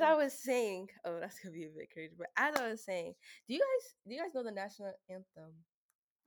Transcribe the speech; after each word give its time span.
as 0.00 0.08
I 0.08 0.12
mm. 0.12 0.18
was 0.24 0.32
saying, 0.32 0.88
oh, 1.04 1.20
that's 1.20 1.38
gonna 1.40 1.54
be 1.54 1.64
a 1.64 1.68
bit 1.68 1.90
crazy. 1.92 2.14
But 2.16 2.28
as 2.36 2.56
I 2.56 2.68
was 2.70 2.84
saying, 2.84 3.14
do 3.48 3.54
you 3.54 3.60
guys 3.60 3.94
do 4.06 4.14
you 4.14 4.20
guys 4.22 4.34
know 4.34 4.44
the 4.44 4.52
national 4.52 4.92
anthem? 5.08 5.52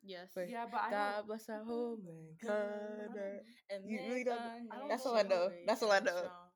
Yes. 0.04 0.32
For 0.34 0.44
Yeah, 0.46 0.66
but 0.70 0.82
I 0.82 0.92
God 0.92 1.16
don't. 1.18 1.28
bless 1.28 1.50
our 1.50 1.64
home 1.64 2.02
and 2.08 2.38
mm-hmm. 2.38 2.48
country. 2.48 3.40
Uh, 3.72 3.74
and 3.76 3.90
You 3.90 4.00
really 4.10 4.24
don't- 4.24 4.40
I 4.40 4.78
don't 4.80 4.90
That's 4.90 5.06
all 5.06 5.16
I 5.16 5.24
know. 5.24 5.50
That's 5.66 5.82
all 5.82 5.92
I 5.92 6.00
know. 6.00 6.18
strong. 6.18 6.50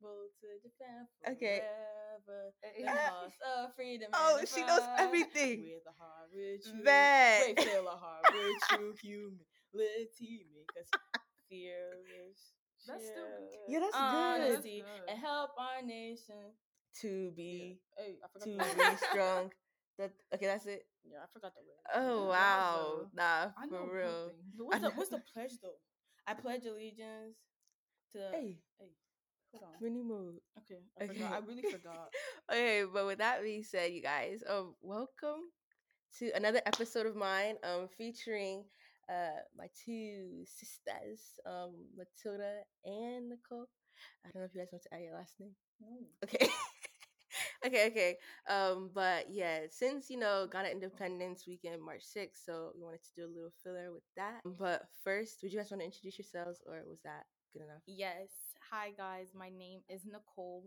Rule 0.00 0.28
to 0.40 0.46
defend 0.62 1.06
Okay. 1.36 1.62
forever 1.62 2.52
the 2.62 2.84
cause 2.84 3.32
of 3.58 3.74
freedom. 3.74 4.10
Oh, 4.12 4.40
she 4.46 4.62
knows 4.64 4.82
everything. 4.98 5.62
With 5.62 5.86
a 5.86 5.94
heart 5.98 6.30
true, 6.32 6.84
Bet. 6.84 7.56
wait, 7.56 7.60
fill 7.60 7.88
a 7.88 7.96
heart 7.96 8.24
with 8.32 8.62
true 8.68 8.94
humility, 9.02 10.46
make 10.54 10.70
us 10.78 10.88
fearless. 11.48 12.57
That's 12.88 13.04
still 13.04 13.28
good. 13.38 13.58
Yeah, 13.68 13.78
that's 13.80 13.92
good. 13.92 14.02
honesty 14.02 14.82
That's 14.82 15.00
good. 15.00 15.10
and 15.10 15.18
help 15.18 15.50
our 15.58 15.82
nation. 15.84 16.56
To 17.02 17.30
be 17.36 17.78
Hey, 17.96 18.16
I 18.24 18.38
to 18.40 18.50
be 18.56 18.96
strong. 19.12 19.52
That 19.98 20.12
okay, 20.34 20.46
that's 20.46 20.66
it. 20.66 20.86
Yeah, 21.10 21.18
I 21.24 21.26
forgot 21.32 21.52
the 21.54 21.62
word. 21.64 21.80
Oh 21.94 22.20
Good 22.20 22.28
wow, 22.28 22.74
though. 23.00 23.08
nah, 23.14 23.22
I 23.56 23.64
know 23.66 23.70
for 23.70 23.86
good 23.86 23.94
real. 23.94 24.30
But 24.58 24.66
what's 24.66 24.80
the 24.82 24.90
what's 24.90 25.10
the 25.10 25.22
pledge 25.32 25.52
though? 25.62 25.78
I 26.26 26.34
pledge 26.34 26.66
allegiance 26.66 27.38
to. 28.12 28.18
Hey, 28.32 28.58
hold 29.52 29.64
on. 29.64 29.70
mini 29.80 30.02
mode. 30.02 30.40
Okay, 30.58 30.82
I 31.00 31.06
forgot. 31.06 31.32
I 31.32 31.38
really 31.46 31.62
forgot. 31.62 32.12
Okay, 32.50 32.84
but 32.92 33.06
with 33.06 33.18
that 33.18 33.42
being 33.42 33.62
said, 33.62 33.92
you 33.92 34.02
guys, 34.02 34.42
um, 34.48 34.74
welcome 34.80 35.48
to 36.18 36.30
another 36.34 36.60
episode 36.66 37.06
of 37.06 37.14
mine, 37.16 37.56
um, 37.62 37.88
featuring 37.96 38.64
uh 39.08 39.40
my 39.56 39.66
two 39.84 40.44
sisters, 40.46 41.20
um, 41.46 41.74
Matilda 41.96 42.62
and 42.84 43.30
Nicole. 43.30 43.68
I 44.24 44.30
don't 44.30 44.42
know 44.42 44.46
if 44.46 44.54
you 44.54 44.60
guys 44.60 44.68
want 44.72 44.82
to 44.84 44.94
add 44.94 45.02
your 45.02 45.14
last 45.14 45.34
name. 45.40 45.54
No. 45.80 45.88
Okay. 46.24 46.48
okay, 47.66 47.86
okay. 47.88 48.16
Um, 48.48 48.90
but 48.94 49.26
yeah, 49.30 49.60
since 49.70 50.10
you 50.10 50.18
know 50.18 50.46
Ghana 50.50 50.68
Independence 50.68 51.44
Weekend, 51.46 51.82
March 51.82 52.02
6th, 52.16 52.44
so 52.44 52.70
we 52.76 52.82
wanted 52.82 53.02
to 53.02 53.14
do 53.16 53.26
a 53.26 53.32
little 53.34 53.52
filler 53.62 53.92
with 53.92 54.04
that. 54.16 54.40
But 54.44 54.82
first, 55.04 55.40
would 55.42 55.52
you 55.52 55.58
guys 55.58 55.70
want 55.70 55.80
to 55.80 55.86
introduce 55.86 56.18
yourselves, 56.18 56.62
or 56.66 56.82
was 56.88 57.00
that 57.04 57.24
good 57.52 57.62
enough? 57.62 57.82
Yes. 57.86 58.30
Hi 58.70 58.90
guys, 58.96 59.32
my 59.34 59.48
name 59.50 59.80
is 59.88 60.02
Nicole. 60.04 60.64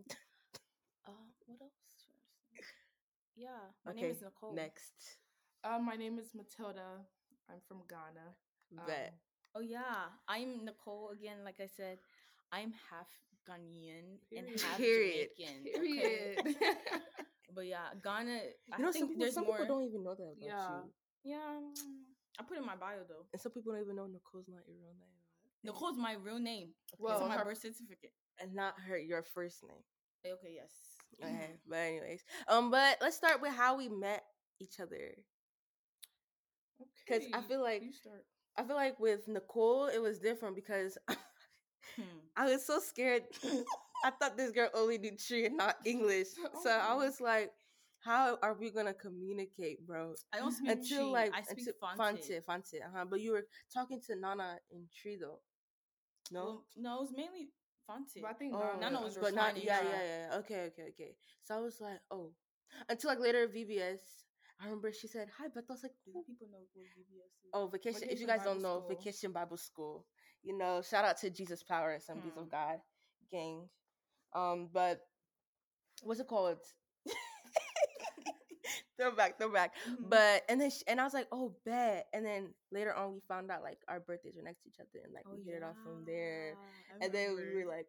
Uh, 1.06 1.12
what 1.46 1.60
else? 1.60 1.72
should 1.98 2.14
I 2.14 2.60
say? 2.60 2.66
Yeah, 3.36 3.72
my 3.86 3.92
name 3.92 4.10
is 4.10 4.22
Nicole. 4.22 4.54
Next, 4.54 5.18
Um, 5.64 5.84
my 5.86 5.96
name 5.96 6.18
is 6.18 6.34
Matilda. 6.34 7.06
I'm 7.52 7.60
from 7.68 7.82
Ghana. 7.88 8.86
bet. 8.86 9.08
Um, 9.08 9.18
Oh 9.54 9.60
yeah, 9.60 10.08
I'm 10.28 10.64
Nicole 10.64 11.10
again. 11.12 11.44
Like 11.44 11.60
I 11.60 11.66
said, 11.66 11.98
I'm 12.52 12.72
half 12.88 13.06
Ghanaian 13.46 14.16
and 14.34 14.48
half 14.60 14.78
Period. 14.78 15.28
Jamaican. 15.36 15.60
okay? 15.68 15.78
period. 15.78 16.56
But 17.54 17.66
yeah, 17.66 17.92
Ghana. 18.02 18.32
I 18.72 18.78
you 18.78 18.82
know, 18.84 18.90
some 18.90 18.92
think 18.92 19.08
people, 19.12 19.20
there's 19.20 19.34
some 19.34 19.44
more. 19.44 19.58
people 19.58 19.76
don't 19.76 19.84
even 19.86 20.02
know 20.02 20.14
that 20.14 20.22
about 20.22 20.40
Yeah. 20.40 20.80
you, 20.80 21.32
Yeah, 21.36 21.60
mm, 21.60 22.00
I 22.40 22.44
put 22.44 22.56
it 22.56 22.60
in 22.60 22.66
my 22.66 22.76
bio 22.76 23.04
though. 23.06 23.26
and 23.30 23.42
some 23.42 23.52
people 23.52 23.72
don't 23.74 23.82
even 23.82 23.94
know 23.96 24.06
Nicole's 24.06 24.48
not 24.48 24.64
your 24.66 24.78
real 24.80 24.96
name, 24.96 25.20
Nicole's 25.62 25.98
my 25.98 26.14
real 26.14 26.38
name. 26.38 26.72
Well, 26.98 27.12
it's 27.16 27.22
on 27.22 27.28
my 27.28 27.36
her- 27.36 27.44
birth 27.44 27.60
certificate. 27.60 28.14
and 28.40 28.54
not 28.54 28.80
her 28.88 28.96
your 28.96 29.22
first 29.22 29.62
name. 29.68 29.84
Okay, 30.24 30.54
yes. 30.56 30.72
Okay, 31.22 31.60
but 31.68 31.76
anyways, 31.76 32.24
um, 32.48 32.70
but 32.70 32.96
let's 33.02 33.16
start 33.16 33.42
with 33.42 33.52
how 33.52 33.76
we 33.76 33.90
met 33.90 34.24
each 34.58 34.80
other. 34.80 35.12
'Cause 37.06 37.22
I 37.32 37.42
feel 37.42 37.60
like- 37.62 37.82
you 37.82 37.92
start. 37.92 38.24
I 38.56 38.64
feel 38.64 38.76
like 38.76 38.98
with 39.00 39.26
Nicole, 39.28 39.86
it 39.86 39.98
was 39.98 40.18
different 40.18 40.54
because 40.56 40.98
Hmm. 41.96 42.02
I 42.36 42.46
was 42.52 42.64
so 42.66 42.78
scared. 42.80 43.24
I 44.04 44.10
thought 44.10 44.36
this 44.36 44.52
girl 44.52 44.70
only 44.74 44.98
knew 44.98 45.16
Twi 45.16 45.46
and 45.46 45.56
not 45.56 45.76
English. 45.84 46.28
So 46.62 46.70
I 46.70 46.92
Oh. 46.92 46.98
was 46.98 47.20
like, 47.20 47.52
how 48.00 48.36
are 48.42 48.54
we 48.54 48.70
gonna 48.70 48.94
communicate, 48.94 49.86
bro? 49.86 50.14
I 50.32 50.38
don't 50.38 50.52
speak 50.52 50.70
Until 50.70 51.10
Twi, 51.10 51.12
like 51.12 51.34
I 51.34 51.42
speak 51.42 51.66
until, 51.68 51.74
Fante. 51.80 52.42
Fante, 52.42 52.44
Fante, 52.44 52.86
uh-huh. 52.86 53.04
But 53.06 53.20
you 53.20 53.32
were 53.32 53.46
talking 53.72 54.00
to 54.02 54.16
Nana 54.16 54.58
in 54.70 54.88
Twi 55.00 55.16
though. 55.20 55.40
No? 56.30 56.44
Well, 56.44 56.66
no, 56.76 56.96
it 56.98 57.00
was 57.02 57.12
mainly 57.12 57.50
Fonte. 57.86 58.20
But 58.22 58.30
I 58.30 58.34
think 58.34 58.54
Oh, 58.54 58.58
Nana, 58.58 58.80
Nana 58.80 59.00
was 59.02 59.14
but 59.16 59.34
not 59.34 59.54
responding, 59.54 59.64
yeah, 59.64 59.82
yeah. 59.82 59.90
yeah, 59.90 60.28
yeah. 60.30 60.38
Okay, 60.38 60.60
okay, 60.72 60.86
okay. 60.90 61.16
So 61.42 61.56
I 61.56 61.60
was 61.60 61.80
like, 61.80 62.00
oh. 62.10 62.32
Until 62.88 63.10
like 63.10 63.18
later 63.20 63.46
VBS, 63.48 64.00
I 64.62 64.66
remember 64.66 64.92
she 64.92 65.08
said, 65.08 65.28
Hi 65.38 65.48
Beth. 65.48 65.64
I 65.68 65.72
was 65.72 65.82
like, 65.82 65.92
Do 66.06 66.22
people 66.26 66.46
know 66.50 66.58
what 66.58 66.68
VBS 66.76 67.26
is? 67.26 67.50
Oh, 67.52 67.66
vacation. 67.66 68.02
if 68.08 68.20
you 68.20 68.26
Vacation 68.26 68.28
guys 68.28 68.44
don't 68.44 68.62
know, 68.62 68.78
School. 68.80 68.88
Vacation 68.88 69.32
Bible 69.32 69.56
School. 69.56 70.06
You 70.42 70.56
know, 70.56 70.82
shout 70.82 71.04
out 71.04 71.18
to 71.18 71.30
Jesus 71.30 71.62
Power 71.62 71.90
and 71.92 72.00
Assemblies 72.00 72.34
Hmm. 72.34 72.40
of 72.40 72.50
God 72.50 72.78
gang. 73.30 73.68
Um, 74.34 74.68
but 74.72 75.00
what's 76.02 76.20
it 76.20 76.26
called? 76.28 76.58
throwback, 78.98 79.38
throwback. 79.38 79.72
Mhm. 79.88 80.08
But 80.08 80.42
and 80.48 80.60
then 80.60 80.70
sh 80.70 80.82
and 80.86 81.00
I 81.00 81.04
was 81.04 81.14
like, 81.14 81.28
oh, 81.32 81.54
bet. 81.64 82.06
And 82.12 82.24
then 82.24 82.54
later 82.70 82.94
on, 82.94 83.14
we 83.14 83.20
found 83.28 83.50
out 83.50 83.62
like 83.62 83.78
our 83.88 84.00
birthdays 84.00 84.34
were 84.36 84.42
next 84.42 84.62
to 84.62 84.68
each 84.68 84.80
other, 84.80 85.02
and 85.04 85.12
like 85.14 85.24
Oh, 85.26 85.34
we 85.36 85.42
hit 85.44 85.56
it 85.56 85.62
off 85.62 85.76
from 85.82 86.04
there. 86.06 86.54
yeah, 86.56 86.96
I 87.00 87.04
And 87.04 87.12
then 87.14 87.36
we 87.36 87.64
were 87.64 87.70
like, 87.70 87.86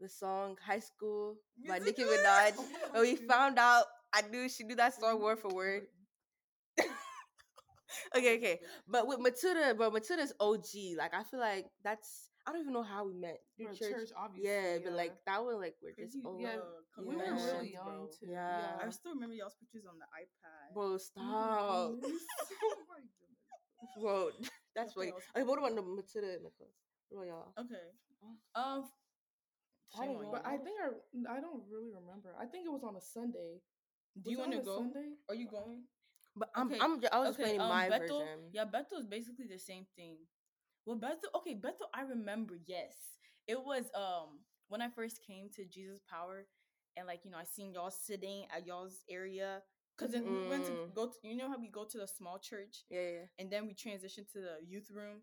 the 0.00 0.08
song 0.08 0.56
"High 0.64 0.80
School" 0.80 1.36
by 1.68 1.78
Nicki. 1.78 2.02
Minaj. 2.04 2.54
And 2.94 3.02
we 3.02 3.16
found 3.16 3.58
out 3.58 3.84
I 4.12 4.22
knew 4.22 4.48
she 4.48 4.64
knew 4.64 4.76
that 4.76 4.94
song 4.94 5.20
word 5.20 5.38
for 5.38 5.48
word. 5.54 5.86
Okay, 8.16 8.36
okay. 8.38 8.60
But 8.88 9.06
with 9.06 9.20
Matilda, 9.20 9.74
but 9.76 9.92
Matilda's 9.92 10.32
OG. 10.40 10.96
Like 10.98 11.14
I 11.14 11.22
feel 11.24 11.40
like 11.40 11.66
that's 11.82 12.30
I 12.46 12.52
don't 12.52 12.60
even 12.60 12.72
know 12.74 12.82
how 12.82 13.06
we 13.06 13.14
met. 13.14 13.40
Through 13.56 13.74
church. 13.74 13.92
church, 13.92 14.10
obviously. 14.16 14.50
Yeah, 14.50 14.78
but 14.84 14.92
like 14.92 15.12
that 15.26 15.42
one 15.44 15.60
like 15.60 15.74
we're 15.82 15.92
Cause 15.96 16.12
just 16.12 16.16
you- 16.16 16.22
old. 16.28 16.40
yeah, 16.40 16.56
we 16.98 17.16
were 17.16 17.24
Yeah. 17.24 17.52
really 17.56 17.72
young 17.72 17.84
bro. 17.84 18.08
too. 18.12 18.26
Yeah. 18.30 18.76
I 18.84 18.90
still 18.90 19.14
remember 19.14 19.34
y'all's 19.34 19.56
pictures 19.56 19.84
on 19.88 19.96
the 19.98 20.04
iPad. 20.12 20.74
Bro, 20.74 20.84
Oh 20.94 20.96
stop. 20.98 21.90
goodness. 22.00 22.22
oh 22.62 22.76
my 22.88 23.00
goodness. 23.00 23.40
Bro, 24.00 24.30
that's 24.76 24.96
Nothing 24.96 25.12
funny. 25.12 25.12
else 25.12 25.24
Okay, 25.36 25.44
what 25.44 25.58
about 25.58 25.74
the 25.76 25.82
Matilda 25.82 26.28
and 26.36 26.42
Nicholas? 26.44 26.76
What 27.08 27.24
about 27.24 27.28
y'all? 27.28 27.52
Okay. 27.64 27.86
Oh. 28.54 28.60
Um. 28.80 28.84
I 30.00 30.06
don't 30.06 30.20
know. 30.20 30.30
But 30.32 30.44
I 30.44 30.56
think 30.58 30.74
I 30.82 31.36
I 31.36 31.40
don't 31.40 31.62
really 31.70 31.90
remember. 31.94 32.34
I 32.40 32.46
think 32.46 32.66
it 32.66 32.72
was 32.72 32.82
on 32.82 32.96
a 32.96 33.00
Sunday. 33.00 33.62
Do 34.20 34.30
you 34.30 34.38
want 34.38 34.52
to 34.52 34.58
go? 34.58 34.78
Sunday? 34.78 35.14
Are 35.28 35.34
you 35.34 35.46
going? 35.48 35.84
But 36.36 36.50
I'm 36.54 36.66
Okay, 36.68 36.78
I'm 36.80 37.00
I 37.12 37.18
was 37.20 37.28
okay, 37.34 37.42
explaining 37.42 37.60
um, 37.60 37.68
my 37.68 37.88
Bethel, 37.88 38.18
version. 38.18 38.38
Yeah, 38.52 38.64
Bethel 38.64 38.98
is 38.98 39.06
basically 39.06 39.46
the 39.46 39.58
same 39.58 39.86
thing. 39.96 40.16
Well, 40.86 40.96
Bethel, 40.96 41.30
okay, 41.36 41.54
Bethel, 41.54 41.88
I 41.94 42.02
remember. 42.02 42.56
Yes, 42.66 42.94
it 43.46 43.58
was 43.62 43.84
um 43.94 44.40
when 44.68 44.82
I 44.82 44.88
first 44.90 45.20
came 45.26 45.48
to 45.56 45.64
Jesus 45.64 46.00
Power, 46.10 46.46
and 46.96 47.06
like 47.06 47.24
you 47.24 47.30
know, 47.30 47.38
I 47.38 47.44
seen 47.44 47.72
y'all 47.72 47.90
sitting 47.90 48.46
at 48.54 48.66
y'all's 48.66 49.04
area 49.08 49.62
because 49.96 50.12
then 50.12 50.24
we 50.26 50.48
went 50.48 50.66
to 50.66 50.72
Mm. 50.72 50.94
go. 50.94 51.06
To, 51.06 51.14
you 51.22 51.36
know 51.36 51.48
how 51.48 51.58
we 51.58 51.68
go 51.68 51.84
to 51.84 51.98
the 51.98 52.06
small 52.08 52.38
church, 52.38 52.84
Yeah, 52.90 53.00
yeah. 53.00 53.26
and 53.38 53.50
then 53.50 53.66
we 53.66 53.74
transitioned 53.74 54.30
to 54.32 54.40
the 54.40 54.56
youth 54.66 54.90
room. 54.90 55.22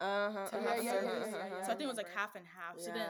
Uh 0.00 0.30
huh. 0.32 0.46
To 0.50 0.56
uh-huh, 0.58 0.82
yeah, 0.82 0.92
yeah, 0.92 1.02
yeah, 1.02 1.46
yeah, 1.46 1.62
so 1.66 1.72
I 1.72 1.76
think 1.76 1.82
it 1.86 1.94
was 1.94 1.96
like 1.96 2.10
half 2.14 2.34
and 2.34 2.44
half. 2.46 2.80
So 2.80 2.90
then. 2.90 3.08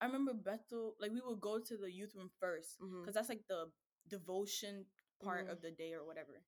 I 0.00 0.06
remember 0.06 0.34
Bethel, 0.34 0.96
like 0.98 1.12
we 1.12 1.20
would 1.24 1.40
go 1.40 1.60
to 1.60 1.76
the 1.76 1.88
youth 1.88 2.12
room 2.16 2.28
first 2.40 2.74
because 2.80 3.14
that's 3.14 3.28
like 3.28 3.46
the 3.48 3.66
devotion 4.10 4.86
part 5.22 5.48
of 5.48 5.62
the 5.62 5.70
day 5.70 5.92
or 5.94 6.04
whatever. 6.04 6.42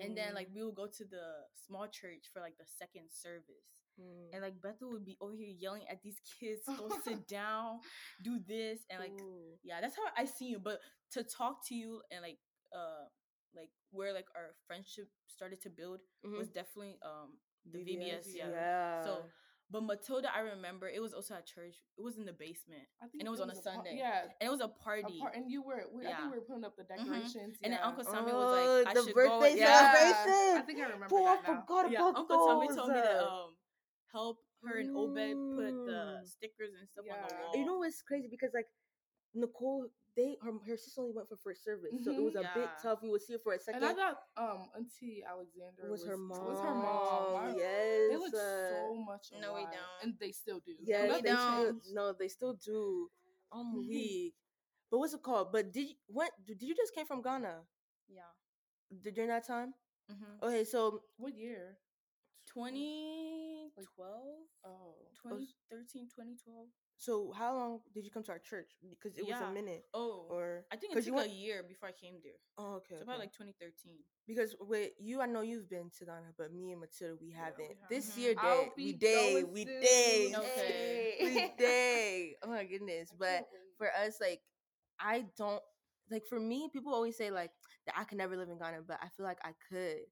And 0.00 0.16
then 0.16 0.34
like 0.34 0.48
Mm, 0.48 0.54
we 0.54 0.62
would 0.64 0.74
go 0.74 0.86
to 0.86 1.04
the 1.04 1.44
small 1.66 1.86
church 1.88 2.30
for 2.32 2.40
like 2.40 2.56
the 2.56 2.64
second 2.78 3.10
service. 3.10 3.68
mm. 4.00 4.32
And 4.32 4.42
like 4.42 4.60
Bethel 4.62 4.90
would 4.92 5.04
be 5.04 5.16
over 5.20 5.34
here 5.34 5.52
yelling 5.58 5.84
at 5.90 6.02
these 6.02 6.20
kids, 6.40 6.62
go 6.78 6.88
sit 7.04 7.28
down, 7.28 7.80
do 8.22 8.38
this, 8.46 8.80
and 8.90 9.00
like 9.00 9.12
Ooh. 9.20 9.58
yeah, 9.62 9.80
that's 9.80 9.96
how 9.96 10.02
I 10.16 10.24
see 10.24 10.46
you. 10.46 10.58
But 10.58 10.80
to 11.12 11.22
talk 11.24 11.66
to 11.68 11.74
you 11.74 12.00
and 12.10 12.22
like 12.22 12.38
uh 12.72 13.04
like 13.54 13.70
where 13.90 14.14
like 14.14 14.26
our 14.34 14.54
friendship 14.66 15.08
started 15.28 15.60
to 15.62 15.70
build 15.70 16.00
was 16.24 16.48
Mhm. 16.48 16.54
definitely 16.54 16.96
um 17.04 17.36
the 17.70 17.78
VBS, 17.78 18.26
VBS, 18.26 18.34
yeah. 18.34 18.50
yeah. 18.50 19.04
So 19.04 19.24
but 19.72 19.82
Matilda, 19.84 20.28
I 20.34 20.40
remember 20.54 20.86
it 20.88 21.00
was 21.00 21.14
also 21.14 21.32
at 21.34 21.46
church. 21.46 21.76
It 21.98 22.02
was 22.02 22.18
in 22.18 22.24
the 22.26 22.32
basement. 22.36 22.84
I 23.02 23.06
think 23.08 23.20
And 23.20 23.26
it 23.26 23.30
was 23.30 23.40
on 23.40 23.48
a 23.48 23.54
par- 23.54 23.62
Sunday. 23.62 23.96
yeah, 23.96 24.28
And 24.40 24.46
it 24.48 24.50
was 24.52 24.60
a 24.60 24.64
a 24.64 24.68
party. 24.68 25.16
and 25.34 25.50
you 25.50 25.62
were. 25.62 25.82
We, 25.90 26.04
I 26.04 26.10
Yeah. 26.10 26.16
think 26.18 26.32
we 26.32 26.38
were 26.38 26.44
putting 26.44 26.64
up 26.68 26.76
the 26.76 26.84
decorations. 26.84 27.56
And 27.64 27.72
then. 27.72 27.80
Uncle 27.82 28.04
Sammy 28.04 28.32
Oh, 28.32 28.38
was 28.38 28.52
like, 28.52 28.86
I 28.90 28.94
the 28.94 29.02
should 29.04 29.14
birthday 29.14 29.54
go. 29.56 29.60
Yeah. 29.64 30.58
I 30.60 30.62
think 30.66 30.78
I 30.78 30.82
remember 30.92 31.08
Boy, 31.08 31.24
I 31.24 31.36
that 31.36 31.42
now. 31.48 31.60
forgot 31.66 31.90
yeah, 31.90 31.98
about 32.04 32.16
Uncle 32.20 32.38
Tommy 32.46 32.68
told 32.76 32.88
me 32.92 33.00
to 33.00 33.24
uh, 33.24 33.34
um 33.48 33.50
help 34.12 34.38
her 34.64 34.76
and 34.78 34.90
Obed 34.94 35.32
put 35.56 35.74
the 35.88 36.00
Mm. 36.20 36.26
stickers 36.28 36.72
and 36.78 36.84
stuff 36.92 37.04
on 37.10 37.16
the 37.28 37.34
wall. 37.34 37.52
You 37.56 37.64
know 37.64 37.78
what's 37.78 38.02
crazy 38.02 38.28
because 38.30 38.52
like 38.54 38.68
Nicole, 39.34 39.86
they 40.16 40.36
her, 40.42 40.52
her 40.66 40.76
sister 40.76 41.00
only 41.00 41.12
went 41.14 41.28
for 41.28 41.36
first 41.36 41.64
service, 41.64 41.92
so 42.04 42.10
it 42.10 42.18
Mhm. 42.18 42.24
was 42.24 42.34
a 42.36 42.50
bit 42.54 42.68
tough. 42.82 43.02
We 43.02 43.08
would 43.08 43.22
see 43.22 43.32
her 43.34 43.38
for 43.38 43.54
a 43.54 43.58
second. 43.58 43.82
And 43.82 43.92
I 43.92 43.94
thought 43.94 44.18
um 44.36 44.68
Auntie 44.76 45.24
Alexandra 45.24 45.88
was, 45.90 46.04
her 46.04 46.16
mom. 46.16 46.44
Was 46.46 46.60
her 46.60 46.74
mom. 46.74 47.36
I- 47.36 47.56
Yes. 47.56 48.10
They 48.10 48.16
look 48.16 48.34
uh, 48.34 48.70
so 48.70 48.94
much 48.94 49.30
alike. 49.32 49.42
No, 49.42 49.54
we 49.54 49.62
don't. 49.62 50.02
And 50.02 50.18
they 50.18 50.32
still 50.32 50.60
do. 50.60 50.76
Yeah, 50.80 51.02
we 51.04 51.20
they 51.22 51.30
don't. 51.30 51.38
still, 51.38 51.72
changed. 51.72 51.94
no, 51.94 52.12
they 52.12 52.28
still 52.28 52.54
do. 52.54 53.10
I'm 53.52 53.74
weak. 53.76 54.34
But 54.90 54.98
what's 54.98 55.14
it 55.14 55.22
called? 55.22 55.52
But 55.52 55.72
did 55.72 55.88
you 55.88 55.94
what 56.08 56.30
did 56.44 56.60
you 56.62 56.74
just 56.74 56.94
came 56.94 57.06
from 57.06 57.22
Ghana 57.22 57.64
yeah. 58.08 58.28
D- 59.02 59.10
during 59.10 59.28
that 59.30 59.46
time? 59.46 59.72
Mm-hmm. 60.10 60.44
Okay, 60.44 60.64
so 60.64 61.04
What 61.16 61.34
year? 61.34 61.78
2012, 62.52 64.48
Oh. 64.64 64.94
2013, 65.22 66.08
2012. 66.08 66.68
So 67.02 67.32
how 67.32 67.54
long 67.56 67.80
did 67.92 68.04
you 68.04 68.12
come 68.12 68.22
to 68.22 68.30
our 68.32 68.38
church? 68.38 68.70
Because 68.88 69.18
it 69.18 69.26
was 69.26 69.40
a 69.40 69.52
minute. 69.52 69.84
Oh, 69.92 70.26
Or 70.30 70.64
I 70.70 70.76
think 70.76 70.92
it 70.92 70.94
'cause 70.96 71.06
took 71.06 71.16
you 71.16 71.18
a 71.18 71.26
year 71.26 71.62
before 71.64 71.88
I 71.88 71.92
came 71.92 72.20
there. 72.22 72.38
Oh, 72.58 72.74
okay. 72.76 72.94
So 72.94 73.02
okay. 73.02 73.04
probably 73.04 73.26
like 73.26 73.32
2013. 73.32 73.98
because 74.26 74.54
with 74.60 74.92
you, 75.00 75.20
I 75.20 75.26
know 75.26 75.40
you've 75.40 75.68
been 75.68 75.90
to 75.98 76.04
Ghana, 76.04 76.34
but 76.38 76.52
me 76.52 76.70
and 76.72 76.80
Matilda, 76.80 77.16
we 77.20 77.30
haven't. 77.32 77.74
have. 77.82 77.90
This 77.90 78.06
Mhm. 78.06 78.18
year, 78.18 78.34
I'll 78.38 78.66
day, 78.66 78.70
we 78.76 78.92
day, 78.92 79.44
we 79.44 79.64
soon. 79.64 79.80
day, 79.80 80.36
Okay. 80.36 81.16
we 81.20 81.40
day. 81.58 82.36
Oh 82.42 82.48
my 82.48 82.64
goodness! 82.64 83.10
But 83.18 83.42
for 83.78 83.88
us, 83.92 84.20
like, 84.20 84.42
I 85.00 85.26
don't 85.36 85.62
like. 86.10 86.26
For 86.28 86.38
me, 86.38 86.68
people 86.72 86.94
always 86.94 87.16
say 87.16 87.30
like 87.30 87.50
that 87.86 87.98
I 87.98 88.04
can 88.04 88.18
never 88.18 88.36
live 88.36 88.48
in 88.48 88.58
Ghana, 88.58 88.82
but 88.86 88.98
I 89.02 89.08
feel 89.08 89.26
like 89.26 89.40
I 89.44 89.52
could, 89.68 90.06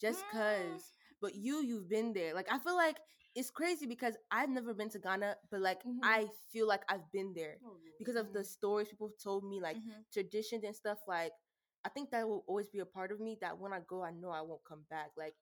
just 0.00 0.24
Mm. 0.24 0.30
cause. 0.30 0.92
But 1.20 1.34
you, 1.34 1.62
you've 1.62 1.88
been 1.88 2.14
there. 2.14 2.32
Like, 2.34 2.50
I 2.50 2.58
feel 2.58 2.76
like 2.76 2.96
it's 3.40 3.50
crazy 3.50 3.86
because 3.86 4.14
I've 4.30 4.50
never 4.50 4.74
been 4.74 4.90
to 4.90 4.98
Ghana, 4.98 5.36
but 5.50 5.60
like 5.60 5.82
Mhm. 5.84 6.00
I 6.02 6.28
feel 6.52 6.66
like 6.68 6.82
I've 6.88 7.10
been 7.12 7.32
there 7.34 7.58
Oh, 7.64 7.76
because 7.98 8.16
of 8.16 8.32
the 8.32 8.40
Mhm. 8.40 8.46
stories 8.46 8.88
people 8.88 9.08
have 9.08 9.18
told 9.22 9.44
me, 9.44 9.60
like 9.60 9.76
Mhm. 9.78 10.04
traditions 10.12 10.64
and 10.64 10.76
stuff. 10.76 10.98
Like, 11.08 11.32
I 11.84 11.88
think 11.90 12.10
that 12.10 12.28
will 12.28 12.44
always 12.46 12.68
be 12.68 12.80
a 12.80 12.86
part 12.86 13.12
of 13.12 13.20
me. 13.20 13.38
That 13.40 13.58
when 13.58 13.72
I 13.72 13.80
go, 13.80 14.02
I 14.02 14.10
know 14.12 14.30
I 14.30 14.42
won't 14.42 14.64
come 14.64 14.84
back. 14.90 15.10
Like, 15.16 15.34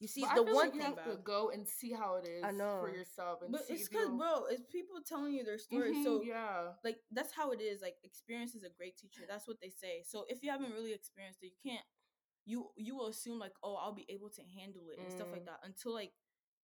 you 0.00 0.08
see, 0.08 0.22
But 0.22 0.34
the 0.36 0.42
I 0.42 0.46
one 0.54 0.66
like 0.66 0.74
you 0.74 0.80
thing. 0.82 0.94
have 0.96 1.02
to 1.10 1.16
go 1.24 1.50
and 1.50 1.66
see 1.66 1.92
how 1.92 2.16
it 2.16 2.26
is 2.28 2.44
know. 2.52 2.78
for 2.80 2.88
yourself. 2.90 3.40
And 3.42 3.52
But 3.52 3.62
see 3.62 3.74
it's 3.74 3.88
you 3.88 3.88
because, 3.88 4.10
bro, 4.18 4.44
it's 4.50 4.62
people 4.70 5.00
telling 5.02 5.34
you 5.34 5.44
their 5.44 5.58
story. 5.58 5.94
Mhm, 5.94 6.04
So, 6.04 6.22
yeah, 6.24 6.72
like, 6.84 6.98
that's 7.10 7.32
how 7.32 7.52
it 7.52 7.60
is. 7.60 7.80
Like, 7.80 7.96
experience 8.04 8.54
is 8.54 8.64
a 8.64 8.70
great 8.70 8.96
teacher. 8.98 9.22
That's 9.28 9.48
what 9.48 9.60
they 9.60 9.70
say. 9.70 10.02
So, 10.06 10.24
if 10.28 10.42
you 10.42 10.50
haven't 10.50 10.72
really 10.72 10.92
experienced 10.92 11.42
it, 11.42 11.52
you 11.52 11.70
can't. 11.70 11.84
You 12.46 12.70
you 12.76 12.96
will 12.96 13.08
assume 13.08 13.38
like, 13.38 13.54
oh, 13.62 13.76
I'll 13.76 13.92
be 13.94 14.06
able 14.08 14.30
to 14.30 14.42
handle 14.58 14.88
it 14.92 15.00
and 15.00 15.10
stuff 15.10 15.28
like 15.32 15.42
Mm. 15.42 15.46
that 15.46 15.60
until 15.64 15.92
like 15.94 16.12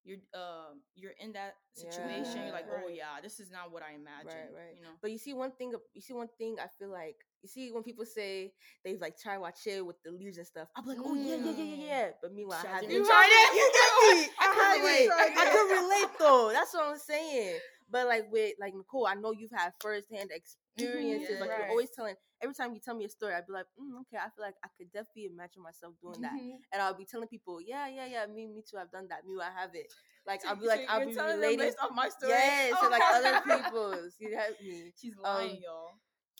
you're 0.05 0.19
um 0.35 0.83
you're 0.95 1.15
in 1.21 1.33
that 1.33 1.55
situation. 1.75 2.37
Yeah. 2.37 2.45
You're 2.47 2.53
like, 2.53 2.67
oh 2.71 2.89
yeah, 2.89 3.21
this 3.23 3.39
is 3.41 3.51
not 3.51 3.73
what 3.73 3.83
I 3.83 3.95
imagined. 3.95 4.51
right. 4.53 4.55
right. 4.55 4.75
You 4.77 4.83
know. 4.83 4.95
But 5.01 5.13
you 5.13 5.19
see 5.19 5.33
one 5.35 5.53
thing. 5.53 5.73
You 5.95 6.01
see 6.01 6.15
one 6.15 6.29
thing. 6.39 6.57
I 6.61 6.67
feel 6.79 6.91
like 6.91 7.17
you 7.43 7.49
see 7.49 7.71
when 7.73 7.83
people 7.83 8.05
say 8.05 8.53
they've 8.85 9.01
like 9.01 9.19
tried 9.19 9.39
watch 9.39 9.67
it 9.67 9.85
with 9.85 9.97
the 10.05 10.11
leaves 10.13 10.39
and 10.39 10.47
stuff. 10.47 10.69
I'm 10.77 10.87
like, 10.87 10.99
oh 11.05 11.15
yeah, 11.15 11.37
yeah, 11.37 11.51
yeah, 11.53 11.65
yeah, 11.65 11.77
Mm. 11.77 11.87
yeah. 11.87 12.09
But 12.21 12.33
meanwhile, 12.35 12.59
I 12.61 12.63
Shout 12.63 12.73
haven't. 12.83 12.91
You 12.91 13.07
tried 13.07 13.31
it. 13.31 13.49
You 13.57 13.71
get 13.73 13.91
me? 14.03 14.31
I 14.39 14.47
I 14.47 14.55
haven't 14.55 14.83
haven't. 14.85 15.39
I 15.39 15.45
can 15.47 15.69
relate 15.83 16.11
though. 16.19 16.51
That's 16.53 16.75
what 16.75 16.85
I'm 16.87 16.99
saying. 16.99 17.59
But 17.91 18.07
like 18.07 18.27
with 18.31 18.55
like 18.61 18.75
Nicole, 18.75 19.07
I 19.07 19.15
know 19.15 19.33
you've 19.33 19.51
had 19.53 19.73
firsthand 19.81 20.31
hand 20.31 20.31
experiences. 20.77 21.41
Like 21.41 21.51
you're 21.59 21.69
always 21.69 21.91
telling. 21.91 22.15
Every 22.43 22.55
time 22.55 22.75
you 22.75 22.81
tell 22.81 22.97
me 22.97 23.05
a 23.05 23.09
story, 23.09 23.35
I'd 23.35 23.47
be 23.47 23.53
like, 23.53 23.67
mm, 23.79 24.01
okay, 24.03 24.17
I 24.19 24.29
feel 24.35 24.43
like 24.45 24.57
I 24.65 24.69
could 24.77 24.91
definitely 24.93 25.27
imagine 25.27 25.63
myself 25.63 25.95
doing 26.03 26.21
that. 26.23 26.33
Mhm. 26.33 26.59
And 26.73 26.83
I'll 26.83 26.95
be 26.95 27.05
telling 27.05 27.29
people, 27.29 27.61
yeah, 27.61 27.87
yeah, 27.87 28.07
yeah, 28.07 28.27
me, 28.27 28.47
me 28.49 28.63
too. 28.69 28.79
I've 28.79 28.91
done 28.91 29.07
that. 29.11 29.25
Me, 29.25 29.35
I 29.41 29.51
have 29.61 29.71
it. 29.75 29.93
Like 30.27 30.43
So- 30.43 30.49
I'll 30.51 30.57
be 30.57 30.63
so 30.63 30.69
like, 30.69 30.81
I'll 30.89 30.99
you're 31.01 31.09
be 31.09 31.15
telling 31.15 31.31
them 31.31 31.41
relating. 31.41 31.59
based 31.61 31.79
off 31.81 31.91
my 31.95 32.09
story. 32.09 32.33
Yes, 32.33 32.75
Oh. 32.77 32.83
and 32.83 32.91
like 32.91 33.03
other 33.15 33.63
people's. 33.63 34.17
You 34.19 34.37
help 34.37 34.57
me. 34.61 34.93
She's 35.01 35.17
lying, 35.17 35.51
Um, 35.51 35.57
y'all. 35.63 35.91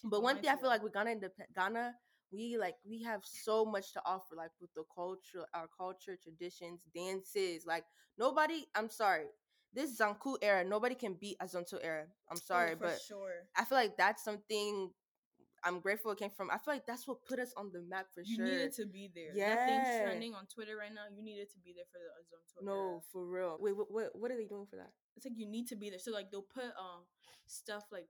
But 0.03 0.21
one 0.21 0.35
Nice 0.35 0.41
thing 0.43 0.51
I 0.51 0.55
feel 0.55 0.63
one. 0.63 0.69
like 0.71 0.83
with 0.83 0.93
Ghana, 0.93 1.09
indep- 1.15 1.53
Ghana, 1.55 1.95
we 2.33 2.57
like 2.57 2.75
we 2.83 3.01
have 3.03 3.21
so 3.23 3.63
much 3.63 3.93
to 3.93 4.01
offer, 4.05 4.35
like 4.35 4.51
with 4.59 4.73
the 4.75 4.83
culture, 4.93 5.45
our 5.53 5.67
culture, 5.77 6.17
traditions, 6.21 6.81
dances. 6.93 7.65
Like 7.65 7.85
nobody, 8.17 8.65
I'm 8.75 8.89
sorry, 8.89 9.27
this 9.73 9.99
Zanku 9.99 10.37
era, 10.41 10.63
nobody 10.63 10.95
can 10.95 11.15
beat 11.19 11.37
a 11.39 11.45
Zonto 11.45 11.77
era. 11.81 12.05
I'm 12.29 12.37
sorry, 12.37 12.73
oh, 12.73 12.77
for 12.77 12.87
but 12.87 12.99
sure. 13.07 13.47
I 13.57 13.65
feel 13.65 13.77
like 13.77 13.97
that's 13.97 14.23
something 14.23 14.91
I'm 15.63 15.79
grateful 15.79 16.11
it 16.11 16.19
came 16.19 16.31
from. 16.35 16.49
I 16.51 16.57
feel 16.57 16.73
like 16.73 16.85
that's 16.85 17.07
what 17.07 17.25
put 17.25 17.39
us 17.39 17.53
on 17.55 17.71
the 17.71 17.81
map 17.81 18.07
for 18.13 18.23
You 18.23 18.35
sure. 18.35 18.45
You 18.45 18.51
needed 18.51 18.73
to 18.75 18.85
be 18.85 19.09
there. 19.13 19.33
That 19.33 19.59
Yeah. 19.59 19.65
thing's 19.65 19.89
trending 19.97 20.33
on 20.35 20.45
Twitter 20.47 20.75
right 20.75 20.93
now. 20.93 21.07
You 21.09 21.23
needed 21.23 21.49
to 21.51 21.59
be 21.59 21.73
there 21.73 21.85
for 21.91 21.99
the 21.99 22.11
Azonto. 22.19 22.65
no, 22.65 23.01
for 23.11 23.25
real. 23.25 23.57
Wait, 23.59 23.75
what, 23.75 23.89
what 23.91 24.15
what 24.15 24.31
are 24.31 24.37
they 24.37 24.45
doing 24.45 24.67
for 24.67 24.75
that? 24.77 24.91
it's 25.15 25.25
like 25.25 25.37
you 25.37 25.47
need 25.47 25.67
to 25.67 25.75
be 25.75 25.89
there. 25.89 25.99
So 25.99 26.11
like 26.11 26.31
they'll 26.31 26.41
put 26.41 26.73
um 26.77 27.05
stuff 27.47 27.83
like 27.91 28.07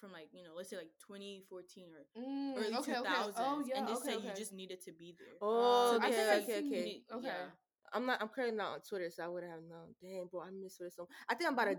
from 0.00 0.12
like 0.12 0.28
you 0.32 0.42
know 0.42 0.54
let's 0.56 0.70
say 0.70 0.76
like 0.76 0.90
2014 1.06 1.90
or 1.94 2.06
Mm, 2.16 2.56
early 2.56 2.76
okay, 2.76 2.92
2000s, 2.96 3.06
okay. 3.06 3.44
Oh 3.44 3.62
yeah, 3.66 3.78
and 3.78 3.88
just 3.88 4.02
okay, 4.02 4.10
say 4.10 4.16
okay. 4.18 4.28
you 4.28 4.34
just 4.34 4.52
needed 4.52 4.80
to 4.84 4.92
be 4.92 5.14
there. 5.18 5.36
Oh, 5.40 5.98
I 6.02 6.08
okay, 6.08 6.42
okay, 6.42 6.58
okay. 6.66 7.02
Okay. 7.12 7.26
Yeah. 7.26 7.67
I'm 7.92 8.06
not. 8.06 8.20
I'm 8.20 8.28
currently 8.28 8.56
not 8.56 8.72
on 8.72 8.80
Twitter, 8.88 9.10
so 9.10 9.24
I 9.24 9.28
wouldn't 9.28 9.52
have 9.52 9.62
known. 9.62 9.94
Damn, 10.02 10.26
bro, 10.28 10.42
I 10.42 10.50
miss 10.50 10.76
Twitter 10.76 10.92
so. 10.94 11.08
I 11.28 11.34
think 11.34 11.48
I'm 11.48 11.54
about 11.54 11.70
to. 11.70 11.78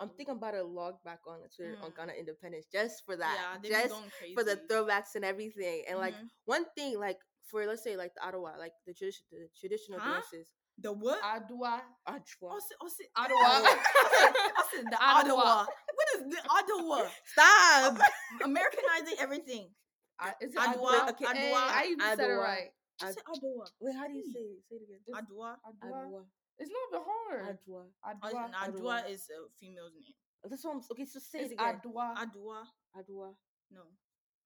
I'm 0.00 0.08
thinking 0.10 0.32
I'm 0.32 0.36
about 0.38 0.52
to 0.52 0.62
log 0.64 0.94
back 1.04 1.20
on 1.26 1.38
Twitter 1.54 1.76
on 1.82 1.90
Mm. 1.90 1.96
Ghana 1.96 2.12
Independence 2.18 2.66
just 2.72 3.04
for 3.06 3.16
that. 3.16 3.36
Yeah, 3.38 3.58
they 3.62 3.68
be 3.68 3.74
just 3.74 3.88
going 3.94 4.10
crazy 4.18 4.34
for 4.34 4.44
the 4.44 4.56
throwbacks 4.70 5.14
and 5.14 5.24
everything. 5.24 5.84
And 5.88 5.98
like 5.98 6.14
Mhm. 6.14 6.28
one 6.46 6.64
thing, 6.76 6.98
like 6.98 7.18
for 7.50 7.66
let's 7.66 7.82
say 7.82 7.96
like 7.96 8.14
the 8.14 8.24
Ottawa, 8.26 8.54
like 8.58 8.72
the 8.86 8.94
tradition, 8.94 9.24
the 9.30 9.48
traditional 9.58 10.00
Huh? 10.00 10.14
dances. 10.20 10.48
the 10.78 10.90
what? 10.90 11.20
Adwa. 11.22 11.82
Ottawa. 12.06 12.54
Oh, 12.56 12.58
see, 12.58 12.74
oh, 12.80 12.88
see, 12.88 13.06
Ottawa. 13.16 13.36
I 13.36 14.64
said 14.74 14.86
the 14.90 14.96
Ottawa. 14.98 15.42
Ottawa. 15.42 15.66
What 15.94 16.08
is 16.16 16.34
the 16.34 16.40
Ottawa? 16.48 17.08
Stop. 17.26 17.98
Americanizing 18.42 19.18
everything. 19.20 19.74
I- 20.18 20.34
Is 20.40 20.54
it 20.54 20.58
Adwa, 20.58 20.90
Adwa? 20.92 21.10
okay, 21.10 21.26
Hey, 21.36 21.52
I 21.54 21.84
even 21.90 22.00
said 22.00 22.20
it 22.20 22.30
Adwa. 22.30 22.56
Right. 23.02 23.10
I 23.10 23.12
said 23.12 23.22
Ottawa. 23.28 23.64
Wait, 23.80 23.94
how 23.96 24.06
do 24.06 24.14
you 24.14 24.24
say 24.24 24.40
it? 24.40 24.62
Say 24.68 24.76
it 24.76 24.82
again. 24.86 25.00
It's 25.06 25.18
Adwa. 25.18 25.56
Adwa. 25.66 25.92
Adwa. 25.92 26.22
It's 26.58 26.70
not 26.70 26.82
even 26.88 27.02
hard. 27.06 27.58
Adwa. 27.58 27.82
Adwa. 28.04 28.50
Adwa 28.54 29.10
is 29.10 29.28
a 29.30 29.48
female's 29.58 29.92
name. 29.94 30.14
That's 30.48 30.64
what 30.64 30.74
I'm. 30.76 30.82
Okay, 30.92 31.04
so 31.06 31.18
say 31.18 31.40
It's 31.40 31.52
it 31.52 31.54
again. 31.54 31.80
Adwa. 31.84 32.14
Adwa. 32.16 32.58
Adwa. 32.96 33.28
No, 33.70 33.82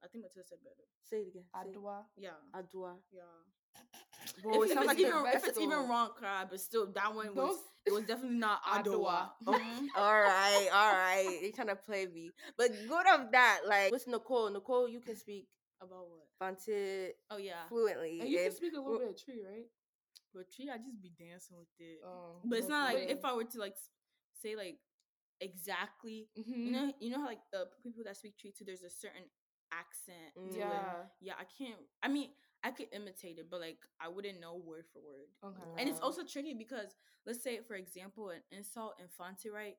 I 0.04 0.08
think 0.08 0.24
Matilda 0.24 0.46
said 0.48 0.58
better. 0.62 0.86
Say 1.02 1.16
it 1.18 1.28
again. 1.28 1.44
Say 1.62 1.70
it. 1.70 1.76
Adwa. 1.76 2.04
Yeah. 2.16 2.38
Adwa. 2.54 2.94
Yeah. 3.12 3.22
Bro, 4.42 4.62
it 4.62 4.66
if 4.66 4.72
sounds 4.72 4.78
it's 4.80 4.86
like 4.88 4.98
even 5.00 5.22
the 5.22 5.28
if 5.36 5.44
it's 5.46 5.58
even 5.58 5.70
vessel. 5.70 5.86
wrong, 5.88 6.10
cry, 6.16 6.44
but 6.48 6.60
still 6.60 6.86
that 6.92 7.14
one 7.14 7.34
was 7.34 7.36
Those- 7.36 7.64
it 7.86 7.92
was 7.92 8.04
definitely 8.04 8.38
not 8.38 8.62
Adwa. 8.64 8.84
Adwa. 8.84 9.28
Mhm. 9.44 9.86
all 9.96 10.20
right, 10.20 10.68
all 10.72 10.92
right. 10.92 11.38
They 11.42 11.50
trying 11.50 11.68
to 11.68 11.76
play 11.76 12.06
me, 12.06 12.30
but 12.56 12.70
good 12.88 13.06
of 13.14 13.32
that. 13.32 13.60
Like, 13.68 13.92
what's 13.92 14.06
Nicole? 14.06 14.50
Nicole, 14.50 14.88
you 14.88 15.00
can 15.00 15.16
speak 15.16 15.46
About 15.80 16.08
what? 16.08 16.26
Fanti 16.38 17.12
Oh 17.30 17.36
yeah. 17.36 17.66
fluently. 17.68 18.20
And 18.20 18.28
you 18.30 18.38
can 18.38 18.52
speak 18.52 18.72
a 18.74 18.80
little 18.80 18.98
bit 18.98 19.08
of 19.10 19.16
Twi, 19.24 19.34
right? 19.44 19.66
But 20.34 20.46
Twi, 20.54 20.72
I 20.72 20.78
just 20.78 21.00
be 21.02 21.12
dancing 21.18 21.56
with 21.58 21.68
it. 21.78 22.00
Um, 22.04 22.40
but 22.44 22.58
it's 22.58 22.68
not 22.68 22.92
like 22.94 23.08
if 23.10 23.24
I 23.24 23.34
were 23.34 23.44
to 23.44 23.58
like 23.58 23.76
say 24.40 24.56
like 24.56 24.78
exactly. 25.40 26.28
Mhm. 26.38 26.64
You 26.66 26.72
know, 26.72 26.92
you 27.00 27.10
know 27.10 27.20
how 27.20 27.26
like 27.26 27.44
the 27.52 27.68
people 27.82 28.02
that 28.04 28.16
speak 28.16 28.34
Twi 28.40 28.52
too. 28.56 28.64
There's 28.64 28.82
a 28.82 28.90
certain 28.90 29.28
accent. 29.72 30.32
it. 30.36 30.56
Yeah. 30.56 31.04
Yeah, 31.20 31.34
I 31.38 31.44
can't. 31.58 31.80
I 32.02 32.08
mean, 32.08 32.30
I 32.64 32.70
could 32.70 32.88
imitate 32.92 33.38
it, 33.38 33.50
but 33.50 33.60
like 33.60 33.78
I 34.00 34.08
wouldn't 34.08 34.40
know 34.40 34.56
word 34.56 34.84
for 34.92 35.00
word. 35.00 35.28
Okay. 35.44 35.70
And 35.78 35.88
it's 35.88 36.00
also 36.00 36.22
tricky 36.24 36.54
because 36.54 36.94
let's 37.26 37.42
say, 37.42 37.60
for 37.66 37.74
example, 37.74 38.30
an 38.30 38.40
insult 38.50 38.94
in 39.00 39.08
Fonte, 39.08 39.52
right, 39.52 39.76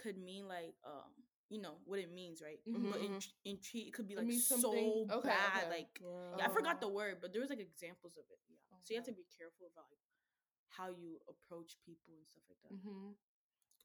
could 0.00 0.18
mean 0.18 0.46
like 0.46 0.74
um, 0.86 1.10
you 1.48 1.60
know 1.60 1.78
what 1.84 1.98
it 2.00 2.10
means, 2.10 2.42
right? 2.42 2.58
Mhm. 2.66 2.90
But 2.92 3.00
in 3.00 3.12
Mhm. 3.16 3.32
in 3.44 3.56
Twi, 3.58 3.80
it 3.88 3.92
could 3.94 4.08
be 4.08 4.16
like 4.16 4.30
so 4.32 5.06
okay, 5.10 5.28
bad, 5.28 5.64
okay. 5.64 5.70
like 5.70 6.00
Yeah. 6.02 6.36
yeah, 6.38 6.46
I 6.46 6.48
forgot 6.50 6.80
the 6.80 6.88
word, 6.88 7.20
but 7.20 7.32
there 7.32 7.40
was 7.40 7.50
like 7.50 7.60
examples 7.60 8.16
of 8.16 8.24
it. 8.30 8.40
Yeah, 8.48 8.78
so 8.82 8.92
you 8.94 8.96
have 8.98 9.06
to 9.06 9.12
be 9.12 9.24
careful 9.38 9.66
about 9.66 9.86
like 9.90 10.02
how 10.68 10.88
you 10.90 11.20
approach 11.28 11.78
people 11.86 12.14
and 12.18 12.26
stuff 12.26 12.42
like 12.48 12.60
that. 12.62 12.72
Mm-hmm. 12.74 13.12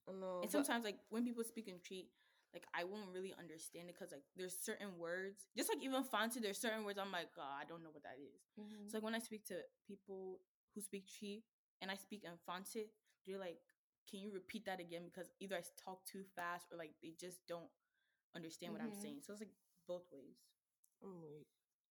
I 0.08 0.12
know. 0.14 0.42
And 0.42 0.50
but- 0.50 0.52
sometimes 0.52 0.84
like 0.84 1.00
when 1.10 1.24
people 1.24 1.44
speak 1.44 1.68
in 1.68 1.80
Twi, 1.80 2.10
like 2.54 2.66
I 2.74 2.84
won't 2.84 3.10
really 3.14 3.34
understand 3.34 3.90
it 3.90 3.94
because 3.94 4.12
like 4.12 4.26
there's 4.36 4.58
certain 4.58 4.98
words, 4.98 5.48
just 5.56 5.70
like 5.70 5.82
even 5.84 6.04
Fonte, 6.04 6.42
there's 6.42 6.58
certain 6.60 6.84
words 6.84 6.98
I'm 7.00 7.12
like, 7.12 7.30
oh, 7.38 7.42
I 7.62 7.64
don't 7.66 7.84
know 7.84 7.92
what 7.92 8.04
that 8.04 8.18
is. 8.20 8.42
Mm-hmm. 8.60 8.90
So 8.90 8.98
like 8.98 9.04
when 9.04 9.16
I 9.16 9.20
speak 9.20 9.46
to 9.46 9.64
people 9.88 10.42
who 10.74 10.82
speak 10.82 11.06
Twi 11.08 11.44
and 11.80 11.92
I 11.92 11.96
speak 11.96 12.24
in 12.26 12.36
Fonte, 12.46 12.90
they're 13.26 13.38
like, 13.38 13.62
"Can 14.12 14.20
you 14.20 14.32
repeat 14.32 14.66
that 14.66 14.80
again?" 14.80 15.06
Because 15.06 15.32
either 15.40 15.56
I 15.56 15.64
talk 15.84 16.06
too 16.06 16.24
fast 16.36 16.68
or 16.72 16.78
like 16.78 16.94
they 17.02 17.14
just 17.20 17.40
don't 17.48 17.70
understand 18.36 18.74
what 18.74 18.82
I'm 18.82 18.92
Mhm. 18.92 19.02
saying. 19.02 19.22
So 19.22 19.34
it's 19.34 19.42
like 19.42 19.56
both 19.88 20.04
ways. 20.12 20.38
I'm 21.02 21.22
weak. 21.22 21.48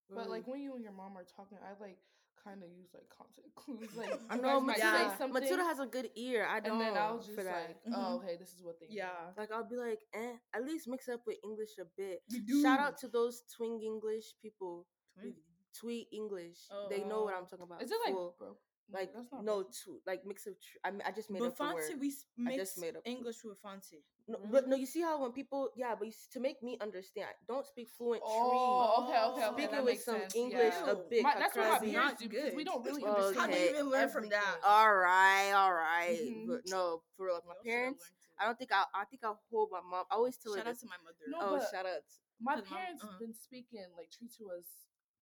But 0.08 0.28
like 0.28 0.46
when 0.46 0.60
you 0.60 0.74
and 0.74 0.82
your 0.84 0.92
mom 0.92 1.16
are 1.16 1.24
talking, 1.24 1.58
I 1.58 1.72
like 1.80 1.98
kind 2.44 2.62
of 2.62 2.70
use 2.70 2.88
like 2.94 3.08
context 3.10 3.54
clues. 3.60 3.94
Like 3.96 4.10
I 4.30 4.36
know 4.36 4.60
guys 4.60 4.66
might 4.66 4.78
Matilda, 4.78 4.98
say 5.10 5.16
something, 5.18 5.42
Matilda 5.42 5.64
has 5.64 5.78
a 5.80 5.86
good 5.86 6.10
ear. 6.16 6.46
I 6.46 6.60
don't. 6.60 6.80
and 6.80 6.96
then 6.96 6.96
I'll 6.96 7.18
just 7.18 7.34
for 7.34 7.44
that. 7.44 7.68
like, 7.68 7.84
Mhm. 7.84 7.92
oh, 7.94 8.16
okay, 8.16 8.36
this 8.36 8.54
is 8.54 8.62
what 8.62 8.80
they. 8.80 8.86
mean. 8.88 8.96
Yeah. 8.98 9.32
Like 9.36 9.50
I'll 9.52 9.68
be 9.68 9.76
like, 9.76 10.00
eh, 10.14 10.36
at 10.54 10.64
least 10.64 10.88
mix 10.88 11.08
up 11.08 11.26
with 11.26 11.38
English 11.44 11.78
a 11.78 11.84
bit. 11.84 12.22
You 12.28 12.62
Shout 12.62 12.80
out 12.80 12.96
to 12.98 13.08
those 13.08 13.42
twing 13.56 13.82
English 13.82 14.34
people. 14.40 14.86
Twin. 15.14 15.34
Tweet 15.72 16.08
English. 16.12 16.66
they 16.88 17.04
know 17.04 17.22
what 17.24 17.34
I'm 17.34 17.46
talking 17.46 17.64
about. 17.64 17.80
Is 17.82 17.90
it 17.92 17.98
like 18.04 18.12
full. 18.14 18.58
Broke? 18.90 19.00
like 19.00 19.14
that's 19.14 19.32
not 19.32 19.44
no 19.44 19.54
broken. 19.56 19.72
two 19.84 20.00
like 20.06 20.26
mix 20.26 20.46
of 20.46 20.54
tr- 20.60 20.78
I, 20.84 20.90
mean, 20.90 21.02
I 21.06 21.12
just 21.12 21.30
made 21.30 21.38
But 21.40 21.48
up 21.48 21.56
the 21.58 21.64
word. 21.74 22.00
We 22.00 22.08
s- 22.08 22.26
I 22.38 22.42
mix 22.42 22.56
just 22.56 22.78
made 22.80 22.96
up 22.96 23.04
the- 23.04 23.10
English 23.10 23.44
with 23.44 23.58
Fonte. 23.62 24.02
No, 24.28 24.38
Really? 24.38 24.50
but 24.52 24.68
no, 24.68 24.76
you 24.76 24.86
see 24.86 25.00
how 25.00 25.20
when 25.20 25.32
people 25.32 25.70
yeah, 25.76 25.94
but 25.98 26.04
you, 26.06 26.12
s- 26.12 26.28
to 26.32 26.40
make 26.40 26.62
me 26.62 26.78
understand, 26.80 27.30
don't 27.48 27.66
speak 27.66 27.88
fluent 27.96 28.22
Oh, 28.24 29.06
okay, 29.08 29.18
okay, 29.18 29.46
okay. 29.46 29.52
Speaking 29.54 29.72
that 29.76 29.84
with 29.84 30.00
some 30.02 30.18
sense. 30.20 30.34
English 30.36 30.74
yeah. 30.84 30.90
a 30.92 30.96
bit. 30.96 31.22
My, 31.22 31.34
that's 31.38 31.56
what 31.56 31.68
my 31.70 31.78
crazy. 31.78 31.94
parents 31.94 32.22
do 32.22 32.28
because 32.28 32.54
we 32.54 32.64
don't 32.64 32.84
really 32.84 33.02
Well, 33.02 33.16
understand. 33.16 33.40
How 33.40 33.46
do 33.56 33.62
you 33.62 33.70
even 33.70 33.90
learn 33.90 34.08
from 34.08 34.28
that? 34.28 34.42
everything. 34.42 34.62
All 34.64 34.94
right, 34.94 35.50
all 35.52 35.72
right. 35.74 36.18
Mhm. 36.20 36.46
But 36.46 36.60
no, 36.68 37.02
for 37.16 37.26
real, 37.26 37.34
like 37.36 37.46
my 37.46 37.54
parents, 37.64 38.04
I 38.38 38.44
don't 38.46 38.58
think 38.58 38.70
I 38.72 38.84
I 38.94 39.04
think 39.06 39.24
I'll 39.24 39.40
hold 39.50 39.70
my 39.72 39.80
mom. 39.80 40.04
I 40.10 40.14
always 40.14 40.36
tell 40.36 40.54
Shout 40.54 40.64
her 40.64 40.70
out 40.70 40.78
to 40.78 40.86
my 40.86 40.96
mother. 41.04 41.24
No, 41.28 41.38
oh, 41.40 41.58
but- 41.58 41.70
shout 41.70 41.86
out. 41.86 42.02
My 42.42 42.54
'Cause 42.54 42.64
mom- 42.70 42.78
parents 42.78 43.04
uh-huh. 43.04 43.18
been 43.18 43.34
speaking 43.34 43.84
like 43.98 44.08
Twi 44.16 44.28
to 44.38 44.50
us 44.56 44.64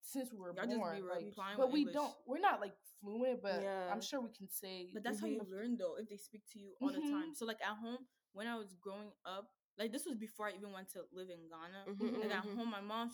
since 0.00 0.32
we 0.32 0.38
were 0.38 0.54
Y'all 0.56 0.66
born. 0.66 1.02
like, 1.08 1.34
but 1.56 1.70
we 1.72 1.80
English. 1.80 1.94
don't. 1.94 2.14
We're 2.26 2.40
not 2.40 2.60
like 2.60 2.74
fluent, 3.00 3.42
but 3.42 3.62
Yeah. 3.62 3.90
I'm 3.92 4.00
sure 4.00 4.20
we 4.20 4.30
can 4.30 4.48
say. 4.48 4.90
But 4.94 5.02
that's 5.02 5.20
how 5.20 5.26
you 5.26 5.42
learn 5.50 5.76
though, 5.76 5.96
if 5.98 6.08
they 6.08 6.16
speak 6.16 6.42
to 6.52 6.58
you 6.58 6.74
all 6.80 6.88
the 6.92 7.00
time. 7.00 7.30
Mhm. 7.32 7.36
So 7.36 7.44
like 7.46 7.60
at 7.62 7.76
home, 7.76 8.06
when 8.32 8.46
I 8.46 8.56
was 8.56 8.74
growing 8.80 9.12
up, 9.24 9.50
like 9.78 9.92
this 9.92 10.04
was 10.06 10.16
before 10.16 10.46
I 10.48 10.52
even 10.52 10.72
went 10.72 10.88
to 10.92 11.04
live 11.12 11.28
in 11.30 11.48
Ghana. 11.48 11.84
Mhm, 11.86 12.20
Like 12.20 12.30
at 12.30 12.44
mhm, 12.44 12.56
home, 12.56 12.70
my 12.70 12.80
mom 12.80 13.10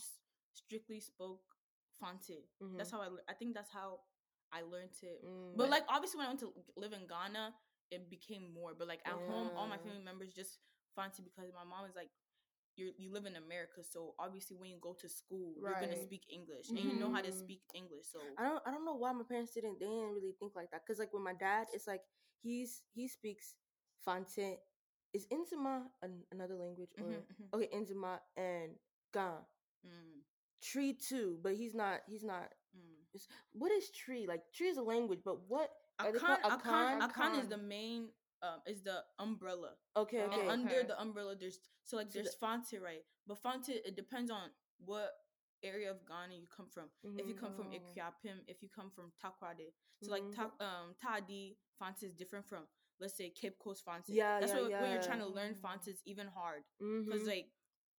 strictly 0.53 1.01
spoke 1.01 1.43
Fante. 2.01 2.49
mhm. 2.63 2.77
That's 2.77 2.91
how 2.91 3.01
I. 3.01 3.09
I 3.29 3.35
think 3.35 3.55
that's 3.55 3.71
how 3.71 4.01
I 4.53 4.63
learned 4.63 4.95
it. 5.03 5.25
Mm. 5.25 5.57
But 5.57 5.71
like 5.71 5.85
obviously, 5.89 6.19
when 6.19 6.27
I 6.27 6.31
went 6.31 6.41
to 6.41 6.53
live 6.77 6.93
in 6.93 7.07
Ghana, 7.07 7.55
it 7.91 8.09
became 8.11 8.53
more. 8.53 8.75
But 8.75 8.89
like 8.89 9.01
at 9.07 9.13
home, 9.15 9.51
all 9.57 9.67
my 9.67 9.79
family 9.79 10.03
members 10.03 10.33
just 10.35 10.59
Fante 10.97 11.23
because 11.25 11.53
my 11.53 11.65
mom 11.65 11.87
is 11.89 11.95
like. 11.97 12.11
You 12.77 12.93
you 12.99 13.13
live 13.13 13.27
in 13.27 13.37
America, 13.37 13.83
so 13.85 14.15
obviously 14.19 14.57
when 14.57 14.71
you 14.71 14.79
go 14.81 14.95
to 15.01 15.09
school, 15.09 15.55
you're 15.63 15.79
gonna 15.79 15.97
speak 15.97 16.27
English, 16.31 16.69
and 16.75 16.83
you 16.83 16.95
know 16.99 17.11
how 17.11 17.23
to 17.23 17.31
Mhm. 17.31 17.39
speak 17.39 17.63
English. 17.75 18.07
So 18.11 18.19
I 18.39 18.43
don't 18.45 18.63
I 18.67 18.71
don't 18.75 18.85
know 18.85 18.95
why 18.99 19.13
my 19.13 19.23
parents 19.23 19.55
didn't 19.55 19.79
they 19.79 19.87
didn't 19.87 20.15
really 20.15 20.35
think 20.39 20.55
like 20.57 20.71
that 20.71 20.83
because 20.83 20.99
like 20.99 21.13
with 21.13 21.23
my 21.23 21.35
dad 21.35 21.67
it's 21.73 21.87
like 21.87 22.03
he's 22.43 22.83
he 22.95 23.07
speaks 23.09 23.55
Fante 24.07 24.59
is 25.15 25.27
Nzema 25.31 25.87
an, 26.03 26.25
another 26.33 26.57
language 26.57 26.91
or 26.99 27.07
Mhm, 27.07 27.23
mhm. 27.31 27.47
okay 27.55 27.69
Nzema 27.73 28.19
and 28.37 28.75
Gan 29.13 29.39
Mm, 29.87 30.25
Twi 30.65 30.95
too 30.99 31.39
but 31.43 31.55
he's 31.55 31.75
not 31.75 32.01
he's 32.09 32.25
not 32.25 32.49
mm. 32.75 33.21
what 33.53 33.71
is 33.71 33.91
Twi 33.91 34.25
like 34.27 34.43
Twi 34.57 34.67
is 34.67 34.79
a 34.79 34.83
language 34.83 35.21
but 35.25 35.39
what 35.49 35.71
Akan? 36.01 36.43
Akan, 36.43 36.59
Akan? 36.59 37.03
Akan 37.07 37.31
is 37.39 37.47
the 37.49 37.57
main 37.61 38.09
um 38.45 38.61
is 38.67 38.83
the 38.83 38.99
umbrella. 39.19 39.71
okay 39.97 40.21
Oh, 40.23 40.27
okay 40.27 40.41
And 40.43 40.51
under 40.61 40.79
okay. 40.81 40.89
the 40.89 41.01
umbrella 41.01 41.35
there's 41.39 41.59
so 41.85 41.97
like 41.97 42.13
So 42.13 42.19
there's 42.21 42.35
Fonte, 42.35 42.75
right? 42.83 43.05
But 43.27 43.39
Fonte, 43.39 43.71
it 43.89 43.97
depends 43.97 44.31
on 44.31 44.51
what 44.85 45.13
area 45.63 45.91
of 45.91 45.99
Ghana 46.07 46.35
you 46.35 46.47
come 46.55 46.69
from. 46.69 46.89
If 47.19 47.27
you 47.29 47.35
come 47.35 47.55
from 47.57 47.67
Oh. 47.73 47.77
Akuapem, 47.77 48.39
if 48.49 48.63
you 48.63 48.69
come 48.69 48.91
from 48.95 49.13
Takoradi. 49.23 49.73
So 50.03 50.11
like 50.13 50.23
Mhm. 50.29 50.35
ta, 50.37 50.45
um 50.61 50.95
Tadi 51.01 51.57
Fante 51.81 52.05
is 52.05 52.13
different 52.15 52.47
from 52.47 52.65
let's 53.01 53.17
say 53.17 53.31
Cape 53.31 53.59
Coast 53.59 53.85
Fonte. 53.85 54.09
Yeah, 54.13 54.41
That's 54.41 54.53
yeah, 54.53 54.61
why 54.69 54.81
when 54.83 54.91
you're 54.93 55.03
trying 55.03 55.21
to 55.21 55.27
learn 55.39 55.55
Fonte 55.55 55.83
Fante 55.85 55.89
it's 55.89 56.03
even 56.05 56.27
hard. 56.29 56.63
Because 57.05 57.23
Mhm. 57.23 57.27
like 57.35 57.49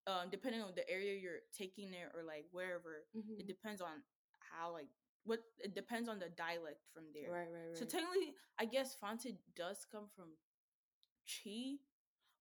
um 0.07 0.29
depending 0.29 0.61
on 0.61 0.73
the 0.75 0.87
area 0.89 1.13
you're 1.17 1.41
taking 1.57 1.89
it 1.93 2.07
or 2.13 2.21
like 2.23 2.45
wherever, 2.51 2.93
it 3.41 3.47
depends 3.47 3.81
on 3.81 4.03
how 4.51 4.71
like 4.73 4.89
what 5.25 5.39
it 5.59 5.73
depends 5.75 6.07
on 6.09 6.19
the 6.19 6.29
dialect 6.29 6.81
from 6.93 7.03
there. 7.13 7.31
right 7.31 7.49
right 7.51 7.67
right 7.69 7.77
So 7.77 7.85
technically, 7.85 8.33
I 8.59 8.65
guess 8.65 8.95
Fante 9.01 9.35
does 9.55 9.85
come 9.91 10.07
from 10.15 10.29
Twi, 11.27 11.77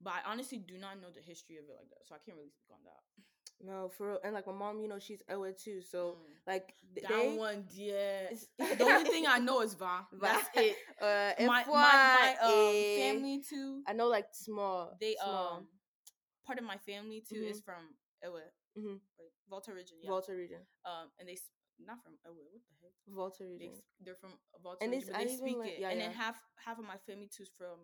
but 0.00 0.12
I 0.14 0.30
honestly 0.30 0.58
do 0.58 0.76
not 0.78 1.00
know 1.00 1.08
the 1.14 1.20
history 1.22 1.56
of 1.56 1.64
it 1.64 1.76
like 1.78 1.88
that, 1.90 2.06
so 2.06 2.14
I 2.14 2.18
can't 2.24 2.36
really 2.36 2.50
speak 2.50 2.70
on 2.72 2.80
that. 2.84 3.02
no 3.64 3.88
for 3.88 4.08
real 4.08 4.18
and 4.24 4.34
like 4.34 4.46
my 4.46 4.52
mom 4.52 4.80
you 4.80 4.88
know 4.88 4.98
she's 4.98 5.22
Ewe 5.30 5.52
too 5.54 5.80
so 5.80 6.16
Mm. 6.18 6.34
like 6.46 6.74
th- 6.94 7.06
that 7.06 7.08
they 7.08 7.36
one, 7.38 7.64
yeah. 7.72 8.28
the 8.58 8.84
only 8.90 9.08
thing 9.08 9.24
I 9.26 9.38
know 9.38 9.62
is 9.62 9.74
Va. 9.74 10.06
That's 10.20 10.48
it. 10.56 10.76
uh 11.00 11.32
My, 11.46 11.64
my, 11.64 11.94
my 12.18 12.36
um, 12.42 12.74
is- 12.74 12.98
family 13.00 13.36
too. 13.48 13.82
I 13.86 13.92
know 13.94 14.08
like 14.08 14.28
small 14.32 14.92
They 15.00 15.14
small. 15.22 15.56
um 15.58 15.68
part 16.46 16.58
of 16.58 16.64
my 16.64 16.76
family 16.78 17.22
too 17.28 17.40
Mhm. 17.40 17.50
is 17.50 17.60
from 17.62 17.82
Ewe, 18.22 18.42
Mhm. 18.76 18.98
right? 19.18 19.32
Volta 19.48 19.72
region, 19.72 19.96
yeah. 20.02 20.10
Volta 20.10 20.32
region 20.34 20.60
Um, 20.84 21.06
and 21.18 21.28
they 21.28 21.38
not 21.78 22.02
from 22.02 22.14
Ewe. 22.24 22.34
What 22.52 22.62
the 22.68 22.74
heck? 22.82 22.92
Volta 23.06 23.44
They 23.44 23.50
region 23.68 23.72
s- 23.76 23.82
they're 24.00 24.16
from 24.16 24.38
Volta 24.62 24.82
And 24.84 24.92
region, 24.92 25.12
they 25.12 25.28
speak 25.36 25.56
learn- 25.56 25.66
it. 25.66 25.78
yeah, 25.80 25.90
and 25.90 26.00
then 26.00 26.12
half 26.12 26.40
half 26.64 26.78
of 26.78 26.84
my 26.84 26.96
family 26.98 27.28
too 27.28 27.42
is 27.44 27.50
from 27.56 27.78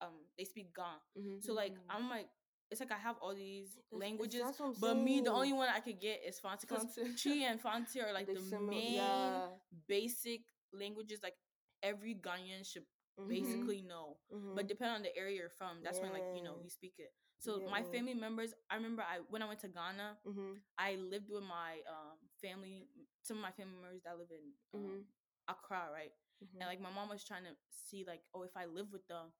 um 0.00 0.14
they 0.36 0.44
speak 0.44 0.74
Gan. 0.74 1.00
Mhm. 1.16 1.42
So 1.42 1.52
like 1.54 1.74
Mhm. 1.74 1.86
I'm 1.90 2.08
like 2.08 2.30
it's 2.70 2.80
like 2.80 2.92
I 2.92 2.98
have 2.98 3.16
all 3.22 3.34
these 3.34 3.76
That's- 3.76 4.00
languages, 4.00 4.42
but 4.78 4.94
me 4.96 5.20
the 5.22 5.32
only 5.32 5.54
one 5.54 5.68
I 5.70 5.80
could 5.80 5.98
get 6.00 6.22
is 6.22 6.38
Fante 6.38 6.60
because. 6.62 6.94
Twi 7.16 7.44
and 7.48 7.58
Fante 7.60 8.02
are 8.04 8.12
like 8.18 8.26
They 8.26 8.34
the 8.34 8.40
similar- 8.42 8.70
main 8.70 8.94
yeah. 8.94 9.56
basic 9.88 10.42
languages 10.72 11.20
like 11.22 11.36
every 11.82 12.14
Ghanaian 12.14 12.64
should 12.66 12.86
Mhm. 13.18 13.28
basically 13.28 13.82
know. 13.82 14.20
Mhm. 14.30 14.54
But 14.54 14.66
depending 14.68 14.96
on 14.96 15.02
the 15.02 15.16
area 15.16 15.36
you're 15.36 15.48
from, 15.50 15.82
that's 15.82 15.98
when 15.98 16.12
like 16.12 16.36
you 16.36 16.42
know 16.42 16.60
you 16.62 16.68
speak 16.68 16.98
it. 16.98 17.12
So 17.38 17.58
get 17.58 17.70
my 17.70 17.82
family 17.84 18.14
members, 18.14 18.52
I 18.68 18.74
remember 18.76 19.02
I 19.02 19.20
when 19.30 19.42
I 19.42 19.46
went 19.48 19.60
to 19.60 19.68
Ghana, 19.68 20.18
Mhm. 20.26 20.60
I 20.76 20.96
lived 20.96 21.30
with 21.30 21.42
my 21.44 21.80
um 21.88 22.18
family, 22.40 22.88
some 23.22 23.36
of 23.38 23.42
my 23.42 23.50
family 23.52 23.76
members 23.80 24.02
that 24.04 24.18
live 24.18 24.30
in 24.30 24.52
um, 24.74 24.84
Mhm. 24.86 25.04
Accra, 25.48 25.88
right? 25.92 26.12
Mhm. 26.44 26.60
And 26.60 26.66
like 26.68 26.80
my 26.80 26.90
mom 26.90 27.08
was 27.08 27.24
trying 27.24 27.44
to 27.44 27.56
see 27.70 28.04
like, 28.04 28.22
oh, 28.34 28.42
if 28.42 28.56
I 28.56 28.66
live 28.66 28.92
with 28.92 29.06
them 29.08 29.32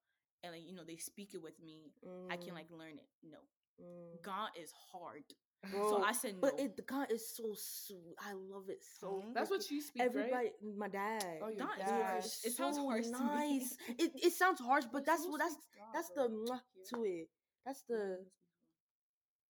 and 0.42 0.52
like 0.52 0.66
you 0.66 0.74
know 0.74 0.84
they 0.84 0.96
speak 0.96 1.34
it 1.34 1.42
with 1.42 1.58
me, 1.60 1.92
I 2.30 2.36
can 2.36 2.52
Mm, 2.52 2.54
like 2.54 2.70
learn 2.70 2.98
it. 2.98 3.08
No, 3.22 3.38
mm. 3.80 4.22
Ga 4.22 4.48
is 4.56 4.72
hard. 4.92 5.24
Bro, 5.70 5.90
so 5.90 6.02
I 6.02 6.12
said 6.12 6.34
no. 6.36 6.40
But 6.42 6.60
it 6.60 6.76
the 6.76 6.82
God 6.82 7.10
is 7.10 7.34
so 7.36 7.52
sweet. 7.54 8.14
I 8.20 8.32
love 8.32 8.68
it 8.70 8.82
so. 8.84 9.24
That's 9.34 9.50
what 9.50 9.60
freaking- 9.60 9.70
you 9.72 9.80
speak, 9.82 10.02
everybody. 10.02 10.32
right? 10.32 10.52
My 10.62 10.88
dad. 10.88 11.40
Oh, 11.42 11.48
your 11.48 11.58
Ga 11.66 11.72
is 11.72 11.78
dad. 11.78 12.02
harsh. 12.02 12.44
It 12.44 12.52
sounds 12.52 12.76
so 12.76 12.86
harsh 12.88 13.06
to 13.10 13.18
me. 13.18 13.58
nice. 13.58 13.76
it 13.98 14.10
it 14.14 14.32
sounds 14.32 14.60
harsh, 14.60 14.84
but 14.92 15.04
that's 15.04 15.26
what 15.26 15.38
that's 15.40 15.54
speaks 15.54 15.76
Ga, 15.76 15.92
that's 15.92 16.10
bro? 16.14 16.28
the 16.28 16.34
mwah 16.34 16.60
to 16.90 17.02
it. 17.04 17.28
That's 17.66 17.82
the 17.82 18.24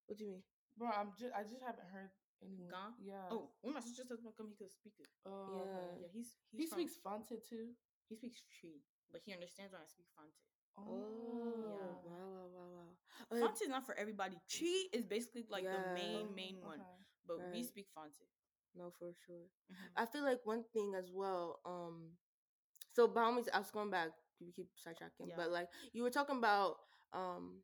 what 0.07 0.17
do 0.17 0.23
you 0.25 0.29
mean? 0.31 0.43
Bro, 0.77 0.89
I'm 0.89 1.11
just 1.17 1.33
I 1.35 1.43
just 1.43 1.61
haven't 1.61 1.87
heard 1.93 2.09
anyone. 2.43 2.69
Ga? 2.69 2.93
Yeah. 3.01 3.27
Oh, 3.31 3.49
when 3.61 3.73
my 3.73 3.79
sister 3.81 4.03
doesn't 4.07 4.35
come, 4.37 4.47
he 4.49 4.55
could 4.55 4.71
speak 4.71 4.93
it. 4.99 5.07
Oh, 5.25 5.53
Yeah. 5.55 6.01
Yeah, 6.01 6.07
he's, 6.13 6.35
he's 6.51 6.59
He 6.61 6.65
from- 6.67 6.79
speaks 6.79 6.97
Fante 7.03 7.37
too. 7.47 7.73
He 8.07 8.15
speaks 8.15 8.41
Twi, 8.59 8.81
but 9.11 9.21
he 9.25 9.33
understands 9.33 9.71
when 9.73 9.81
I 9.81 9.85
speak 9.85 10.07
Fante. 10.17 10.41
Oh, 10.77 10.83
Yeah. 10.83 12.11
wow, 12.11 12.47
wow, 12.47 12.47
wow, 12.55 12.69
wow. 13.31 13.47
Fante 13.47 13.61
is 13.63 13.69
not 13.69 13.85
for 13.85 13.95
everybody. 13.95 14.37
Twi 14.47 14.89
is 14.93 15.05
basically 15.05 15.45
like 15.49 15.63
the 15.63 15.69
Yeah. 15.71 15.93
main 15.93 16.33
main 16.33 16.61
one, 16.61 16.79
Okay. 16.81 17.05
but 17.27 17.37
we 17.51 17.63
speak 17.63 17.87
Fante. 17.95 18.25
no, 18.75 18.91
for 18.99 19.11
sure. 19.25 19.49
Mhm. 19.71 19.91
I 19.97 20.05
feel 20.05 20.23
like 20.23 20.45
one 20.45 20.63
thing 20.63 20.93
as 20.95 21.11
well. 21.11 21.59
Um, 21.65 22.17
so 22.93 23.07
by 23.07 23.23
all 23.23 23.31
means, 23.33 23.49
I 23.49 23.57
was 23.59 23.71
going 23.71 23.89
back. 23.89 24.11
We 24.39 24.51
keep 24.53 24.69
sidetracking, 24.77 25.27
Yeah. 25.29 25.35
but 25.35 25.51
like 25.51 25.69
you 25.91 26.03
were 26.03 26.11
talking 26.11 26.37
about, 26.37 26.77
um, 27.11 27.63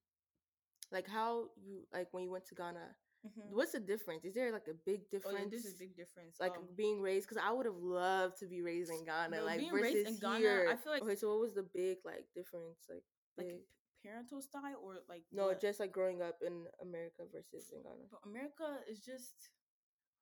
like 0.92 1.08
how 1.08 1.50
you 1.56 1.88
like 1.94 2.12
when 2.14 2.24
you 2.24 2.32
went 2.32 2.46
to 2.48 2.56
Ghana. 2.56 2.96
Mhm. 3.26 3.50
What's 3.50 3.72
the 3.72 3.80
difference? 3.80 4.24
Is 4.24 4.36
there 4.36 4.52
like 4.52 4.68
a 4.68 4.74
big 4.86 5.02
Oh 5.02 5.08
difference? 5.12 5.40
yeah, 5.40 5.50
this 5.50 5.66
is 5.66 5.74
a 5.74 5.78
big 5.80 5.96
difference. 5.96 6.38
Like 6.40 6.56
um, 6.58 6.68
being 6.76 7.02
raised, 7.02 7.28
because 7.28 7.42
I 7.44 7.52
would 7.52 7.66
have 7.66 7.78
loved 7.82 8.38
to 8.40 8.46
be 8.48 8.62
raised 8.62 8.92
in 8.92 9.04
Ghana, 9.04 9.36
No, 9.36 9.44
like 9.46 9.60
being 9.60 9.72
versus 9.72 9.94
raised 9.96 10.08
in 10.08 10.18
Ghana, 10.20 10.38
here. 10.38 10.68
I 10.70 10.76
feel 10.76 10.92
like- 10.94 11.02
okay, 11.04 11.16
so 11.16 11.30
what 11.30 11.40
was 11.40 11.54
the 11.56 11.64
big 11.74 11.98
like 12.06 12.28
difference? 12.36 12.86
Like, 12.88 13.04
like 13.38 13.48
big? 13.48 13.62
parental 14.04 14.42
style 14.42 14.78
or 14.84 15.00
like 15.10 15.24
no, 15.32 15.48
what? 15.48 15.60
just 15.60 15.80
like 15.80 15.92
growing 15.92 16.22
up 16.22 16.38
in 16.46 16.66
America 16.82 17.24
versus 17.34 17.72
in 17.74 17.82
Ghana. 17.82 18.06
But 18.12 18.22
America 18.30 18.80
is 18.88 19.00
just, 19.00 19.50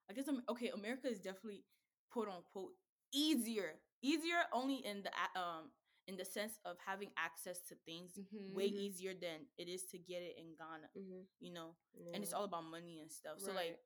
I 0.10 0.14
guess, 0.14 0.28
I'm 0.30 0.42
okay, 0.50 0.70
America 0.70 1.08
is 1.10 1.20
definitely 1.20 1.66
quote 2.10 2.30
unquote 2.30 2.72
easier, 3.14 3.82
easier 4.02 4.48
only 4.54 4.76
in 4.86 5.04
the 5.04 5.12
um 5.40 5.72
in 6.08 6.18
the 6.18 6.26
sense 6.26 6.60
of 6.66 6.78
having 6.86 7.12
access 7.18 7.62
to 7.70 7.76
things 7.86 8.18
Mhm. 8.20 8.54
way 8.54 8.66
easier 8.66 9.14
than 9.14 9.48
it 9.58 9.68
is 9.70 9.86
to 9.88 9.98
get 9.98 10.22
it 10.22 10.38
in 10.38 10.56
Ghana. 10.56 10.90
Mm-hmm. 10.98 11.22
You 11.40 11.52
know, 11.54 11.76
and 12.14 12.24
it's 12.24 12.34
all 12.34 12.44
about 12.44 12.64
money 12.66 13.00
and 13.00 13.12
stuff. 13.12 13.40
So 13.40 13.52
like, 13.54 13.80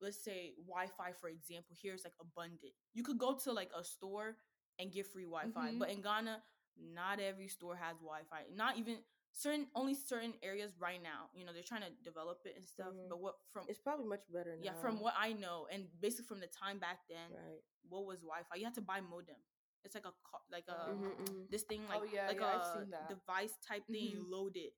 let's 0.00 0.18
say 0.22 0.54
Wi-Fi, 0.66 1.12
for 1.12 1.28
example, 1.28 1.76
here 1.76 1.94
is 1.94 2.04
like 2.04 2.14
abundant. 2.20 2.74
You 2.92 3.02
could 3.02 3.18
go 3.18 3.34
to 3.44 3.52
like 3.52 3.70
a 3.74 3.84
store 3.84 4.36
and 4.78 4.90
get 4.92 5.06
free 5.06 5.24
Wi-Fi, 5.24 5.72
Mhm. 5.72 5.78
but 5.78 5.90
in 5.90 6.00
Ghana, 6.02 6.42
not 6.76 7.20
every 7.20 7.48
store 7.48 7.76
has 7.76 7.96
Wi-Fi. 7.98 8.46
Not 8.50 8.76
even 8.78 9.04
certain, 9.32 9.70
only 9.74 9.94
certain 9.94 10.34
areas 10.42 10.76
right 10.78 11.00
now. 11.00 11.30
You 11.34 11.44
know, 11.44 11.52
they're 11.52 11.62
trying 11.62 11.82
to 11.82 11.90
develop 12.02 12.44
it 12.46 12.56
and 12.56 12.66
stuff. 12.66 12.92
Mhm. 12.94 13.08
But 13.08 13.18
what 13.20 13.36
from 13.52 13.68
It's 13.68 13.78
probably 13.78 14.06
much 14.06 14.24
better 14.32 14.56
now. 14.56 14.64
yeah, 14.64 14.74
from 14.80 14.98
what 15.00 15.14
I 15.16 15.34
know, 15.34 15.66
and 15.70 15.88
basically 16.00 16.24
from 16.26 16.40
the 16.40 16.48
time 16.48 16.78
back 16.80 17.06
then, 17.06 17.30
Right. 17.32 17.62
what 17.88 18.06
was 18.06 18.20
Wi-Fi? 18.22 18.56
You 18.56 18.64
had 18.64 18.74
to 18.74 18.80
buy 18.82 19.00
modem. 19.00 19.40
It's 19.84 19.94
like 19.94 20.04
a 20.06 20.12
like 20.52 20.68
a 20.68 20.92
Mhm, 20.92 21.16
mhm. 21.20 21.50
this 21.50 21.62
thing 21.62 21.82
like 21.88 22.00
Oh, 22.00 22.04
yeah, 22.04 22.26
like 22.28 22.40
yeah, 22.40 22.46
a 22.46 23.08
device 23.08 23.54
type 23.66 23.86
thing. 23.90 24.08
You 24.10 24.20
Mhm. 24.22 24.30
load 24.30 24.56
it, 24.56 24.72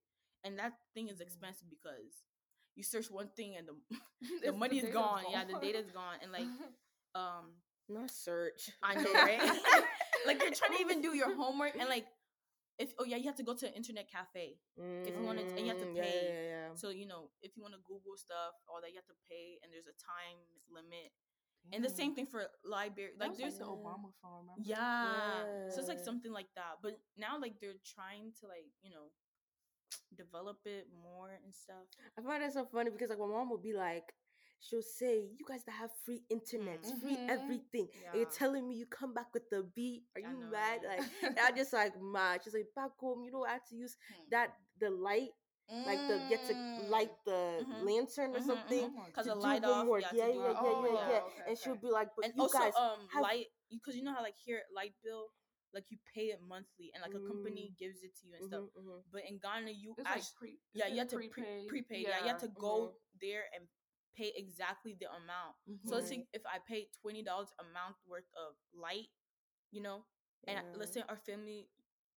and 0.44 0.58
that 0.58 0.74
thing 0.94 1.08
is 1.08 1.18
Mhm. 1.18 1.22
expensive 1.26 1.68
because 1.70 2.22
you 2.74 2.82
search 2.82 3.10
one 3.10 3.28
thing 3.36 3.56
and 3.56 3.68
the 3.68 3.74
the 4.46 4.52
money 4.52 4.78
is 4.78 4.84
data's 4.84 4.94
gone. 4.94 5.24
Yeah, 5.30 5.44
the 5.44 5.54
data's 5.60 5.90
gone, 5.90 6.18
and 6.22 6.32
like 6.32 6.46
um 7.14 7.60
Not 7.88 8.10
search. 8.10 8.70
I 8.82 8.94
know, 8.94 9.12
right? 9.12 9.42
like 10.26 10.40
you're 10.40 10.54
trying 10.54 10.72
to 10.76 10.80
even 10.80 11.02
do 11.02 11.14
your 11.14 11.34
homework 11.34 11.74
and 11.78 11.88
like 11.88 12.06
if 12.78 12.94
oh 12.98 13.04
yeah, 13.04 13.16
you 13.16 13.26
have 13.26 13.36
to 13.36 13.42
go 13.44 13.54
to 13.54 13.66
an 13.66 13.74
internet 13.74 14.08
cafe. 14.10 14.56
If 15.04 15.18
you 15.18 15.24
want 15.26 15.38
to- 15.42 15.50
and 15.58 15.66
you 15.66 15.70
have 15.74 15.82
to 15.82 15.90
Mm, 15.90 15.98
pay. 15.98 16.30
Yeah, 16.30 16.30
yeah, 16.30 16.48
yeah. 16.70 16.74
So 16.78 16.90
you 16.90 17.06
know, 17.06 17.30
if 17.42 17.56
you 17.56 17.62
want 17.62 17.74
to 17.74 17.82
Google 17.82 18.14
stuff, 18.16 18.54
all 18.70 18.80
that 18.80 18.90
you 18.94 18.98
have 19.02 19.10
to 19.10 19.18
pay, 19.28 19.58
and 19.62 19.72
there's 19.74 19.90
a 19.90 19.96
time 19.98 20.38
limit. 20.70 21.10
And 21.72 21.84
the 21.84 21.88
same 21.90 22.14
thing 22.14 22.26
for 22.26 22.44
library. 22.64 23.10
Like 23.18 23.36
there's 23.36 23.58
the 23.58 23.64
Yeah. 23.64 23.70
Obama 23.76 24.10
phone. 24.20 24.46
Remember? 24.46 24.64
yeah. 24.64 25.42
So 25.70 25.80
it's 25.80 25.88
like 25.88 26.00
something 26.00 26.32
like 26.32 26.48
that. 26.54 26.78
But 26.82 26.98
now 27.16 27.38
like 27.40 27.60
they're 27.60 27.80
trying 27.84 28.32
to 28.40 28.46
like, 28.46 28.66
you 28.82 28.90
know, 28.90 29.10
develop 30.16 30.58
it 30.66 30.88
more 31.02 31.30
and 31.44 31.54
stuff. 31.54 31.86
I 32.18 32.22
find 32.22 32.42
that 32.42 32.52
so 32.52 32.64
funny 32.64 32.90
because 32.90 33.10
like 33.10 33.18
my 33.18 33.26
mom 33.26 33.50
would 33.50 33.62
be 33.62 33.72
like, 33.72 34.12
she'll 34.60 34.82
say, 34.82 35.28
"You 35.38 35.44
guys 35.46 35.64
that 35.64 35.72
have 35.72 35.90
free 36.04 36.22
internet, 36.30 36.84
free 37.00 37.16
Mhm. 37.16 37.28
everything," 37.28 37.88
and 38.12 38.20
you're 38.20 38.30
telling 38.30 38.68
me 38.68 38.76
you 38.76 38.86
come 38.86 39.14
back 39.14 39.32
with 39.34 39.48
the 39.50 39.62
beat. 39.74 40.04
Are 40.14 40.20
you 40.20 40.36
mad? 40.50 40.80
Like 40.86 41.38
I 41.42 41.52
just 41.52 41.72
like 41.72 41.94
mad. 42.00 42.42
She's 42.44 42.54
like, 42.54 42.68
back 42.74 42.92
home, 42.98 43.24
you 43.24 43.32
know, 43.32 43.44
I 43.44 43.52
have 43.54 43.66
to 43.68 43.76
use 43.76 43.96
Hmm. 44.08 44.30
that 44.30 44.54
the 44.78 44.90
light 44.90 45.30
like 45.84 46.06
the 46.06 46.20
get 46.28 46.44
to 46.46 46.54
light 46.78 47.10
the 47.26 47.64
Mhm. 47.64 47.84
lantern 47.84 48.30
or 48.34 48.40
Mhm, 48.40 48.46
something. 48.46 48.84
mhm. 48.86 48.94
Oh 48.94 49.00
my 49.02 49.10
Cause 49.10 49.24
to 49.24 49.30
the 49.30 49.34
do 49.34 49.40
light 49.40 49.64
off, 49.64 49.86
homework. 49.88 50.02
you 50.02 50.18
Yeah, 50.18 50.28
yeah, 50.28 50.34
yeah, 50.34 50.52
yeah, 50.52 50.58
Oh, 50.60 50.84
yeah. 50.94 51.20
okay, 51.26 51.42
And 51.48 51.58
she'll 51.58 51.74
be 51.76 51.88
like, 51.90 52.08
"But 52.16 52.26
and 52.26 52.32
you 52.36 52.42
also 52.42 52.58
guys 52.58 52.74
um 52.76 53.08
have 53.12 53.22
light 53.22 53.46
because 53.70 53.96
you 53.96 54.02
know 54.02 54.12
how 54.14 54.22
like 54.22 54.36
here 54.38 54.62
light 54.74 54.94
bill 55.02 55.32
like 55.74 55.84
you 55.90 55.98
pay 56.14 56.30
it 56.32 56.40
monthly 56.40 56.90
and 56.94 57.02
like 57.02 57.14
a 57.14 57.20
company 57.20 57.72
gives 57.78 58.02
it 58.02 58.12
to 58.20 58.28
you 58.28 58.34
and 58.36 58.44
stuff. 58.44 58.62
Mhm, 58.62 58.82
mhm. 58.84 59.02
But 59.12 59.22
in 59.28 59.38
Ghana, 59.38 59.70
you 59.70 59.94
It's 59.96 60.06
actually 60.06 60.20
like 60.20 60.36
pre. 60.38 60.58
yeah 60.74 60.86
you 60.86 60.96
it 60.96 60.98
have 60.98 61.08
to 61.08 61.16
pre- 61.16 61.28
prepaid? 61.28 61.68
prepaid 61.68 62.06
yeah. 62.08 62.20
you 62.22 62.28
have 62.28 62.40
to 62.40 62.48
go 62.58 62.92
there 63.20 63.44
and 63.54 63.66
pay 64.16 64.32
exactly 64.36 64.94
the 64.98 65.08
amount. 65.10 65.56
So 65.86 65.96
let's 65.96 66.08
say 66.08 66.26
if 66.32 66.42
I 66.46 66.58
pay 66.68 66.88
twenty 67.00 67.22
dollars 67.22 67.52
a 67.58 67.64
month 67.64 67.96
worth 68.06 68.28
of 68.36 68.54
light, 68.74 69.08
you 69.70 69.80
know, 69.82 70.04
and 70.46 70.58
I- 70.58 70.64
let's 70.76 70.92
Yeah. 70.96 71.02
say 71.02 71.04
our 71.08 71.16
family 71.16 71.68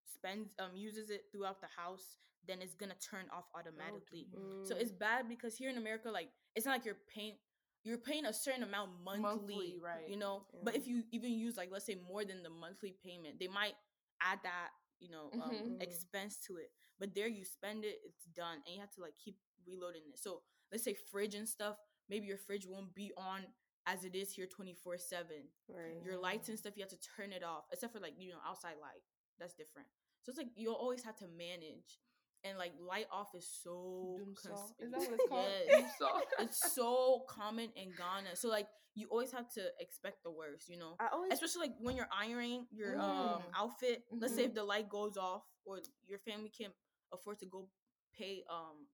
spends 0.08 0.50
um 0.60 0.76
uses 0.76 1.10
it 1.10 1.26
throughout 1.32 1.62
the 1.62 1.68
house, 1.76 2.18
then 2.48 2.62
it's 2.62 2.76
gonna 2.76 2.96
turn 3.00 3.26
off 3.36 3.46
automatically. 3.56 4.28
So 4.64 4.76
Mm. 4.76 4.82
it's 4.82 4.92
bad 4.92 5.30
because 5.30 5.56
here 5.56 5.70
in 5.70 5.78
America, 5.78 6.10
like 6.10 6.30
it's 6.56 6.66
not 6.66 6.74
like 6.74 6.86
you're 6.86 6.98
paying 7.14 7.36
you're 7.84 7.98
paying 8.00 8.26
a 8.26 8.34
certain 8.34 8.64
amount 8.64 8.92
monthly, 9.04 9.22
Monthly, 9.22 9.80
right. 9.84 10.10
You 10.10 10.18
know, 10.18 10.46
but 10.64 10.76
if 10.76 10.88
you 10.88 11.04
even 11.12 11.34
use 11.34 11.56
like 11.58 11.70
let's 11.72 11.86
say 11.86 11.96
more 12.08 12.26
than 12.26 12.44
the 12.44 12.50
monthly 12.50 12.96
payment, 13.04 13.40
they 13.40 13.48
might 13.48 13.76
add 14.22 14.40
that 14.44 14.70
you 15.00 15.10
know 15.10 15.32
um, 15.42 15.52
Mhm. 15.52 15.78
Mhm. 15.78 15.82
expense 15.82 16.38
to 16.48 16.58
it. 16.58 16.72
But 17.00 17.14
there 17.14 17.28
you 17.28 17.44
spend 17.46 17.84
it, 17.86 18.00
it's 18.04 18.26
done, 18.26 18.62
and 18.66 18.76
you 18.76 18.80
have 18.82 18.92
to 18.96 19.02
like 19.02 19.18
keep 19.18 19.38
reloading 19.68 20.04
it. 20.10 20.20
So 20.20 20.42
let's 20.72 20.84
say 20.84 20.94
fridge 20.94 21.36
and 21.36 21.48
stuff, 21.48 21.78
maybe 22.10 22.26
your 22.28 22.38
fridge 22.38 22.66
won't 22.66 22.94
be 22.96 23.12
on 23.18 23.42
as 23.86 24.04
it 24.04 24.16
is 24.16 24.32
here 24.32 24.48
twenty 24.48 24.74
four 24.74 24.98
seven. 24.98 25.50
right. 25.70 26.02
Your 26.04 26.18
lights 26.18 26.50
and 26.50 26.58
stuff, 26.58 26.74
you 26.76 26.84
have 26.84 26.90
to 26.92 27.00
turn 27.18 27.32
it 27.32 27.44
off, 27.44 27.66
except 27.72 27.94
for 27.94 28.00
like 28.00 28.14
you 28.18 28.32
know 28.32 28.40
outside 28.48 28.76
light. 28.82 29.04
That's 29.40 29.54
different. 29.54 29.88
So 30.24 30.32
it's 30.32 30.38
like 30.38 30.50
you'll 30.56 30.74
always 30.74 31.04
have 31.04 31.18
to 31.18 31.28
manage, 31.28 32.00
and 32.44 32.58
like 32.58 32.74
light 32.80 33.08
off 33.12 33.30
is 33.36 33.48
so 33.64 34.18
Doom. 34.18 34.34
Is 34.80 34.92
that 34.92 35.00
what 35.00 35.10
it's 35.14 35.30
called? 35.30 35.48
Yes. 35.68 35.92
It's 36.40 36.74
so 36.76 37.24
common 37.30 37.70
in 37.76 37.90
Ghana. 37.98 38.36
So 38.36 38.50
like 38.50 38.68
you 38.96 39.08
always 39.12 39.32
have 39.34 39.52
to 39.54 39.62
expect 39.80 40.24
the 40.24 40.32
worst, 40.32 40.70
you 40.70 40.78
know. 40.78 40.96
I 41.00 41.08
always 41.12 41.34
Especially 41.34 41.68
like 41.68 41.76
when 41.80 41.96
you're 41.96 42.10
ironing 42.12 42.66
your 42.72 42.96
Mm. 42.96 43.00
um 43.02 43.42
outfit. 43.56 44.04
Let's 44.12 44.36
say 44.36 44.46
if 44.46 44.54
the 44.54 44.64
light 44.64 44.90
goes 44.90 45.18
off 45.18 45.44
or 45.66 45.80
your 46.08 46.20
family 46.20 46.50
can't 46.50 46.74
afford 47.12 47.40
to 47.40 47.46
go 47.46 47.68
pay 48.18 48.44
um 48.50 48.88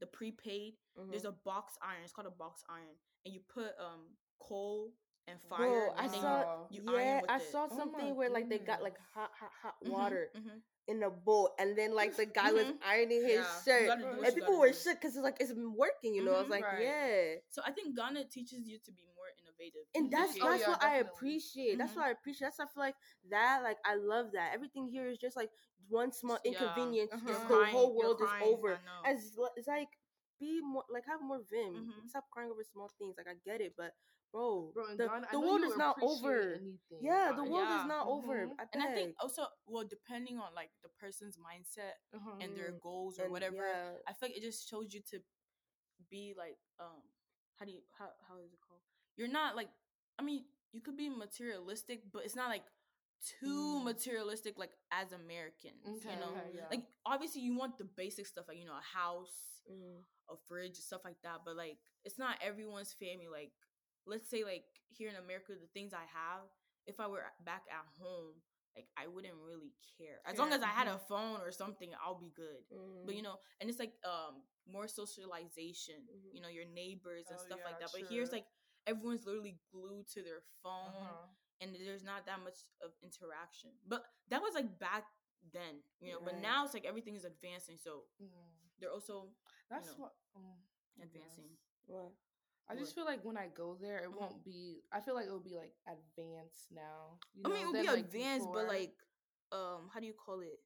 the 0.00 0.06
prepaid. 0.06 0.74
There's 1.10 1.22
mhm. 1.22 1.28
a 1.28 1.32
box 1.44 1.78
iron. 1.80 2.02
It's 2.04 2.12
called 2.12 2.26
a 2.26 2.30
box 2.30 2.62
iron, 2.68 2.96
and 3.24 3.32
you 3.32 3.40
put 3.48 3.72
um 3.80 4.16
coal 4.40 4.92
and 5.28 5.38
fire, 5.48 5.56
Bro, 5.56 5.90
I 5.98 6.04
and 6.04 6.14
saw 6.14 6.44
you, 6.70 6.82
you 6.82 6.82
iron 6.88 6.98
yeah, 6.98 7.20
with 7.20 7.30
I 7.30 7.38
it. 7.38 7.44
saw 7.52 7.68
Oh 7.70 7.76
something 7.76 8.16
where 8.16 8.30
like 8.30 8.48
they 8.48 8.58
got 8.58 8.82
like 8.82 8.94
goodness. 8.94 9.08
hot, 9.14 9.30
hot, 9.38 9.50
hot 9.62 9.74
Mhm, 9.84 9.90
water 9.90 10.28
mhm. 10.36 10.60
in 10.88 11.02
a 11.02 11.10
boat, 11.10 11.50
and 11.58 11.76
then 11.76 11.94
like 11.94 12.16
the 12.16 12.26
guy 12.26 12.52
was 12.52 12.66
Mhm. 12.66 12.78
ironing 12.82 13.22
his 13.24 13.46
Yeah, 13.46 13.62
shirt, 13.64 13.86
gotta 13.86 14.02
do 14.02 14.16
what 14.18 14.26
and 14.26 14.34
people 14.34 14.58
were 14.58 14.72
do. 14.72 14.74
shook 14.74 15.00
because 15.00 15.16
it's 15.16 15.22
like 15.24 15.36
it's 15.40 15.52
working, 15.54 16.14
you 16.14 16.24
know. 16.24 16.34
I 16.34 16.40
was 16.40 16.48
Mhm. 16.48 16.50
like, 16.50 16.64
Right. 16.64 16.82
yeah, 16.82 17.34
So 17.50 17.62
I 17.64 17.70
think 17.72 17.96
Ghana 17.96 18.24
teaches 18.24 18.66
you 18.66 18.78
to 18.84 18.90
be 18.92 19.04
more 19.14 19.30
innovative. 19.38 19.86
and 19.94 20.04
in 20.06 20.10
that's 20.10 20.34
Oh, 20.40 20.50
that's 20.50 20.60
yeah, 20.60 20.68
what 20.68 20.82
I 20.82 20.96
appreciate. 20.98 21.78
That's 21.78 21.94
what 21.96 22.06
I 22.06 22.10
appreciate. 22.10 22.46
That's 22.46 22.58
why 22.58 22.64
I 22.64 22.68
feel 22.74 22.82
like 22.82 22.96
that. 23.30 23.62
Like 23.62 23.78
I 23.84 23.94
love 23.96 24.32
that. 24.32 24.52
Everything 24.54 24.88
here 24.88 25.08
is 25.08 25.18
just 25.18 25.36
like 25.36 25.50
one 25.88 26.12
small 26.12 26.38
Yeah. 26.44 26.50
inconvenience, 26.50 27.10
Uh-huh. 27.12 27.28
You're 27.28 27.38
the 27.38 27.46
crying, 27.46 27.74
whole 27.76 27.94
world 27.96 28.20
is 28.20 28.28
crying, 28.28 28.56
over. 28.56 28.80
As 29.04 29.36
it's 29.56 29.68
like 29.68 29.88
be 30.40 30.60
more 30.62 30.84
like 30.90 31.04
have 31.06 31.20
more 31.22 31.40
vim. 31.50 31.74
Mhm. 31.86 32.08
Stop 32.08 32.24
crying 32.30 32.50
over 32.50 32.64
small 32.64 32.90
things. 32.98 33.14
Like 33.16 33.28
I 33.28 33.34
get 33.44 33.60
it, 33.60 33.74
but 33.76 33.92
bro, 34.32 34.72
Bro, 34.74 34.90
in 34.92 34.96
the, 34.96 35.04
Ghana, 35.06 35.26
the 35.32 35.40
world 35.40 35.62
is 35.64 35.76
not 35.76 35.96
over. 36.02 36.54
anything 36.54 36.98
in 37.00 37.04
Yeah, 37.04 37.32
the 37.36 37.44
world 37.44 37.68
Yeah. 37.68 37.80
is 37.82 37.86
not 37.88 38.06
over. 38.06 38.46
Mhm. 38.46 38.56
I 38.58 38.64
and 38.72 38.82
I 38.82 38.86
think 38.94 39.14
also, 39.20 39.42
well, 39.66 39.84
depending 39.84 40.38
on 40.38 40.54
like 40.54 40.70
the 40.82 40.88
person's 41.00 41.36
mindset 41.36 41.96
Uh-huh. 42.14 42.40
and 42.40 42.56
their 42.56 42.72
Mm, 42.72 42.80
goals 42.82 43.18
or 43.18 43.24
and 43.24 43.32
whatever, 43.32 43.56
yeah. 43.56 43.98
I 44.06 44.12
feel 44.12 44.28
like 44.28 44.36
it 44.36 44.42
just 44.42 44.68
shows 44.68 44.92
you 44.94 45.00
to 45.10 45.20
be 46.10 46.34
like, 46.36 46.58
um, 46.80 47.02
how 47.58 47.64
do 47.66 47.72
you 47.72 47.80
how 47.98 48.08
how 48.28 48.36
is 48.38 48.52
it 48.52 48.60
called? 48.66 48.80
You're 49.16 49.28
not 49.28 49.56
like, 49.56 49.68
I 50.18 50.22
mean, 50.22 50.44
you 50.72 50.80
could 50.80 50.96
be 50.96 51.08
materialistic, 51.08 52.02
but 52.12 52.24
it's 52.24 52.36
not 52.36 52.48
like 52.48 52.64
too 53.40 53.80
Mm. 53.80 53.84
materialistic 53.84 54.58
like 54.58 54.72
as 54.90 55.12
Americans. 55.12 55.84
Okay, 55.86 56.10
you 56.12 56.18
know, 56.20 56.32
okay, 56.34 56.56
yeah. 56.56 56.68
like 56.70 56.84
obviously 57.06 57.40
you 57.42 57.56
want 57.56 57.78
the 57.78 57.84
basic 57.84 58.26
stuff 58.26 58.46
like 58.48 58.58
you 58.58 58.64
know 58.66 58.76
a 58.78 58.82
house, 58.98 59.62
Mm, 59.70 60.02
a 60.30 60.36
fridge, 60.48 60.76
stuff 60.76 61.02
like 61.04 61.20
that. 61.22 61.40
But 61.44 61.56
like, 61.56 61.78
it's 62.04 62.18
not 62.18 62.36
everyone's 62.42 62.92
family. 62.92 63.28
Like, 63.30 63.52
let's 64.06 64.28
say 64.30 64.44
like 64.44 64.64
here 64.90 65.08
in 65.08 65.16
America, 65.16 65.52
the 65.52 65.68
things 65.72 65.92
I 65.92 66.06
have, 66.12 66.46
if 66.86 67.00
I 67.00 67.06
were 67.06 67.24
back 67.44 67.64
at 67.70 67.86
home, 68.00 68.34
like 68.76 68.86
I 68.96 69.06
wouldn't 69.06 69.34
really 69.46 69.72
care. 69.98 70.20
As 70.26 70.38
long 70.38 70.52
as 70.52 70.62
I 70.62 70.68
had 70.68 70.86
a 70.88 70.98
mhm. 70.98 71.06
phone 71.08 71.40
or 71.40 71.52
something, 71.52 71.90
I'll 72.04 72.18
be 72.18 72.32
good. 72.34 72.64
But 73.04 73.14
you 73.14 73.22
mm, 73.22 73.24
know, 73.24 73.36
and 73.60 73.68
it's 73.70 73.78
like 73.78 73.94
um 74.04 74.42
more 74.70 74.88
socialization. 74.88 76.08
Mhm. 76.10 76.32
You 76.32 76.40
know, 76.42 76.48
your 76.48 76.64
neighbors 76.66 77.30
and 77.30 77.38
Oh, 77.38 77.44
stuff 77.46 77.60
like 77.64 77.78
yeah, 77.78 77.78
that. 77.78 77.92
But 77.92 78.02
here's 78.08 78.30
true. 78.30 78.38
like 78.40 78.46
everyone's 78.86 79.26
literally 79.26 79.58
glued 79.72 80.08
to 80.14 80.22
their 80.22 80.42
phone, 80.62 80.86
Uh-huh. 80.88 81.26
and 81.60 81.74
there's 81.86 82.04
not 82.04 82.26
that 82.26 82.40
much 82.42 82.64
of 82.82 82.92
interaction. 83.02 83.70
But 83.86 84.04
that 84.30 84.42
was 84.42 84.54
like 84.54 84.78
back 84.78 85.04
then, 85.52 85.82
you 86.00 86.12
know. 86.12 86.20
But 86.24 86.36
now 86.40 86.64
it's 86.64 86.74
like 86.74 86.86
everything 86.86 87.14
is 87.16 87.24
advancing, 87.24 87.78
so 87.78 88.04
Mm. 88.20 88.28
they're 88.80 88.92
also 88.92 89.28
That's 89.70 89.86
know, 89.88 89.94
what. 89.96 90.12
Um, 90.36 90.58
advancing. 91.00 91.44
guess. 91.48 91.86
what? 91.86 92.12
I 92.72 92.76
just 92.78 92.94
feel 92.94 93.04
like 93.04 93.24
when 93.24 93.36
I 93.36 93.48
go 93.48 93.76
there, 93.80 93.98
it 93.98 94.10
Mhm. 94.10 94.16
won't 94.18 94.44
be. 94.44 94.82
I 94.92 95.00
feel 95.00 95.14
like 95.14 95.26
it'll 95.26 95.40
be 95.40 95.56
like 95.56 95.74
advanced 95.86 96.70
now. 96.72 97.18
You 97.34 97.44
I 97.44 97.48
mean, 97.48 97.62
it 97.62 97.66
would 97.66 97.72
than, 97.74 97.82
be 97.82 97.88
like, 97.88 98.04
advanced, 98.06 98.48
but 98.52 98.66
like, 98.66 98.94
um, 99.52 99.88
how 99.92 100.00
do 100.00 100.06
you 100.06 100.14
call 100.14 100.40
it? 100.40 100.60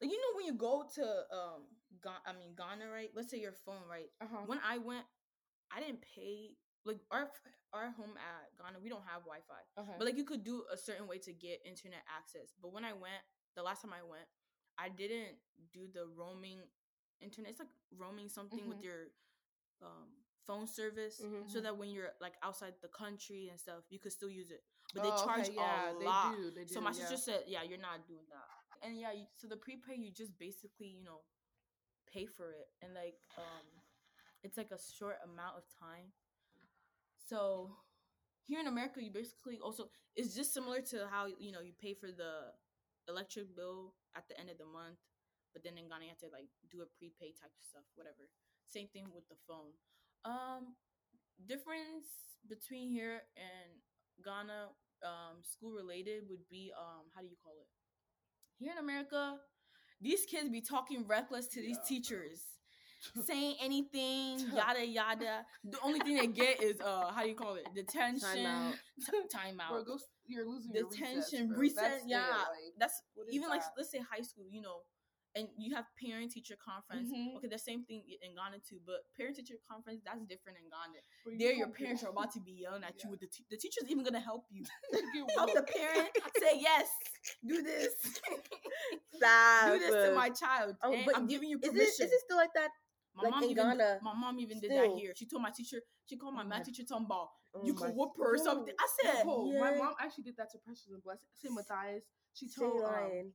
Like, 0.00 0.10
you 0.10 0.16
know, 0.18 0.36
when 0.36 0.46
you 0.46 0.54
go 0.54 0.84
to 0.96 1.04
um, 1.32 1.62
Ga- 2.02 2.22
I 2.26 2.32
mean, 2.32 2.54
Ghana, 2.56 2.88
right? 2.90 3.10
Let's 3.14 3.30
say 3.30 3.38
your 3.38 3.52
phone, 3.52 3.84
right? 3.88 4.10
uh-huh. 4.20 4.44
When 4.46 4.58
I 4.64 4.78
went, 4.78 5.04
I 5.70 5.80
didn't 5.80 6.02
pay. 6.02 6.56
Like 6.84 7.00
our 7.10 7.30
our 7.74 7.90
home 7.92 8.16
at 8.16 8.56
Ghana, 8.56 8.78
we 8.82 8.88
don't 8.88 9.04
have 9.04 9.22
Wi 9.28 9.40
Fi, 9.46 9.60
okay. 9.82 9.92
but 9.98 10.06
like 10.06 10.16
you 10.16 10.24
could 10.24 10.42
do 10.44 10.64
a 10.72 10.76
certain 10.76 11.06
way 11.06 11.18
to 11.18 11.32
get 11.32 11.60
internet 11.64 12.02
access. 12.08 12.54
But 12.60 12.72
when 12.72 12.84
I 12.84 12.92
went, 12.92 13.20
the 13.54 13.62
last 13.62 13.82
time 13.82 13.92
I 13.92 14.02
went, 14.02 14.24
I 14.78 14.88
didn't 14.88 15.36
do 15.72 15.88
the 15.92 16.06
roaming 16.16 16.60
internet. 17.20 17.50
It's 17.50 17.60
like 17.60 17.68
roaming 17.96 18.28
something 18.28 18.66
with 18.68 18.78
Mhm. 18.78 18.84
your 18.84 19.00
um 19.82 20.19
phone 20.50 20.66
service, 20.66 21.22
Mhm. 21.22 21.44
so 21.46 21.58
Mhm. 21.58 21.62
that 21.64 21.76
when 21.78 21.90
you're 21.90 22.12
like 22.20 22.34
outside 22.42 22.74
the 22.82 22.88
country 22.88 23.48
and 23.50 23.58
stuff, 23.60 23.84
you 23.90 23.98
could 23.98 24.12
still 24.12 24.30
use 24.30 24.50
it. 24.50 24.62
But 24.92 25.02
they 25.02 25.10
Oh, 25.10 25.24
okay, 25.30 25.46
charge 25.46 25.50
yeah, 25.54 25.92
a 25.92 25.98
they 25.98 26.04
lot. 26.04 26.32
do, 26.34 26.50
they 26.50 26.64
So 26.66 26.80
my 26.80 26.90
do, 26.90 26.96
sister 26.96 27.16
said, 27.16 27.44
"Yeah, 27.46 27.62
you're 27.62 27.78
not 27.90 28.06
doing 28.06 28.26
that." 28.30 28.48
And 28.86 28.98
yeah, 28.98 29.12
you, 29.12 29.26
so 29.34 29.46
the 29.48 29.56
prepay 29.56 29.96
you 29.96 30.10
just 30.12 30.36
basically 30.38 30.88
you 30.88 31.04
know 31.04 31.22
pay 32.12 32.26
for 32.26 32.52
it, 32.52 32.68
and 32.82 32.94
like 32.94 33.16
um, 33.38 33.66
it's 34.42 34.56
like 34.56 34.70
a 34.72 34.78
short 34.78 35.16
amount 35.24 35.56
of 35.58 35.64
time. 35.78 36.12
So 37.28 37.76
here 38.44 38.60
in 38.60 38.66
America, 38.66 39.02
you 39.02 39.10
basically 39.10 39.58
also 39.60 39.90
it's 40.16 40.34
just 40.34 40.52
similar 40.54 40.80
to 40.92 41.06
how 41.10 41.26
you 41.26 41.52
know 41.52 41.60
you 41.60 41.72
pay 41.80 41.94
for 41.94 42.10
the 42.12 42.52
electric 43.08 43.54
bill 43.56 43.94
at 44.16 44.28
the 44.28 44.38
end 44.40 44.50
of 44.50 44.58
the 44.58 44.66
month, 44.66 44.98
but 45.52 45.62
then 45.62 45.78
in 45.78 45.88
Ghana 45.88 46.04
you 46.04 46.10
have 46.10 46.22
to 46.24 46.30
like 46.32 46.48
do 46.70 46.82
a 46.82 46.88
prepay 46.98 47.32
type 47.38 47.52
of 47.54 47.62
stuff, 47.64 47.84
whatever. 47.94 48.28
Same 48.66 48.88
thing 48.88 49.06
with 49.14 49.28
the 49.28 49.36
phone. 49.48 49.74
Um, 50.24 50.74
difference 51.48 52.06
between 52.48 52.90
here 52.90 53.22
and 53.36 53.70
Ghana, 54.24 54.68
um, 55.04 55.42
school 55.42 55.72
related 55.72 56.24
would 56.28 56.46
be 56.50 56.72
um, 56.78 57.06
how 57.14 57.22
do 57.22 57.26
you 57.28 57.36
call 57.42 57.54
it? 57.60 57.68
Here 58.58 58.72
in 58.72 58.78
America, 58.78 59.36
these 60.00 60.24
kids 60.26 60.50
be 60.50 60.60
talking 60.60 61.06
reckless 61.06 61.46
to 61.48 61.60
these 61.60 61.78
Yeah. 61.78 61.88
teachers, 61.88 62.44
saying 63.26 63.56
anything, 63.62 64.40
yada 64.54 64.84
yada. 64.84 65.46
The 65.64 65.78
only 65.82 66.00
thing 66.00 66.16
they 66.16 66.26
get 66.26 66.62
is 66.62 66.78
uh, 66.80 67.10
how 67.12 67.22
do 67.22 67.28
you 67.30 67.34
call 67.34 67.54
it? 67.54 67.66
Detention, 67.74 68.20
Timeout. 68.44 68.72
t- 69.06 69.12
timeout. 69.34 69.70
Bro, 69.70 69.84
go, 69.84 69.94
s- 69.94 70.04
you're 70.26 70.46
losing 70.46 70.72
your 70.74 70.88
Detention, 70.90 71.48
recess. 71.48 71.48
bro. 71.48 71.58
recess, 71.58 71.82
That's 71.82 72.04
it, 72.04 72.08
yeah. 72.10 72.28
like, 72.28 72.74
That's 72.78 73.02
what 73.14 73.28
is 73.28 73.34
even 73.34 73.48
like 73.48 73.60
that? 73.62 73.72
let's 73.78 73.90
say 73.90 74.00
high 74.00 74.20
school, 74.22 74.44
you 74.50 74.60
know, 74.60 74.80
and 75.36 75.48
you 75.58 75.74
have 75.74 75.84
parent 76.02 76.32
teacher 76.32 76.56
conference. 76.56 77.08
Mhm. 77.10 77.36
Okay, 77.36 77.48
the 77.48 77.58
same 77.58 77.84
thing 77.84 78.02
i- 78.08 78.18
in 78.26 78.34
Ghana 78.34 78.58
too, 78.68 78.80
but 78.84 79.00
parent 79.16 79.36
teacher 79.36 79.54
conference 79.70 80.00
that's 80.04 80.24
different 80.26 80.58
in 80.58 80.68
Ghana. 80.68 80.98
you 81.26 81.38
There, 81.38 81.52
your 81.52 81.68
parents 81.68 82.02
are 82.04 82.10
about 82.10 82.32
to 82.32 82.40
be 82.40 82.52
yelling 82.52 82.82
at 82.84 82.94
you 82.94 83.00
Yeah. 83.04 83.10
with 83.10 83.20
the 83.20 83.28
te- 83.28 83.46
the 83.48 83.56
teacher's 83.56 83.88
even 83.88 84.02
gonna 84.04 84.20
help 84.20 84.44
you. 84.50 84.64
You 85.16 85.26
Help 85.36 85.52
the 85.54 85.62
parent 85.62 86.10
say 86.38 86.58
yes, 86.58 86.88
do 87.46 87.62
this, 87.62 87.94
Stop. 89.14 89.72
do 89.72 89.78
this 89.78 90.08
to 90.08 90.14
my 90.14 90.30
child. 90.30 90.76
Oh, 90.82 90.92
and 90.92 91.04
but 91.06 91.16
I'm 91.16 91.22
you- 91.24 91.28
giving 91.28 91.48
you 91.50 91.58
Is 91.62 91.68
permission. 91.70 92.04
it, 92.04 92.06
is 92.06 92.12
it 92.12 92.20
still 92.24 92.36
like 92.36 92.52
that? 92.54 92.70
my 93.14 93.24
like 93.24 93.30
mom 93.32 93.42
in 93.44 93.50
even 93.50 93.64
Ghana, 93.70 93.98
my 94.02 94.14
mom 94.14 94.38
even 94.38 94.60
did 94.60 94.70
that 94.70 94.90
here. 94.96 95.12
She 95.16 95.26
told 95.26 95.42
my 95.42 95.50
teacher, 95.50 95.82
she 96.06 96.16
called 96.16 96.34
my 96.34 96.42
Oh 96.42 96.46
math 96.46 96.64
teacher 96.64 96.84
talking 96.84 97.06
about 97.06 97.28
Oh 97.52 97.64
you 97.66 97.74
could 97.74 97.90
whoop 97.94 98.12
her 98.18 98.34
or 98.34 98.38
something. 98.38 98.74
I 98.78 98.88
said, 99.02 99.24
Yo, 99.26 99.58
my 99.58 99.74
mom 99.76 99.94
actually 99.98 100.24
did 100.24 100.36
that 100.36 100.50
to 100.52 100.58
Precious 100.58 100.86
and 100.88 101.02
Blessed. 101.02 101.26
St. 101.34 101.52
Matthias. 101.52 102.04
She 102.34 102.48
told 102.48 102.82
um. 102.84 103.32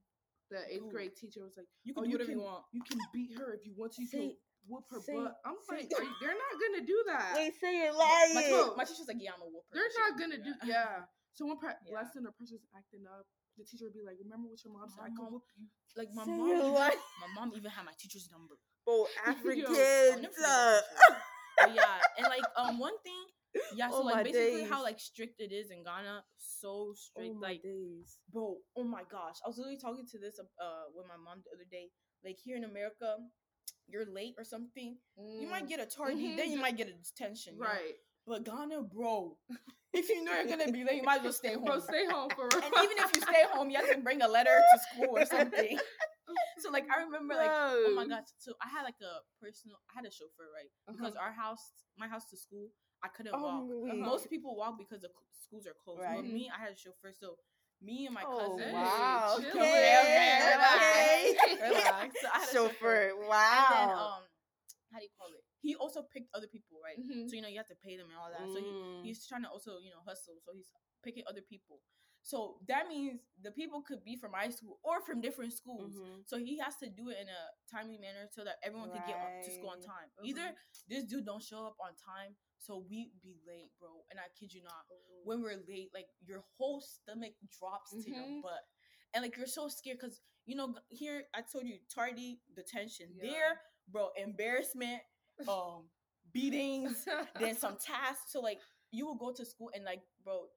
The 0.52 0.62
eighth 0.70 0.86
Ooh. 0.88 0.92
grade 0.92 1.16
teacher 1.16 1.42
was 1.44 1.54
like, 1.58 1.68
you 1.84 1.94
"Oh, 1.98 2.02
can 2.02 2.12
do 2.12 2.16
whatever 2.18 2.32
can, 2.32 2.40
you 2.40 2.46
want. 2.46 2.64
You 2.72 2.82
can 2.86 3.00
beat 3.14 3.32
her 3.38 3.54
if 3.54 3.66
you 3.66 3.74
want 3.76 3.94
to. 3.98 4.02
You 4.02 4.10
can 4.10 4.34
whoop 4.68 4.86
her 4.92 5.02
say- 5.02 5.16
butt." 5.18 5.36
I'm 5.46 5.58
say- 5.66 5.86
like, 5.86 5.90
you, 5.98 6.10
"They're 6.22 6.38
not 6.38 6.54
gonna 6.62 6.86
do 6.86 6.98
that. 7.10 7.34
Wait, 7.36 7.54
say 7.60 7.78
you're 7.82 7.94
My, 7.94 8.06
lying. 8.34 8.46
teacher, 8.46 8.66
my 8.78 8.84
teacher's 8.86 9.08
like, 9.10 9.18
yeah, 9.20 9.34
I'm 9.34 9.42
a 9.42 9.50
whoop 9.50 9.66
her. 9.70 9.74
They're 9.78 9.94
not 9.98 10.10
don't 10.14 10.20
gonna 10.22 10.40
do. 10.44 10.54
that. 10.62 10.68
Yeah. 10.74 11.06
So 11.36 11.46
when 11.48 11.58
Pre- 11.58 11.76
Yeah. 11.84 11.92
Blessed 11.92 12.24
or 12.24 12.32
Precious 12.38 12.64
acting 12.78 13.04
up, 13.12 13.28
the 13.60 13.64
teacher 13.68 13.86
would 13.92 13.98
be 13.98 14.04
like, 14.06 14.16
"Remember 14.24 14.48
what 14.48 14.60
your 14.64 14.72
mom 14.72 14.88
said? 14.88 15.04
I 15.04 15.10
My 15.10 15.16
could 15.20 15.32
whoop 15.34 15.48
you." 15.60 15.68
Like 15.96 16.10
my 16.16 16.24
Say 16.24 16.32
mom, 16.32 16.48
you're 16.48 16.58
even, 16.64 16.72
my 16.76 17.30
mom 17.36 17.52
even 17.56 17.72
had 17.72 17.84
my 17.84 17.96
teacher's 18.00 18.28
number. 18.32 18.56
Oh, 18.88 19.08
I'll 19.26 19.34
Africans. 19.36 19.76
uh. 20.40 20.82
But 21.60 21.72
yeah, 21.74 22.00
and 22.20 22.28
like 22.28 22.44
um 22.58 22.80
one 22.80 22.96
thing, 23.04 23.20
yeah. 23.76 23.90
So 23.90 23.98
Oh 23.98 24.02
like 24.02 24.26
basically 24.26 24.64
how 24.64 24.84
like 24.84 25.00
strict 25.00 25.40
it 25.40 25.52
is 25.52 25.72
in 25.72 25.84
Ghana, 25.84 26.24
so 26.38 26.94
strict. 26.96 27.32
oh 27.36 27.40
like 27.42 27.62
days. 27.64 28.18
bro, 28.32 28.58
oh 28.78 28.84
my 28.84 29.04
gosh, 29.10 29.38
I 29.44 29.48
was 29.48 29.58
literally 29.58 29.78
talking 29.78 30.06
to 30.12 30.20
this 30.20 30.40
uh 30.40 30.86
with 30.96 31.06
my 31.08 31.18
mom 31.18 31.42
the 31.44 31.52
other 31.56 31.68
day. 31.70 31.90
Like 32.24 32.38
here 32.44 32.58
in 32.58 32.64
America, 32.64 33.18
you're 33.88 34.06
late 34.12 34.34
or 34.38 34.44
something, 34.44 34.98
you 35.18 35.48
might 35.50 35.68
get 35.70 35.80
a 35.80 35.86
tardy, 35.86 36.36
then 36.36 36.52
you 36.52 36.60
might 36.60 36.76
get 36.78 36.88
a 36.88 36.94
detention. 36.94 37.54
you 37.56 37.62
know? 37.62 37.68
right. 37.68 37.96
But 38.28 38.44
Ghana, 38.44 38.82
bro, 38.90 39.38
if 39.94 40.10
you 40.10 40.24
know 40.24 40.34
you're 40.34 40.50
gonna 40.50 40.72
be 40.72 40.84
late, 40.84 40.98
you 40.98 41.04
might 41.04 41.18
as 41.18 41.24
well 41.24 41.34
stay 41.34 41.54
home. 41.62 41.66
Bro, 41.66 41.80
stay 41.82 42.06
home 42.10 42.30
for 42.36 42.50
real. 42.54 42.64
and 42.66 42.74
even 42.84 42.98
if 42.98 43.12
you 43.16 43.22
stay 43.22 43.46
home, 43.54 43.70
you 43.70 43.78
have 43.78 43.92
to 43.94 44.00
bring 44.02 44.22
a 44.24 44.28
letter 44.28 44.58
to 44.74 44.80
school 44.90 45.18
or 45.18 45.26
something. 45.26 45.78
so 46.60 46.72
like 46.72 46.86
I 46.90 47.04
remember 47.04 47.36
like 47.36 47.52
oh 47.54 47.94
my 47.96 48.08
gosh, 48.08 48.26
so 48.40 48.54
I 48.66 48.68
had 48.70 48.82
like 48.82 48.98
a 49.06 49.22
personal 49.40 49.78
I 49.94 50.02
had 50.02 50.06
a 50.06 50.12
chauffeur, 50.12 50.50
right? 50.50 50.72
Because 50.90 51.14
Uh-huh. 51.14 51.26
our 51.30 51.34
house 51.34 51.62
my 51.98 52.08
house 52.08 52.26
to 52.32 52.38
school, 52.38 52.70
I 53.06 53.10
couldn't 53.14 53.34
Oh, 53.38 53.44
walk. 53.46 53.64
Most 54.02 54.30
people 54.30 54.56
walk 54.58 54.78
because 54.78 55.02
the 55.02 55.10
schools 55.46 55.68
are 55.68 55.78
closed. 55.84 56.02
Right. 56.02 56.18
But 56.18 56.26
me, 56.26 56.50
I 56.50 56.58
had 56.60 56.74
a 56.74 56.78
chauffeur, 56.78 57.14
so 57.14 57.38
me 57.82 58.06
and 58.06 58.16
my 58.16 58.24
Oh, 58.26 58.58
cousin 58.58 58.74
wow. 58.74 59.38
chill. 59.38 59.62
Okay. 59.62 59.94
Okay, 60.02 61.38
okay. 61.38 61.60
relax. 61.70 62.16
So 62.22 62.28
I 62.34 62.40
had 62.40 62.50
a 62.50 62.54
Chauffeur. 62.54 63.14
And 63.14 63.66
then 63.70 63.88
Wow. 63.94 64.10
um 64.18 64.24
how 64.92 65.00
do 65.00 65.04
you 65.04 65.14
call 65.20 65.30
it? 65.30 65.44
He 65.62 65.76
also 65.76 66.02
picked 66.14 66.30
other 66.34 66.48
people, 66.48 66.80
right? 66.82 66.98
Mhm. 66.98 67.30
So 67.30 67.36
you 67.36 67.42
know 67.42 67.50
you 67.50 67.58
have 67.58 67.68
to 67.70 67.76
pay 67.84 67.98
them 67.98 68.08
and 68.10 68.18
all 68.18 68.32
that. 68.32 68.50
So 68.54 68.60
he, 68.60 68.66
Mm. 68.74 69.04
he's 69.06 69.28
trying 69.28 69.44
to 69.44 69.50
also 69.50 69.78
you 69.84 69.92
know 69.92 70.02
hustle 70.08 70.40
so 70.42 70.52
he's 70.54 70.70
picking 71.04 71.24
other 71.30 71.42
people 71.42 71.82
so 72.26 72.58
that 72.68 72.88
means 72.88 73.22
the 73.44 73.52
people 73.52 73.84
could 73.86 74.04
be 74.04 74.16
from 74.16 74.32
my 74.32 74.50
school 74.50 74.80
or 74.84 75.00
from 75.02 75.22
different 75.22 75.54
schools 75.54 75.94
Mhm. 75.94 76.26
so 76.26 76.38
he 76.40 76.58
has 76.58 76.76
to 76.78 76.90
do 76.90 77.10
it 77.10 77.18
in 77.22 77.30
a 77.30 77.42
timely 77.70 78.00
manner 78.00 78.26
so 78.32 78.44
that 78.44 78.58
everyone 78.64 78.90
can 78.90 79.04
get 79.06 79.18
on, 79.22 79.30
to 79.44 79.52
school 79.52 79.70
on 79.70 79.78
Right. 79.78 79.86
time 79.86 80.10
either 80.24 80.56
this 80.90 81.04
dude 81.06 81.26
don't 81.26 81.44
show 81.44 81.68
up 81.68 81.78
on 81.80 81.94
time 81.94 82.36
so 82.66 82.84
we 82.90 83.12
be 83.24 83.36
late 83.48 83.72
bro 83.80 83.90
and 84.10 84.20
i 84.20 84.24
kid 84.40 84.54
you 84.54 84.64
not 84.64 84.84
when 85.24 85.42
we're 85.42 85.60
late 85.68 85.90
like 85.94 86.08
your 86.26 86.44
whole 86.58 86.82
stomach 86.82 87.34
drops 87.60 87.92
to 88.04 88.10
your 88.12 88.24
Mhm. 88.24 88.42
butt 88.42 88.64
and 89.14 89.24
like 89.24 89.38
you're 89.38 89.48
so 89.48 89.68
scared 89.68 89.98
because 90.00 90.22
you 90.46 90.56
know 90.56 90.76
here 90.90 91.24
i 91.36 91.42
told 91.42 91.66
you 91.66 91.78
tardy 91.94 92.42
detention 92.56 93.08
Yeah. 93.16 93.24
there 93.32 93.60
bro 93.90 94.10
embarrassment 94.18 95.02
um 95.48 95.90
beatings 96.34 97.06
then 97.40 97.56
some 97.64 97.78
tasks. 97.78 98.32
So 98.32 98.42
like 98.42 98.60
you 98.92 99.08
would 99.08 99.20
go 99.20 99.32
to 99.34 99.46
school 99.46 99.70
and 99.74 99.84
like, 99.86 100.02
bro, 100.24 100.48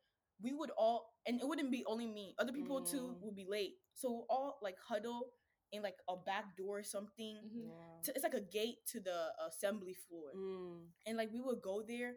we 0.40 0.52
would 0.52 0.70
all 0.76 1.14
and 1.26 1.40
it 1.40 1.46
wouldn't 1.46 1.70
be 1.70 1.84
only 1.86 2.06
me. 2.06 2.34
Other 2.38 2.52
people 2.52 2.82
too 2.82 3.16
Mm. 3.16 3.20
would 3.22 3.36
be 3.36 3.46
late. 3.48 3.74
So 3.94 4.26
all 4.28 4.58
like 4.62 4.76
huddle 4.78 5.30
in 5.72 5.82
like 5.82 5.96
a 6.08 6.16
back 6.16 6.56
door 6.56 6.78
or 6.78 6.82
something. 6.82 7.36
Mhm. 7.44 7.68
Yeah. 7.68 8.02
To, 8.04 8.12
it's 8.14 8.24
like 8.24 8.34
a 8.34 8.40
gate 8.40 8.78
to 8.92 9.00
the 9.00 9.32
assembly 9.46 9.94
floor. 9.94 10.32
Mm. 10.34 10.86
And 11.06 11.16
like 11.16 11.30
we 11.32 11.40
would 11.40 11.60
go 11.62 11.82
there 11.86 12.14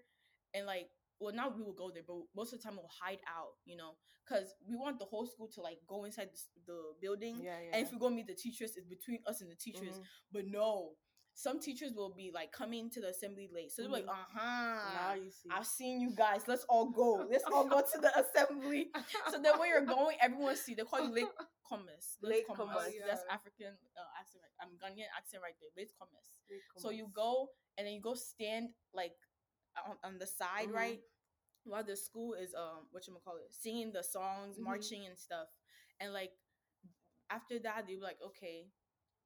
and 0.53 0.65
like 0.65 0.89
well 1.19 1.33
not 1.33 1.55
we 1.55 1.63
would 1.63 1.75
go 1.75 1.91
there, 1.93 2.03
but 2.07 2.17
most 2.35 2.53
of 2.53 2.59
the 2.59 2.63
time 2.63 2.77
we'll 2.77 2.89
hide 3.01 3.19
out, 3.27 3.53
you 3.65 3.75
know, 3.77 3.91
because 4.27 4.55
we 4.67 4.75
want 4.75 4.99
the 4.99 5.05
whole 5.05 5.25
school 5.27 5.47
to 5.55 5.61
like 5.61 5.77
go 5.87 6.03
inside 6.05 6.29
the, 6.33 6.73
the 6.73 6.81
building. 7.01 7.37
Yeah, 7.43 7.59
yeah. 7.61 7.77
And 7.77 7.85
if 7.85 7.91
we 7.91 7.99
go 7.99 8.09
meet 8.09 8.27
the 8.27 8.33
teachers, 8.33 8.75
it's 8.75 8.87
between 8.87 9.19
us 9.27 9.41
and 9.41 9.51
the 9.51 9.55
teachers. 9.55 9.95
Mhm. 9.99 10.03
But 10.31 10.47
no, 10.47 10.93
some 11.33 11.59
teachers 11.59 11.93
will 11.93 12.13
be 12.13 12.31
like 12.33 12.51
coming 12.51 12.89
to 12.89 12.99
the 12.99 13.09
assembly 13.09 13.49
late. 13.53 13.71
So 13.71 13.83
they're 13.83 13.91
like, 13.91 14.05
Mhm. 14.05 14.09
uh 14.09 14.25
huh. 14.33 14.93
now 14.95 15.13
you 15.13 15.29
see. 15.31 15.49
I've 15.51 15.67
seen 15.67 16.01
you 16.01 16.11
guys. 16.11 16.47
Let's 16.47 16.65
all 16.65 16.89
go. 16.89 17.27
Let's 17.29 17.43
all 17.45 17.67
go 17.67 17.81
to 17.81 17.99
the 17.99 18.11
assembly. 18.23 18.91
So 19.31 19.39
then 19.41 19.59
when 19.59 19.69
you're 19.69 19.85
going, 19.85 20.17
everyone 20.21 20.55
see. 20.55 20.73
They 20.73 20.83
call 20.83 21.01
you 21.07 21.13
late 21.13 21.27
commerce. 21.71 22.07
Late 22.21 22.43
commerce. 22.47 22.67
commerce. 22.67 22.93
That's 23.07 23.23
African 23.31 23.71
uh, 23.95 24.19
accent. 24.19 24.43
Right? 24.43 24.55
I'm 24.59 24.71
Ghanaian 24.75 25.07
accent 25.15 25.39
right 25.41 25.55
there. 25.63 25.71
Late 25.79 25.91
commerce. 25.95 26.27
Big 26.51 26.59
So 26.77 26.91
you 26.91 27.07
go 27.15 27.49
and 27.77 27.87
then 27.87 27.93
you 27.95 28.01
go 28.03 28.13
stand 28.13 28.75
like 28.93 29.15
on, 29.87 29.95
on 30.03 30.19
the 30.19 30.27
side, 30.27 30.67
Mhm. 30.69 30.75
right? 30.75 30.99
While 31.63 31.83
the 31.87 31.95
school 31.95 32.33
is 32.33 32.51
um 32.53 32.87
what 32.91 33.07
you 33.07 33.15
call 33.23 33.37
it, 33.37 33.53
singing 33.53 33.91
the 33.93 34.03
songs, 34.03 34.57
Mhm. 34.59 34.63
marching 34.67 35.05
and 35.07 35.17
stuff. 35.17 35.47
And 35.99 36.11
like 36.13 36.33
after 37.29 37.59
that, 37.59 37.87
they 37.87 37.95
were 37.95 38.03
like, 38.03 38.19
okay, 38.21 38.67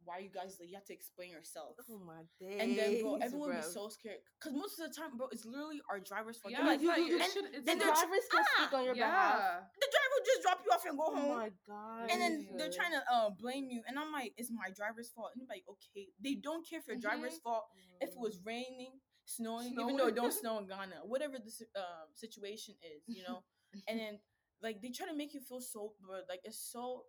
why 0.04 0.18
are 0.18 0.22
you 0.22 0.30
guys 0.30 0.60
late? 0.60 0.70
You 0.70 0.76
have 0.76 0.86
to 0.86 0.94
explain 0.94 1.32
yourself. 1.32 1.74
Oh 1.90 1.98
my 1.98 2.22
days. 2.40 2.62
And 2.62 2.78
then, 2.78 3.02
bro, 3.02 3.16
everyone 3.18 3.50
would 3.58 3.66
be 3.66 3.74
so 3.74 3.90
scared 3.90 4.22
because 4.38 4.54
most 4.54 4.78
of 4.78 4.86
the 4.86 4.94
time, 4.94 5.18
bro, 5.18 5.26
it's 5.34 5.46
literally 5.46 5.82
our 5.90 5.98
driver's 6.00 6.38
fault. 6.38 6.52
yeah, 6.54 6.62
like, 6.62 6.78
it's 6.78 6.86
like, 6.86 7.00
you- 7.02 7.18
and- 7.20 7.32
should, 7.34 7.46
it's 7.50 7.66
The 7.66 7.72
and 7.74 7.80
not- 7.82 7.96
they're 7.98 8.06
drivers 8.06 8.26
can 8.30 8.44
speak 8.46 8.70
ah, 8.70 8.78
on 8.78 8.84
your 8.86 8.94
yeah. 8.96 9.10
behalf. 9.10 9.64
the 9.82 9.88
driver 9.90 10.05
will 10.05 10.05
just 10.26 10.42
drop 10.42 10.60
you 10.66 10.72
off 10.72 10.84
and 10.86 10.98
go 10.98 11.06
Oh 11.08 11.16
home. 11.16 11.38
my 11.38 11.52
god. 11.68 12.10
and 12.12 12.22
then 12.22 12.48
they're 12.58 12.72
trying 12.74 12.92
to 12.92 13.02
uh, 13.12 13.30
blame 13.38 13.70
you, 13.70 13.82
and 13.88 13.98
I'm 14.00 14.12
like, 14.12 14.34
it's 14.38 14.52
my 14.52 14.70
driver's 14.76 15.10
fault. 15.10 15.32
And 15.34 15.42
they're 15.42 15.56
like, 15.56 15.66
okay, 15.70 16.08
they 16.24 16.36
don't 16.36 16.68
care 16.68 16.80
if 16.80 16.88
your 16.88 16.98
driver's 16.98 17.38
fault 17.40 17.66
if 18.02 18.10
it 18.10 18.18
was 18.20 18.40
raining, 18.46 19.00
snowing, 19.26 19.74
even 19.80 19.96
though 19.98 20.08
it 20.08 20.16
don't 20.16 20.34
snow 20.42 20.58
in 20.60 20.68
Ghana, 20.68 21.02
whatever 21.06 21.38
the 21.40 21.52
um, 21.80 22.08
situation 22.14 22.76
is, 22.84 23.04
you 23.08 23.24
know. 23.28 23.44
and 23.88 24.00
then 24.00 24.20
like 24.62 24.82
they 24.82 24.90
try 24.90 25.08
to 25.08 25.16
make 25.16 25.34
you 25.34 25.42
feel 25.42 25.62
so, 25.62 25.94
but 26.08 26.26
like 26.30 26.40
it's 26.44 26.60
so, 26.72 27.04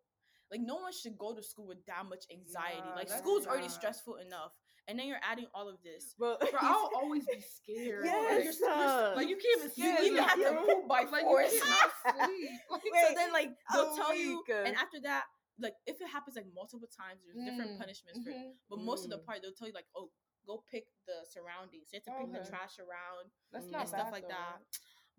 like 0.50 0.61
no 0.61 0.76
one 0.76 0.92
should 0.92 1.16
go 1.18 1.35
to 1.35 1.42
school 1.42 1.66
with 1.66 1.85
that 1.87 2.05
much 2.09 2.24
anxiety. 2.31 2.83
Yeah, 2.85 2.94
like 2.94 3.09
school's 3.11 3.46
already 3.46 3.68
stressful 3.68 4.16
enough, 4.16 4.52
and 4.88 4.99
then 4.99 5.07
you're 5.09 5.20
adding 5.22 5.46
all 5.55 5.68
of 5.68 5.77
this. 5.83 6.14
Bro, 6.18 6.37
I'll 6.61 6.90
always 6.94 7.25
be 7.27 7.40
scared. 7.40 8.05
Yes, 8.05 8.14
like, 8.31 8.44
you're, 8.44 8.79
you're, 8.79 9.14
like 9.16 9.29
you 9.29 9.37
can't 9.37 9.70
even 9.75 9.85
You 9.85 10.07
even 10.12 10.22
have 10.25 10.38
to 10.38 10.62
poop 10.66 10.88
by 10.88 11.03
like 11.12 11.22
force. 11.22 11.53
you 11.53 11.61
cannot 11.61 11.90
sleep. 12.27 12.51
Like, 12.70 12.83
Wait, 12.92 13.05
so 13.09 13.14
then 13.14 13.33
like 13.33 13.51
they'll 13.75 13.92
a 13.92 13.96
tell 13.96 14.14
you, 14.14 14.42
and 14.64 14.75
after 14.77 15.01
that, 15.03 15.25
like 15.59 15.75
if 15.87 16.01
it 16.01 16.09
happens 16.09 16.37
like 16.37 16.46
multiple 16.55 16.88
times, 16.88 17.20
there's 17.25 17.42
different 17.44 17.75
Mm, 17.75 17.79
punishments 17.79 18.20
for 18.22 18.31
it. 18.31 18.37
mhm. 18.37 18.53
But 18.70 18.79
most 18.81 19.05
of 19.05 19.11
the 19.11 19.18
Mm. 19.18 19.25
part, 19.27 19.42
they'll 19.42 19.55
tell 19.57 19.66
you 19.68 19.75
like, 19.75 19.88
oh, 19.96 20.11
go 20.46 20.62
pick 20.70 20.87
the 21.07 21.27
surroundings. 21.27 21.90
You 21.92 21.99
have 21.99 22.05
to 22.07 22.14
pick 22.22 22.31
the 22.33 22.49
trash 22.49 22.79
around 22.79 23.33
That's 23.53 23.66
Mm. 23.66 23.81
and 23.81 23.88
stuff 23.88 24.07
bad, 24.07 24.12
like 24.12 24.22
though, 24.22 24.37
that. 24.37 24.62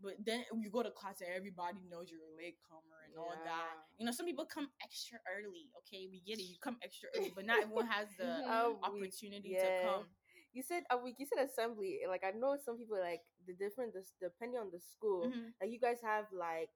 But 0.01 0.13
then 0.23 0.45
you 0.53 0.69
go 0.69 0.83
to 0.83 0.91
class 0.91 1.21
and 1.21 1.29
everybody 1.35 1.81
knows 1.89 2.11
you're 2.13 2.21
a 2.21 2.35
latecomer 2.37 3.01
and 3.09 3.17
all 3.17 3.33
that. 3.45 3.81
You 3.97 4.05
know, 4.05 4.11
some 4.11 4.27
people 4.27 4.45
come 4.45 4.69
extra 4.83 5.17
early. 5.25 5.73
Okay, 5.81 6.05
we 6.11 6.21
get 6.21 6.37
it. 6.37 6.45
You 6.45 6.55
come 6.61 6.77
extra 6.83 7.09
early, 7.17 7.33
but 7.33 7.45
not 7.45 7.61
everyone 7.63 7.87
has 7.87 8.07
the 8.17 8.23
Mhm. 8.45 8.83
Opportunity 8.83 9.57
yeah. 9.57 9.65
to 9.65 9.87
come. 9.89 10.05
You 10.53 10.61
said 10.61 10.83
a 10.91 10.97
week. 10.97 11.15
You 11.17 11.25
said 11.25 11.43
assembly. 11.45 12.01
Like 12.07 12.23
I 12.23 12.31
know 12.31 12.57
some 12.63 12.77
people 12.77 12.99
like 12.99 13.21
the 13.47 13.53
different, 13.53 13.93
this 13.93 14.13
depending 14.21 14.59
on 14.61 14.69
the 14.71 14.79
school. 14.79 15.29
Mhm. 15.33 15.53
Like 15.61 15.71
you 15.71 15.79
guys 15.79 15.97
have 16.03 16.25
like 16.31 16.69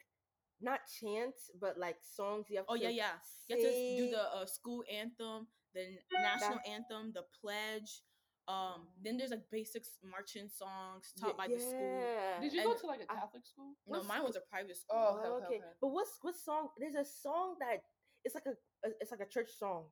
not 0.59 0.81
chants, 0.89 1.49
but 1.59 1.77
like 1.77 1.97
songs 2.01 2.45
you 2.49 2.57
have. 2.57 2.65
Oh 2.69 2.75
to 2.75 2.81
yeah, 2.81 2.89
yeah. 2.89 3.17
You 3.47 3.55
have 3.57 3.65
to 3.65 3.95
do 3.97 4.09
the 4.09 4.23
uh, 4.33 4.45
school 4.45 4.83
anthem, 4.89 5.47
the 5.73 5.81
n- 5.81 5.99
national 6.09 6.59
anthem, 6.65 7.11
the 7.13 7.23
pledge. 7.41 8.01
Um, 8.47 8.87
then 9.03 9.17
there's 9.17 9.31
like 9.31 9.45
basic 9.51 9.83
marching 10.03 10.49
songs 10.49 11.13
taught 11.19 11.37
by 11.37 11.47
the 11.47 11.59
school. 11.59 12.01
Yeah. 12.01 12.41
Did 12.41 12.53
you 12.53 12.63
go 12.63 12.73
to 12.73 12.85
like 12.87 13.01
a 13.01 13.05
Catholic 13.07 13.45
school? 13.45 13.75
No, 13.87 13.99
What 13.99 14.07
mine 14.07 14.23
was 14.23 14.35
a 14.35 14.41
private 14.49 14.75
school. 14.77 14.97
Oh, 14.97 15.19
Oh, 15.23 15.35
okay, 15.37 15.45
okay. 15.45 15.55
okay. 15.57 15.63
But 15.79 15.87
what's 15.89 16.17
what 16.21 16.35
song? 16.35 16.69
There's 16.77 16.95
a 16.95 17.05
song 17.05 17.55
that 17.59 17.83
it's 18.25 18.35
like 18.35 18.45
a, 18.47 18.55
a 18.87 18.91
it's 18.99 19.11
like 19.11 19.21
a 19.21 19.29
church 19.29 19.51
song. 19.57 19.85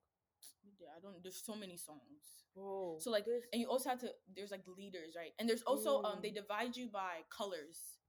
Yeah, 0.79 0.89
I 0.95 0.99
don't. 0.99 1.21
There's 1.21 1.41
so 1.45 1.55
many 1.55 1.77
songs. 1.77 2.47
Bro. 2.55 2.97
So 2.99 3.11
like, 3.11 3.25
there's- 3.25 3.43
and 3.53 3.61
you 3.61 3.67
also 3.69 3.89
have 3.89 3.99
to. 4.01 4.09
There's 4.35 4.51
like 4.51 4.63
leaders, 4.77 5.13
right? 5.15 5.31
And 5.37 5.47
there's 5.47 5.63
also 5.63 6.01
um 6.03 6.19
they 6.21 6.31
Mm. 6.31 6.41
divide 6.41 6.75
you 6.75 6.87
by 6.87 7.23
colors. 7.29 7.99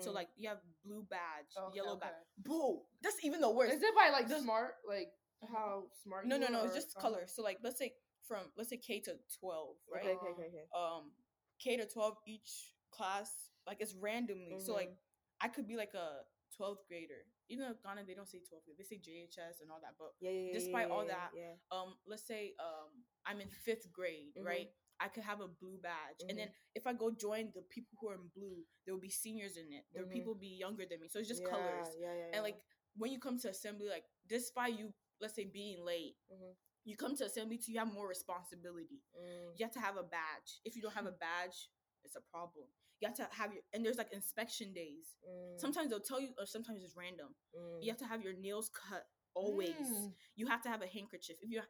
So 0.00 0.10
Mm. 0.10 0.14
like 0.14 0.28
you 0.36 0.48
have 0.48 0.58
blue 0.84 1.02
badge, 1.08 1.52
Okay, 1.56 1.76
yellow 1.76 1.92
okay. 1.96 2.08
badge. 2.08 2.28
Boo! 2.38 2.80
that's 3.02 3.22
even 3.24 3.40
the 3.40 3.50
worst. 3.50 3.74
Is 3.74 3.82
it 3.82 3.94
by 3.94 4.08
like 4.10 4.26
This- 4.28 4.42
smart, 4.42 4.76
like 4.88 5.12
how 5.52 5.84
smart? 6.02 6.26
no, 6.26 6.36
you 6.36 6.40
no, 6.40 6.46
are, 6.48 6.50
no. 6.52 6.64
It's 6.64 6.74
just 6.74 6.96
uh-huh. 6.96 7.26
So 7.26 7.42
like, 7.42 7.58
let's 7.62 7.78
say 7.78 7.92
from 8.30 8.46
let's 8.56 8.70
say 8.70 8.78
K 8.78 9.00
to 9.10 9.18
twelve, 9.42 9.74
right? 9.90 10.06
okay, 10.06 10.14
okay, 10.14 10.30
okay, 10.38 10.48
okay. 10.54 10.66
Um, 10.70 11.10
K 11.58 11.76
to 11.76 11.86
twelve 11.86 12.14
each 12.26 12.70
class 12.94 13.30
like 13.66 13.78
it's 13.80 13.94
randomly. 13.98 14.58
So 14.62 14.74
like 14.74 14.94
Mm-hmm. 14.94 15.42
I 15.42 15.48
could 15.48 15.66
be 15.66 15.76
like 15.76 15.94
a 15.94 16.22
twelfth 16.56 16.86
grader. 16.88 17.26
Even 17.50 17.66
though 17.66 17.74
Ghana 17.82 18.06
they 18.06 18.14
don't 18.14 18.28
say 18.30 18.38
twelfth 18.46 18.64
grade, 18.66 18.78
they 18.78 18.84
say 18.86 19.02
JHS 19.02 19.60
and 19.62 19.70
all 19.70 19.80
that. 19.82 19.94
But 19.98 20.14
Yeah, 20.20 20.30
yeah, 20.30 20.52
despite 20.54 20.86
yeah, 20.88 20.94
all 20.94 21.04
that, 21.10 21.30
um, 21.74 21.94
let's 22.06 22.26
say 22.26 22.54
um 22.62 23.02
I'm 23.26 23.40
in 23.40 23.50
fifth 23.50 23.90
grade, 23.92 24.38
Mhm. 24.38 24.44
right? 24.46 24.68
I 25.00 25.08
could 25.08 25.24
have 25.24 25.40
a 25.40 25.48
blue 25.48 25.78
badge, 25.82 26.20
and 26.28 26.38
then 26.38 26.48
Mm-hmm. 26.48 26.76
if 26.78 26.86
I 26.86 26.92
go 26.92 27.10
join 27.10 27.50
the 27.54 27.62
people 27.72 27.96
who 28.00 28.08
are 28.10 28.14
in 28.20 28.28
blue, 28.36 28.64
there 28.84 28.94
will 28.94 29.00
be 29.00 29.10
seniors 29.10 29.56
in 29.56 29.72
it. 29.72 29.84
There 29.92 30.02
will 30.04 30.10
Mhm. 30.10 30.18
people 30.20 30.34
be 30.34 30.54
younger 30.60 30.84
than 30.88 31.00
me, 31.00 31.08
so 31.08 31.18
it's 31.18 31.28
just 31.28 31.42
colors. 31.44 31.88
Yeah, 31.98 32.12
yeah, 32.12 32.18
yeah. 32.20 32.34
And 32.36 32.42
like 32.44 32.60
when 32.96 33.10
you 33.10 33.18
come 33.18 33.38
to 33.40 33.48
assembly, 33.48 33.88
like 33.88 34.04
despite 34.28 34.78
you, 34.78 34.92
let's 35.20 35.34
say 35.34 35.44
being 35.44 35.82
late, 35.84 36.16
Mhm. 36.30 36.54
You 36.84 36.96
come 36.96 37.16
to 37.16 37.24
assembly 37.24 37.58
to 37.58 37.72
you 37.72 37.78
have 37.78 37.92
more 37.92 38.08
responsibility. 38.08 39.00
Mm. 39.16 39.52
You 39.58 39.64
have 39.64 39.72
to 39.74 39.80
have 39.80 39.96
a 39.96 40.02
badge. 40.02 40.60
If 40.64 40.76
you 40.76 40.82
don't 40.82 40.94
have 40.94 41.06
a 41.06 41.12
badge, 41.26 41.68
it's 42.04 42.16
a 42.16 42.20
problem. 42.30 42.66
You 43.00 43.08
have 43.08 43.16
to 43.16 43.28
have 43.32 43.52
your 43.52 43.62
and 43.72 43.84
there's 43.84 43.96
like 43.98 44.12
inspection 44.12 44.72
days. 44.74 45.16
Mm. 45.28 45.60
Sometimes 45.60 45.90
they'll 45.90 46.00
tell 46.00 46.20
you, 46.20 46.28
or 46.38 46.46
sometimes 46.46 46.82
it's 46.84 46.96
random. 46.96 47.28
Mm. 47.56 47.82
You 47.82 47.90
have 47.90 47.98
to 47.98 48.06
have 48.06 48.22
your 48.22 48.34
nails 48.34 48.70
cut 48.74 49.04
always. 49.34 49.70
Mm. 49.70 50.12
You 50.36 50.46
have 50.48 50.62
to 50.62 50.68
have 50.68 50.82
a 50.82 50.86
handkerchief. 50.86 51.36
If 51.42 51.50
you 51.50 51.62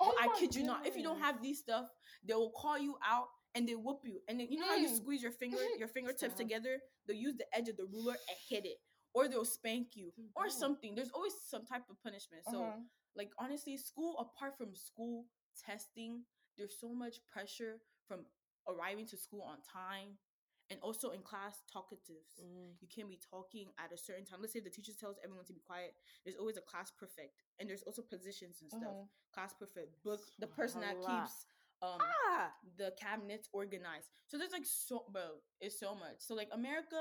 Oh 0.00 0.14
I 0.18 0.28
kid 0.38 0.54
you 0.54 0.62
not. 0.62 0.86
If 0.86 0.96
you 0.96 1.02
don't 1.02 1.18
have 1.20 1.42
these 1.42 1.58
stuff, 1.58 1.86
they 2.26 2.34
will 2.34 2.52
call 2.52 2.78
you 2.78 2.96
out 3.06 3.26
and 3.54 3.68
they 3.68 3.74
whoop 3.74 4.00
you. 4.04 4.20
And 4.28 4.38
then 4.38 4.46
you 4.50 4.58
know 4.60 4.66
how 4.68 4.76
you 4.76 4.88
Mm. 4.88 4.96
squeeze 4.96 5.22
your 5.22 5.32
finger, 5.32 5.58
your 5.78 5.88
fingertips 5.88 6.34
together. 6.34 6.78
They'll 7.06 7.16
use 7.16 7.36
the 7.36 7.46
edge 7.56 7.68
of 7.68 7.76
the 7.76 7.84
ruler 7.86 8.12
and 8.12 8.36
hit 8.48 8.64
it, 8.64 8.78
or 9.14 9.26
they'll 9.28 9.44
spank 9.44 9.88
you, 9.96 10.12
or 10.36 10.46
Oh. 10.46 10.48
something. 10.48 10.94
There's 10.94 11.10
always 11.10 11.34
some 11.48 11.66
type 11.66 11.82
of 11.90 12.00
punishment. 12.02 12.44
So, 12.50 12.62
Uh-huh. 12.62 12.78
Like 13.18 13.30
honestly, 13.38 13.76
school 13.76 14.16
apart 14.18 14.56
from 14.56 14.74
school 14.74 15.26
testing 15.66 16.22
there's 16.56 16.78
so 16.80 16.94
much 16.94 17.16
pressure 17.32 17.78
from 18.06 18.20
arriving 18.68 19.06
to 19.06 19.16
school 19.16 19.42
on 19.42 19.58
time 19.66 20.14
and 20.70 20.78
also 20.82 21.10
in 21.10 21.20
class 21.22 21.62
talkatives 21.74 22.38
Mm. 22.40 22.76
you 22.80 22.88
can't 22.94 23.08
be 23.08 23.18
talking 23.30 23.66
at 23.82 23.92
a 23.92 23.98
certain 23.98 24.24
time 24.24 24.38
let's 24.40 24.52
say 24.52 24.60
the 24.60 24.70
teacher 24.70 24.92
tells 24.98 25.16
everyone 25.24 25.44
to 25.46 25.52
be 25.52 25.60
quiet 25.66 25.94
there's 26.24 26.36
always 26.36 26.56
a 26.56 26.60
class 26.70 26.92
perfect, 26.98 27.34
and 27.58 27.68
there's 27.68 27.82
also 27.82 28.02
positions 28.02 28.62
and 28.62 28.70
stuff 28.70 28.94
Mhm. 28.94 29.08
class 29.34 29.52
prefect 29.54 29.90
book 30.04 30.20
the 30.38 30.46
person 30.46 30.80
that 30.80 30.96
keeps 31.02 31.46
um 31.82 32.00
Ah, 32.30 32.52
the 32.76 32.92
cabinets 33.00 33.48
organized. 33.52 34.08
So 34.26 34.36
there's 34.38 34.52
like 34.52 34.66
so 34.66 35.04
bro, 35.12 35.40
it's 35.60 35.78
so 35.78 35.94
much. 35.94 36.18
So 36.18 36.34
like 36.34 36.48
America, 36.52 37.00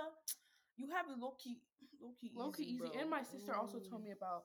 you 0.77 0.88
have 0.89 1.10
it 1.10 1.17
low 1.19 1.32
key, 1.41 1.62
low 2.01 2.13
key, 2.19 2.32
Low 2.36 2.51
key 2.51 2.63
easy. 2.63 2.77
bro. 2.80 2.91
And 3.01 3.10
my 3.10 3.23
sister 3.23 3.53
also 3.56 3.80
Mm. 3.80 3.89
told 3.89 4.03
me 4.03 4.12
about 4.12 4.43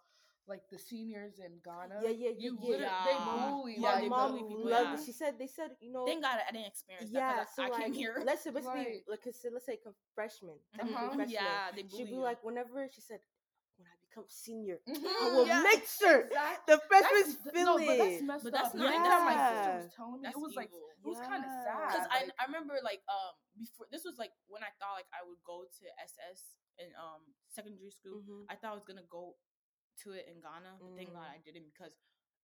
like 0.49 0.63
the 0.71 0.79
seniors 0.79 1.39
in 1.39 1.53
Ghana. 1.65 2.01
Yeah, 2.03 2.11
yeah, 2.11 2.31
yeah, 2.31 2.35
You 2.39 2.59
yeah. 2.61 2.69
literally, 2.69 3.05
they 3.07 3.13
Yeah. 3.13 3.49
bully. 3.51 3.75
Yeah, 3.79 3.83
like, 3.93 4.01
they 4.03 4.09
mom 4.09 4.31
bully 4.33 4.43
people, 4.49 4.71
loved 4.71 4.89
yeah. 4.91 5.01
it. 5.01 5.07
She 5.07 5.13
said 5.13 5.39
they 5.39 5.47
said 5.47 5.71
you 5.81 5.93
know. 5.93 6.05
Thank 6.07 6.23
God 6.23 6.39
I 6.47 6.53
didn't 6.53 6.67
experience 6.69 7.11
yeah, 7.13 7.21
that. 7.21 7.47
'cause 7.47 7.55
so 7.57 7.63
I, 7.63 7.67
I 7.67 7.69
like 7.71 7.83
came 7.85 7.93
here. 7.95 8.15
let's 8.25 8.43
say 8.43 8.51
basically 8.51 9.03
Right. 9.03 9.03
like 9.09 9.23
say- 9.33 9.51
let's 9.53 9.67
say 9.67 9.77
come 9.83 9.95
freshman, 10.15 10.59
technically 10.75 10.97
Uh-huh. 10.99 11.15
freshman. 11.15 11.31
yeah, 11.31 11.71
they 11.75 11.83
She'd 11.89 12.11
be 12.11 12.19
you. 12.19 12.27
like, 12.27 12.43
whenever 12.43 12.89
she 12.91 13.01
said, 13.01 13.21
when 13.79 13.87
I 13.87 13.95
become 14.03 14.27
senior, 14.29 14.79
I 14.87 14.91
Mhm, 14.91 15.33
will 15.33 15.47
yeah, 15.47 15.63
make 15.63 15.87
sure 15.87 16.21
exactly. 16.27 16.75
the 16.75 16.79
freshmen 16.91 17.23
That's- 17.23 17.55
feel 17.55 17.65
no, 17.65 17.77
it. 17.79 17.87
but 17.87 17.97
that's 18.03 18.23
messed 18.23 18.45
But 18.45 18.53
that's 18.53 18.69
up. 18.69 18.75
not- 18.75 18.95
Every 18.95 19.09
time 19.09 19.25
my 19.25 19.37
sister 19.47 19.73
was 19.79 19.91
telling 19.95 20.13
me, 20.21 20.27
That's 20.27 20.37
it 20.37 20.41
was 20.43 20.55
like 20.59 20.69
evil. 20.75 20.91
it 20.91 21.07
was 21.09 21.19
kind 21.23 21.43
of 21.47 21.51
sad. 21.65 21.87
Because 21.89 22.07
I, 22.11 22.19
like- 22.27 22.35
I 22.39 22.45
remember 22.51 22.75
like 22.83 23.03
um 23.09 23.33
before 23.59 23.87
this 23.95 24.03
was 24.05 24.19
like 24.19 24.33
when 24.51 24.63
I 24.67 24.71
thought 24.83 24.95
like 24.99 25.09
I 25.15 25.23
would 25.23 25.39
go 25.47 25.65
to 25.65 25.85
SS 26.03 26.59
in 26.83 26.89
um 26.99 27.23
secondary 27.49 27.91
school. 27.95 28.21
Mhm. 28.21 28.47
I 28.51 28.57
thought 28.57 28.73
I 28.73 28.75
was 28.75 28.85
gonna 28.85 29.07
go 29.09 29.37
to 30.05 30.13
it 30.13 30.27
in 30.29 30.41
Ghana, 30.41 30.79
but 30.81 30.97
thank 30.97 31.13
God 31.13 31.23
Mm. 31.29 31.37
I 31.37 31.39
didn't 31.45 31.67
because 31.73 31.93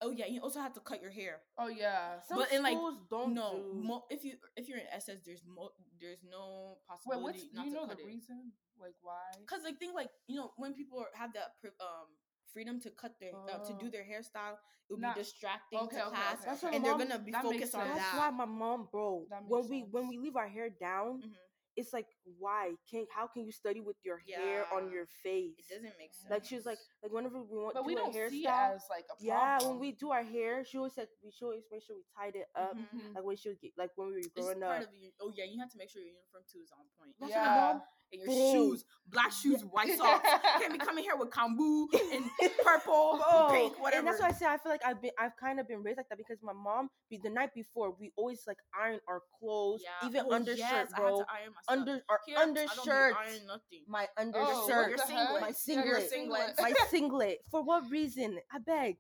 oh 0.01 0.11
yeah, 0.11 0.27
you 0.27 0.41
also 0.41 0.61
have 0.61 0.73
to 0.75 0.81
cut 0.81 1.03
your 1.03 1.11
hair. 1.11 1.41
oh 1.59 1.69
yeah. 1.69 2.21
Some 2.29 2.39
but 2.39 2.53
in, 2.53 2.63
like, 2.63 2.75
schools 2.77 2.99
don't 3.11 3.35
no, 3.35 3.51
do. 3.73 3.83
mo- 3.83 4.05
if 4.11 4.25
you 4.25 4.37
if 4.57 4.69
you're 4.69 4.79
in 4.79 4.87
SS, 4.93 5.19
there's 5.27 5.43
mo- 5.47 5.75
there's 6.01 6.23
no 6.23 6.79
possibility. 6.87 7.09
Wait, 7.09 7.17
possibility 7.17 7.23
what's 7.25 7.43
do 7.55 7.61
you 7.65 7.71
to 7.71 7.75
know 7.75 7.87
cut 7.89 7.97
the 7.97 8.03
it. 8.05 8.07
reason? 8.07 8.53
Like 8.79 8.95
why? 9.03 9.27
Cause 9.47 9.61
like 9.65 9.79
think 9.79 9.95
like 9.95 10.11
you 10.29 10.37
know 10.37 10.53
when 10.57 10.73
people 10.75 11.05
have 11.15 11.33
that 11.35 11.59
pri- 11.61 11.75
um 11.81 12.07
freedom 12.53 12.81
to 12.81 12.91
cut 12.91 13.13
their 13.21 13.33
uh, 13.35 13.59
to 13.65 13.73
do 13.75 13.87
Oh. 13.87 13.91
their 13.91 14.05
hairstyle, 14.07 14.55
it 14.89 14.93
would 14.95 15.01
Not- 15.03 15.17
be 15.17 15.23
distracting 15.23 15.79
okay, 15.81 15.97
to 15.99 16.07
okay, 16.07 16.15
class, 16.17 16.35
okay, 16.39 16.45
That's 16.47 16.65
okay. 16.65 16.67
what 16.71 16.75
and 16.77 16.85
they're 16.85 16.99
gonna 16.99 17.19
be 17.19 17.33
focused 17.33 17.75
on 17.75 17.87
sense. 17.87 17.99
That's 17.99 18.17
why 18.17 18.31
my 18.31 18.47
mom, 18.47 18.89
bro. 18.91 19.27
When 19.49 19.61
makes 19.61 19.69
we 19.69 19.81
when 19.91 20.07
we 20.09 20.17
leave 20.19 20.37
our 20.37 20.49
hair 20.49 20.71
down, 20.71 21.23
Mhm. 21.27 21.35
it's 21.77 21.93
like 21.93 22.07
why 22.39 22.73
can't 22.91 23.07
how 23.15 23.27
can 23.27 23.45
you 23.45 23.53
study 23.53 23.81
with 23.81 23.97
your 24.05 24.19
hair 24.19 24.65
on 24.75 24.91
your 24.91 25.07
face? 25.23 25.55
It 25.71 25.75
doesn't 25.75 25.95
make 25.99 26.13
sense. 26.15 26.31
Like 26.31 26.45
she 26.45 26.57
was 26.57 26.67
like 26.67 26.79
like 27.03 27.13
whenever 27.13 27.41
we 27.43 27.57
want 27.57 27.75
But 27.75 27.83
do 27.83 27.87
we 27.87 27.95
don't 27.95 28.13
see 28.13 28.45
it 28.45 28.51
as 28.51 28.83
like 28.91 29.05
a 29.11 29.17
problem. 29.17 29.21
yeah, 29.21 29.59
when 29.67 29.79
we 29.79 29.93
do 29.93 30.11
our 30.11 30.23
hair, 30.25 30.65
she 30.65 30.79
always 30.79 30.95
said 30.95 31.09
we 31.25 31.31
should 31.31 31.47
always 31.47 31.65
make 31.71 31.83
sure 31.83 31.97
we 31.97 32.05
tied 32.17 32.37
it 32.37 32.49
up. 32.57 32.77
Mhm. 32.77 32.87
Mhm. 33.01 33.15
Like 33.15 33.25
when 33.25 33.37
she 33.37 33.49
was 33.49 33.59
get, 33.59 33.73
like 33.79 33.91
when 33.97 34.09
we 34.09 34.15
were 34.15 34.29
growing 34.35 34.61
part 34.61 34.83
up. 34.83 34.89
of 34.89 34.95
your, 34.95 35.13
oh 35.21 35.33
yeah, 35.35 35.45
you 35.45 35.59
have 35.61 35.71
to 35.71 35.79
make 35.79 35.91
sure 35.91 36.03
your 36.03 36.13
uniform 36.13 36.45
too 36.51 36.61
is 36.61 36.71
on 36.73 36.85
point. 36.99 37.15
That's 37.19 37.33
Yeah. 37.33 37.75
what 37.75 37.85
And 38.11 38.23
your 38.23 38.31
Boom. 38.33 38.53
shoes, 38.73 38.85
black 39.09 39.33
shoes, 39.33 39.61
white 39.69 39.93
socks. 39.99 40.27
Can't 40.59 40.73
be 40.73 40.79
coming 40.79 41.05
here 41.05 41.15
with 41.17 41.29
kambu 41.29 41.89
and 42.15 42.25
purple, 42.65 43.21
Oh, 43.29 43.49
pink, 43.53 43.79
whatever. 43.83 43.99
And 43.99 44.09
that's 44.09 44.21
why 44.23 44.29
I 44.29 44.33
say 44.33 44.47
I 44.47 44.57
feel 44.57 44.73
like 44.73 44.81
I've 44.85 45.03
been 45.03 45.11
I've 45.19 45.37
kind 45.37 45.61
of 45.61 45.69
been 45.69 45.83
raised 45.83 45.99
like 45.99 46.09
that 46.09 46.17
because 46.17 46.39
my 46.43 46.55
mom 46.55 46.89
be 47.11 47.19
the 47.23 47.29
night 47.29 47.53
before 47.55 47.91
we 48.01 48.11
always 48.17 48.45
like 48.47 48.57
iron 48.79 49.01
our 49.09 49.21
clothes, 49.39 49.83
yeah. 49.85 50.09
even 50.09 50.23
oh, 50.27 50.33
undershirt, 50.33 50.59
yes, 50.59 50.89
I 50.95 51.01
had 51.03 51.03
bro. 51.03 51.19
to 51.21 51.27
iron 51.29 51.53
my 51.55 51.61
stuff. 51.63 51.79
Under 51.79 52.01
our 52.09 52.18
Don't 52.27 52.55
be 52.55 52.61
undershirt, 52.61 53.15
nothing. 53.47 53.85
my 53.87 54.07
Oh, 54.17 54.23
undershirt, 54.23 54.69
what 54.69 54.89
your 54.89 54.99
singlet. 54.99 55.29
heck? 55.29 55.41
my 55.41 55.51
singlet, 55.53 56.11
singlet. 56.11 56.55
my 56.61 56.73
singlet. 56.91 57.39
For 57.51 57.63
what 57.63 57.91
reason? 57.91 58.39
I 58.53 58.59
beg. 58.59 58.97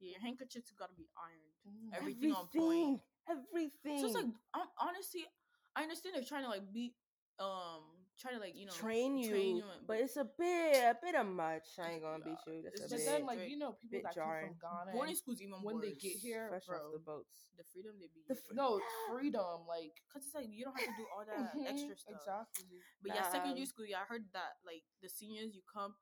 Yeah, 0.00 0.10
your 0.10 0.20
handkerchiefs 0.20 0.72
gotta 0.78 0.92
be 0.98 1.06
ironed. 1.16 1.54
Mm. 1.66 1.96
Everything 1.96 2.32
on 2.32 2.46
point. 2.54 3.00
Everything. 3.30 4.00
So 4.00 4.06
it's 4.06 4.14
like 4.14 4.26
I'm, 4.52 4.66
honestly, 4.78 5.24
I 5.76 5.82
understand 5.82 6.14
they're 6.16 6.24
trying 6.24 6.42
to 6.42 6.50
like 6.50 6.70
be 6.72 6.92
um 7.38 7.82
trying 8.20 8.34
to 8.34 8.40
like 8.40 8.54
you 8.56 8.66
know 8.66 8.72
train 8.72 9.16
you, 9.16 9.30
train 9.30 9.56
you, 9.58 9.64
but 9.86 9.98
it's 9.98 10.16
a 10.16 10.24
bit 10.24 10.74
a 10.84 10.96
bit 11.00 11.14
of 11.14 11.26
much. 11.26 11.66
I 11.78 11.92
ain't 11.92 12.02
gonna 12.02 12.18
Yeah, 12.24 12.32
beat 12.32 12.42
you. 12.46 12.62
That's 12.62 12.80
it's 12.80 12.92
a 12.92 12.96
But 12.96 12.98
bit. 12.98 13.06
then, 13.06 13.26
like 13.26 13.40
you 13.50 13.58
know, 13.58 13.72
people 13.80 13.98
bit 13.98 14.02
that 14.04 14.14
jarring. 14.14 14.54
come 14.54 14.58
from 14.60 14.86
Ghana, 14.86 14.92
boarding 14.96 15.16
schools 15.16 15.40
even 15.42 15.58
when 15.62 15.80
they 15.80 15.92
get 15.98 16.16
here, 16.22 16.48
fresh 16.48 16.66
bro. 16.68 16.78
off 16.78 16.92
the 16.92 16.98
boats. 17.02 17.36
the 17.58 17.64
freedom 17.72 17.92
they 17.98 18.08
be 18.14 18.22
The 18.28 18.34
fr- 18.34 18.54
No, 18.54 18.80
freedom. 19.10 19.66
Like 19.68 19.92
Cause 20.12 20.22
it's 20.26 20.34
like 20.34 20.48
you 20.50 20.64
don't 20.64 20.74
have 20.78 20.86
to 20.86 20.96
do 20.96 21.06
all 21.10 21.24
that 21.30 21.54
mhm, 21.54 21.66
extra 21.66 21.96
stuff. 21.96 22.16
Exactly. 22.22 22.80
But 23.02 23.14
yeah, 23.14 23.26
secondary 23.30 23.66
Nah. 23.66 23.72
school, 23.72 23.86
yeah, 23.86 24.00
I 24.02 24.06
heard 24.06 24.24
that 24.32 24.58
like 24.64 24.84
the 25.02 25.08
seniors 25.08 25.54
you 25.54 25.62
come, 25.66 25.94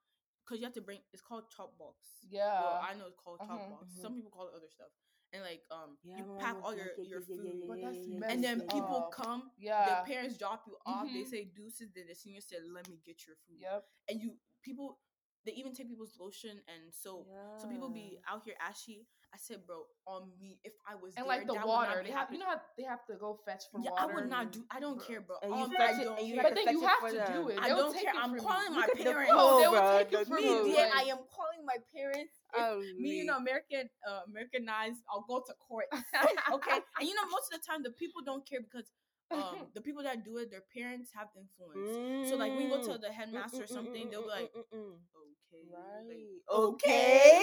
cause 0.46 0.58
you 0.58 0.64
have 0.64 0.74
to 0.76 0.84
bring. 0.84 1.00
It's 1.12 1.22
called 1.22 1.48
chop 1.54 1.76
box. 1.78 2.24
Yeah. 2.28 2.60
Well, 2.60 2.80
I 2.82 2.94
know 2.94 3.06
it's 3.08 3.18
called 3.18 3.40
chop 3.42 3.58
Mhm. 3.58 3.70
box. 3.70 3.92
Mhm. 3.96 4.02
Some 4.02 4.14
people 4.14 4.30
call 4.30 4.48
it 4.48 4.54
other 4.56 4.68
stuff. 4.70 4.92
And 5.32 5.42
like 5.42 5.62
um, 5.70 5.96
Yeah, 6.04 6.18
you 6.18 6.24
pack 6.38 6.56
all 6.62 6.74
your 6.76 6.92
your 7.08 7.20
yeah, 7.20 7.26
yeah, 7.28 7.36
food, 7.36 7.64
yeah, 7.64 7.74
yeah, 7.74 7.90
yeah, 8.06 8.18
yeah, 8.20 8.32
and 8.32 8.44
then 8.44 8.60
people 8.68 9.08
up. 9.08 9.12
come. 9.12 9.50
yeah. 9.58 9.86
Their 9.86 10.04
parents 10.04 10.36
drop 10.36 10.64
you 10.66 10.76
off. 10.84 11.06
They 11.08 11.22
Mhm. 11.24 11.30
say 11.30 11.44
deuces. 11.56 11.88
Then 11.94 12.04
the 12.08 12.14
senior 12.14 12.40
said, 12.42 12.60
"Let 12.68 12.86
me 12.88 12.98
get 13.04 13.26
your 13.26 13.36
food." 13.48 13.56
Yep. 13.60 13.84
And 14.10 14.20
you 14.20 14.36
people, 14.62 14.98
they 15.46 15.52
even 15.52 15.72
take 15.72 15.88
people's 15.88 16.16
lotion 16.20 16.60
and 16.68 16.92
soap. 16.92 17.28
So 17.56 17.66
people 17.68 17.88
be 17.88 18.18
out 18.28 18.44
here 18.44 18.54
ashy. 18.60 19.06
I 19.34 19.38
said, 19.38 19.66
bro, 19.66 19.86
on 20.06 20.28
me, 20.38 20.60
if 20.62 20.74
I 20.86 20.94
was 20.94 21.14
And 21.16 21.24
there, 21.24 21.38
like 21.38 21.46
the 21.46 21.54
that 21.54 21.66
water, 21.66 22.02
they 22.04 22.10
have 22.12 22.28
you 22.30 22.36
know 22.38 22.44
how 22.44 22.60
they 22.76 22.84
have 22.84 23.00
to 23.06 23.14
go 23.16 23.40
fetch 23.46 23.64
for 23.72 23.80
yeah, 23.80 23.88
water. 23.90 24.12
I 24.12 24.14
would 24.14 24.28
not 24.28 24.52
do. 24.52 24.62
I 24.70 24.78
don't 24.78 24.98
Bro. 24.98 25.06
care, 25.06 25.20
bro. 25.22 25.36
And 25.42 25.56
you 25.56 25.62
On 25.64 25.70
fetch 25.70 25.80
I 25.96 26.02
it- 26.02 26.04
don't 26.04 26.18
and 26.18 26.28
you 26.28 26.34
care. 26.34 26.42
But 26.44 26.54
then 26.54 26.68
you 26.68 26.80
have 26.82 27.08
to 27.08 27.16
them. 27.16 27.32
do 27.32 27.48
it. 27.48 27.58
I 27.58 27.68
They'll 27.68 27.76
don't 27.78 27.94
take 27.94 28.02
care. 28.04 28.12
it 28.12 28.20
I'm 28.20 28.28
from 28.28 28.36
you. 28.36 28.42
calling 28.44 28.72
my 28.76 28.86
Look 28.92 28.98
parents. 29.00 29.32
They 29.32 29.38
pole, 29.38 29.56
will 29.56 29.70
bro. 29.72 29.98
take 29.98 30.12
it 30.12 30.26
from 30.28 30.36
me, 30.36 30.44
you. 30.44 30.68
yeah, 30.76 30.90
I 30.94 31.02
am 31.08 31.20
calling 31.32 31.64
my 31.64 31.78
parents. 31.96 32.41
If 32.54 32.66
Oh, 32.66 32.80
me 32.98 33.16
you 33.18 33.24
know, 33.24 33.36
American 33.36 33.88
uh, 34.06 34.20
Americanized, 34.28 35.00
I'll 35.10 35.24
go 35.28 35.42
to 35.46 35.54
court. 35.54 35.86
okay, 36.52 36.78
and 36.98 37.08
you 37.08 37.14
know 37.14 37.26
most 37.30 37.52
of 37.52 37.60
the 37.60 37.64
time 37.66 37.82
the 37.82 37.90
people 37.92 38.22
don't 38.24 38.46
care 38.48 38.60
because 38.60 38.90
um 39.32 39.68
the 39.74 39.80
people 39.80 40.02
that 40.02 40.24
do 40.24 40.36
it, 40.38 40.50
their 40.50 40.64
parents 40.74 41.10
have 41.14 41.28
influence. 41.36 41.98
So 42.22 42.36
like 42.36 42.54
we 42.56 42.66
go 42.68 42.78
to 42.78 42.92
Mm. 42.92 43.00
the 43.00 43.12
headmaster 43.12 43.64
or 43.64 43.66
Mm, 43.66 43.70
mm, 43.70 43.74
something, 43.74 44.06
mm, 44.06 44.10
they'll 44.10 44.22
be 44.22 44.28
mm, 44.28 44.36
like, 44.36 44.50
mm, 44.52 44.64
mm, 44.72 44.78
mm. 44.78 44.96
okay, 45.16 45.62
right. 45.72 46.40
like, 46.52 46.58
Okay. 46.60 47.40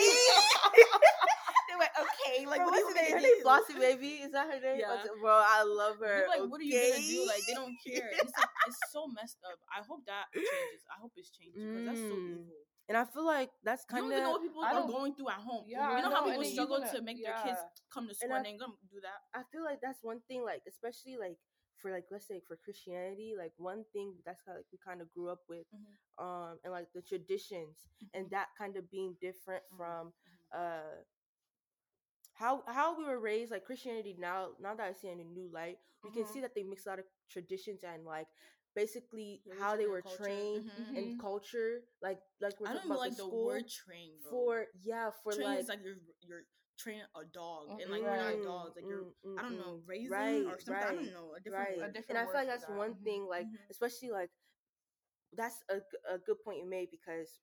they're 1.68 1.80
like, 1.80 1.96
okay, 1.98 2.46
like 2.46 2.58
Bro, 2.62 2.66
what 2.70 2.74
what's 2.74 2.90
her 2.90 2.96
name? 3.02 3.14
Her 3.14 3.22
name? 3.22 3.44
Bossy 3.44 3.74
Baby. 3.78 4.14
Is 4.26 4.32
that 4.32 4.48
her 4.48 4.60
name? 4.62 4.80
Yeah. 4.82 5.04
Bro, 5.22 5.34
I 5.46 5.64
love 5.64 5.98
her. 6.00 6.22
They're 6.22 6.30
like, 6.30 6.46
what 6.50 6.62
are 6.62 6.64
you 6.70 6.78
gonna 6.80 7.02
do? 7.10 7.26
Like 7.26 7.46
they 7.48 7.54
don't 7.54 7.78
care. 7.82 8.10
It's, 8.14 8.34
like, 8.38 8.50
it's 8.68 8.80
so 8.92 9.08
messed 9.08 9.40
up. 9.46 9.60
I 9.74 9.82
hope 9.86 10.06
that 10.06 10.30
changes. 10.34 10.84
I 10.90 11.00
hope 11.02 11.14
it's 11.18 11.30
changed 11.30 11.58
because 11.70 11.86
that's 11.86 12.02
so 12.08 12.16
Mm. 12.16 12.46
evil. 12.46 12.69
And 12.90 12.98
I 12.98 13.06
feel 13.06 13.24
like 13.26 13.52
that's 13.64 13.86
kind 13.86 14.04
of. 14.04 14.10
You 14.10 14.18
don't 14.18 14.20
even 14.20 14.24
know 14.26 14.32
what 14.34 14.42
people 14.42 14.64
are 14.66 14.88
going 14.88 15.14
through 15.14 15.30
at 15.30 15.36
home. 15.46 15.64
Yeah, 15.70 15.88
you 15.92 15.98
I 15.98 16.02
know 16.02 16.10
how 16.10 16.26
people 16.26 16.44
struggle 16.44 16.80
you're 16.80 16.88
to 16.88 16.94
gonna- 16.94 17.06
make 17.06 17.24
their 17.24 17.38
kids 17.46 17.60
come 17.94 18.06
to 18.06 18.10
And 18.10 18.18
school 18.18 18.34
I- 18.34 18.38
and 18.38 18.46
they 18.46 18.58
gonna 18.58 18.74
do 18.90 19.00
that. 19.02 19.20
I 19.40 19.44
feel 19.52 19.64
like 19.64 19.80
that's 19.80 20.02
one 20.02 20.22
thing, 20.28 20.44
like 20.44 20.64
especially 20.68 21.16
like 21.18 21.38
for 21.78 21.92
like 21.92 22.06
let's 22.12 22.26
say 22.28 22.42
for 22.48 22.58
Christianity, 22.58 23.36
like 23.38 23.54
one 23.58 23.86
thing 23.94 24.18
that's 24.26 24.42
kind 24.42 24.58
of 24.58 24.66
like 24.66 24.72
we 24.74 24.80
kind 24.84 25.02
of 25.02 25.14
grew 25.14 25.30
up 25.30 25.40
with, 25.48 25.68
Mhm. 25.72 26.24
um, 26.26 26.60
and 26.64 26.74
like 26.74 26.92
the 26.94 27.02
traditions 27.04 27.78
and 28.14 28.28
that 28.32 28.50
kind 28.58 28.76
of 28.76 28.90
being 28.90 29.14
different 29.22 29.64
Mhm. 29.72 29.78
from 29.78 30.14
uh 30.52 30.98
how 32.34 32.64
how 32.68 32.98
we 32.98 33.04
were 33.06 33.20
raised 33.20 33.52
like 33.52 33.66
Christianity 33.66 34.16
now 34.18 34.56
now 34.60 34.74
that 34.76 34.88
I 34.88 34.94
see 34.94 35.10
it 35.10 35.14
in 35.14 35.20
a 35.20 35.24
new 35.24 35.48
light, 35.54 35.78
we 36.04 36.10
can 36.12 36.26
see 36.26 36.42
that 36.42 36.56
they 36.56 36.64
mix 36.64 36.86
a 36.86 36.90
lot 36.90 37.00
of 37.00 37.06
traditions 37.30 37.84
and 37.84 38.06
like 38.06 38.28
basically 38.82 39.42
Religion 39.46 39.62
how 39.62 39.76
they 39.76 39.88
were 39.88 40.02
culture. 40.02 40.24
trained 40.24 40.66
Mhm. 40.66 40.96
and 40.96 41.06
Mhm. 41.08 41.20
culture, 41.20 41.82
like 42.02 42.20
like 42.42 42.60
we're 42.60 42.68
I 42.68 42.74
don't 42.74 42.82
talking 42.82 42.92
about 42.92 43.00
like 43.00 43.12
the 43.12 43.18
the 43.18 43.28
school 43.28 43.46
word 43.46 43.68
train, 43.68 44.12
bro. 44.22 44.32
for 44.32 44.66
yeah 44.82 45.10
for 45.24 45.34
train 45.34 45.46
like 45.46 45.60
is 45.60 45.70
like 45.70 45.82
you're 45.84 46.00
you're 46.22 46.46
training 46.78 47.04
a 47.16 47.26
dog, 47.26 47.68
and 47.80 47.90
Mhm. 47.90 47.92
like 47.92 48.02
you're 48.04 48.18
not 48.18 48.36
Mm, 48.36 48.44
dogs. 48.44 48.76
Like 48.76 48.88
you're 48.88 49.06
mm, 49.26 49.38
I 49.38 49.42
don't 49.44 49.58
know 49.58 49.82
raising 49.86 50.12
Right, 50.12 50.46
or 50.48 50.60
something. 50.60 50.88
I 50.88 50.94
don't 50.94 51.14
know 51.14 51.34
a 51.36 51.40
different 51.40 51.70
right. 51.70 51.80
A 51.90 51.92
different 51.92 52.10
and 52.10 52.18
I 52.18 52.26
feel 52.26 52.42
like 52.42 52.48
that's 52.48 52.62
that. 52.64 52.70
one 52.70 52.96
Mhm. 52.96 53.04
thing, 53.04 53.26
like 53.28 53.48
especially 53.70 54.12
like 54.12 54.30
that's 55.36 55.64
a 55.70 55.78
a 56.14 56.18
good 56.18 56.38
point 56.44 56.60
you 56.60 56.70
made 56.70 56.90
because 56.92 57.40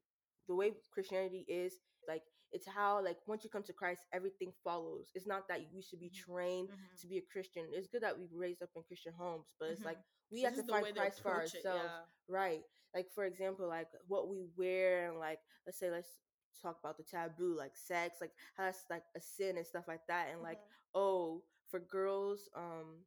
the 0.49 0.55
way 0.55 0.73
Christianity 0.93 1.45
is, 1.49 1.75
like 2.09 2.23
it's 2.53 2.67
how 2.67 3.03
like 3.05 3.19
once 3.27 3.45
you 3.45 3.51
come 3.51 3.63
to 3.65 3.73
Christ, 3.73 4.03
everything 4.13 4.53
follows. 4.65 5.11
It's 5.15 5.27
not 5.27 5.49
that 5.49 5.61
we 5.75 5.83
should 5.83 6.01
be 6.01 6.11
Mhm. 6.11 6.15
trained 6.27 6.69
Mhm. 6.69 7.01
to 7.01 7.07
be 7.07 7.19
a 7.19 7.23
Christian. 7.33 7.67
It's 7.73 7.89
good 7.89 8.03
that 8.03 8.19
we 8.19 8.27
raised 8.33 8.63
up 8.63 8.71
in 8.77 8.83
Christian 8.85 9.13
homes, 9.17 9.53
but 9.59 9.71
it's 9.71 9.85
like 9.85 9.99
we 10.31 10.43
It's 10.43 10.45
have 10.45 10.53
to 10.53 10.57
just 10.59 10.67
the 10.67 10.73
way 10.75 10.83
find 10.83 10.95
Christ 10.97 11.21
for 11.23 11.31
approach 11.31 11.55
it, 11.55 11.65
ourselves, 11.67 11.93
yeah. 12.29 12.35
right? 12.35 12.63
Like 12.95 13.11
for 13.15 13.25
example, 13.25 13.67
like 13.69 13.89
what 14.09 14.29
we 14.29 14.45
wear 14.57 15.09
and 15.09 15.19
like 15.19 15.41
let's 15.67 15.79
say 15.79 15.91
let's 15.91 16.19
talk 16.63 16.79
about 16.81 16.97
the 16.97 17.05
taboo, 17.05 17.55
like 17.57 17.77
sex, 17.77 18.19
like 18.21 18.33
how 18.57 18.65
that's 18.65 18.85
like 18.91 19.05
a 19.17 19.21
sin 19.21 19.57
and 19.59 19.67
stuff 19.67 19.87
like 19.89 20.07
that, 20.09 20.29
and 20.33 20.43
like 20.43 20.59
Mhm. 20.59 20.71
oh 20.95 21.43
for 21.71 21.81
girls 21.81 22.49
um 22.55 23.05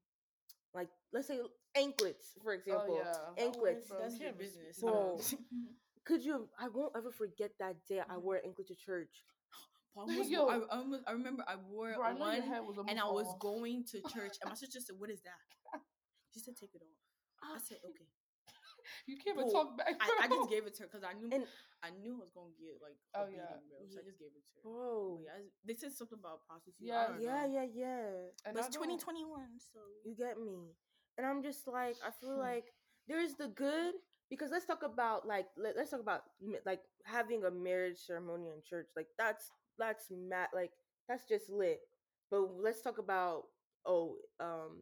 like 0.73 0.89
let's 1.13 1.27
say 1.27 1.39
anklets 1.75 2.33
for 2.43 2.53
example 2.53 2.97
Oh, 2.99 3.35
yeah. 3.37 3.43
anklets 3.43 3.89
that's 3.89 4.19
your 4.19 4.33
business. 4.33 4.79
Bro. 4.79 5.19
Could 6.05 6.23
you 6.25 6.49
i 6.57 6.67
won't 6.67 6.93
ever 6.95 7.11
forget 7.11 7.51
that 7.59 7.75
day 7.87 8.01
i 8.01 8.15
Mhm. 8.15 8.21
wore 8.23 8.35
an 8.35 8.41
anklet 8.45 8.67
to 8.67 8.75
church 8.75 9.23
I, 9.97 9.99
almost, 10.01 10.29
Yo. 10.29 10.47
I, 10.47 10.57
I, 10.57 10.77
almost- 10.79 11.03
I 11.07 11.11
remember 11.11 11.43
I 11.47 11.55
wore 11.57 11.93
Bro, 11.93 12.05
I 12.05 12.13
one 12.13 12.39
was 12.65 12.85
and 12.87 12.99
I 12.99 13.09
was 13.09 13.27
off. 13.27 13.39
going 13.39 13.83
to 13.91 13.97
church, 14.13 14.37
and 14.41 14.47
my 14.49 14.55
sister 14.63 14.79
said, 14.79 14.95
"What 14.97 15.09
is 15.09 15.21
that?" 15.27 15.41
She 16.31 16.39
said, 16.39 16.55
"Take 16.55 16.73
it 16.75 16.81
off." 16.85 16.99
I 17.43 17.57
said, 17.59 17.77
"Okay." 17.89 18.05
You 19.05 19.17
can't 19.17 19.37
even 19.37 19.51
talk 19.51 19.77
back. 19.77 19.97
I, 19.99 20.25
I 20.25 20.27
just 20.27 20.49
gave 20.49 20.65
it 20.65 20.73
to 20.77 20.83
her 20.83 20.89
because 20.89 21.03
I 21.03 21.13
knew 21.13 21.29
And- 21.33 21.45
I 21.83 21.89
knew 21.89 22.15
I 22.15 22.19
was 22.21 22.31
gonna 22.31 22.53
get 22.57 22.77
like 22.81 22.97
Oh, 23.17 23.27
yeah. 23.27 23.59
bro. 23.67 23.81
So 23.89 23.99
I 23.99 24.03
just 24.05 24.19
gave 24.19 24.33
it 24.37 24.45
to 24.45 24.53
her. 24.55 24.61
Bro. 24.63 25.19
Yeah, 25.25 25.41
they 25.65 25.73
said 25.75 25.91
something 25.91 26.19
about 26.19 26.45
prostitution. 26.47 26.87
Yeah, 26.87 27.03
I 27.03 27.07
don't 27.09 27.21
Yeah, 27.21 27.43
yeah, 27.45 27.67
yeah. 27.83 28.05
But 28.45 28.55
it's 28.65 28.75
2021, 28.75 29.59
so 29.59 29.79
You 30.05 30.13
get 30.15 30.39
me. 30.39 30.75
And 31.17 31.25
I'm 31.27 31.41
just 31.43 31.67
like, 31.67 31.97
I 32.05 32.11
feel 32.11 32.37
like 32.37 32.71
there's 33.07 33.33
the 33.35 33.47
good 33.49 33.95
because 34.29 34.51
let's 34.51 34.65
talk 34.65 34.83
about 34.83 35.27
like 35.27 35.47
let, 35.57 35.75
let's 35.77 35.91
talk 35.91 36.01
about 36.01 36.23
like 36.65 36.81
having 37.05 37.43
a 37.45 37.51
marriage 37.51 37.97
ceremony 37.97 38.47
in 38.47 38.61
church. 38.67 38.87
Like 38.95 39.07
that's 39.17 39.51
that's 39.77 40.05
mad 40.11 40.49
like 40.53 40.71
that's 41.07 41.27
just 41.27 41.49
lit. 41.49 41.79
But 42.31 42.41
let's 42.61 42.81
talk 42.81 42.97
about 42.99 43.43
oh 43.85 44.15
um 44.39 44.81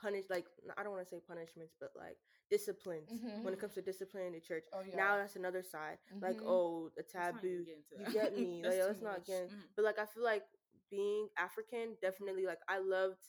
punish 0.00 0.24
like 0.30 0.46
I 0.76 0.82
don't 0.82 0.92
want 0.92 1.04
to 1.04 1.08
say 1.10 1.20
punishments, 1.26 1.74
but 1.80 1.90
like 1.96 2.16
disciplines 2.50 3.22
when 3.42 3.54
it 3.54 3.58
Mhm. 3.58 3.60
comes 3.60 3.74
to 3.74 3.82
discipline 3.82 4.26
in 4.26 4.32
the 4.32 4.40
church. 4.40 4.64
Oh 4.72 4.82
yeah. 4.82 4.96
Now 4.96 5.16
that's 5.16 5.36
another 5.36 5.62
side. 5.62 5.98
Like 6.20 6.38
Mhm. 6.38 6.46
oh 6.46 6.90
the 6.96 7.02
let's 7.16 7.30
not 7.32 7.44
even 7.44 7.62
taboo. 7.62 7.64
get 7.64 7.78
You 7.96 8.06
get 8.12 8.34
me? 8.36 8.62
Like 8.64 8.78
let's 8.86 9.02
not 9.02 9.26
get 9.26 9.50
Mhm. 9.50 9.68
but 9.76 9.84
like 9.84 9.98
I 9.98 10.06
feel 10.06 10.24
like 10.24 10.44
being 10.90 11.28
African 11.38 11.96
definitely 12.02 12.46
like 12.46 12.60
I 12.68 12.78
loved 12.78 13.20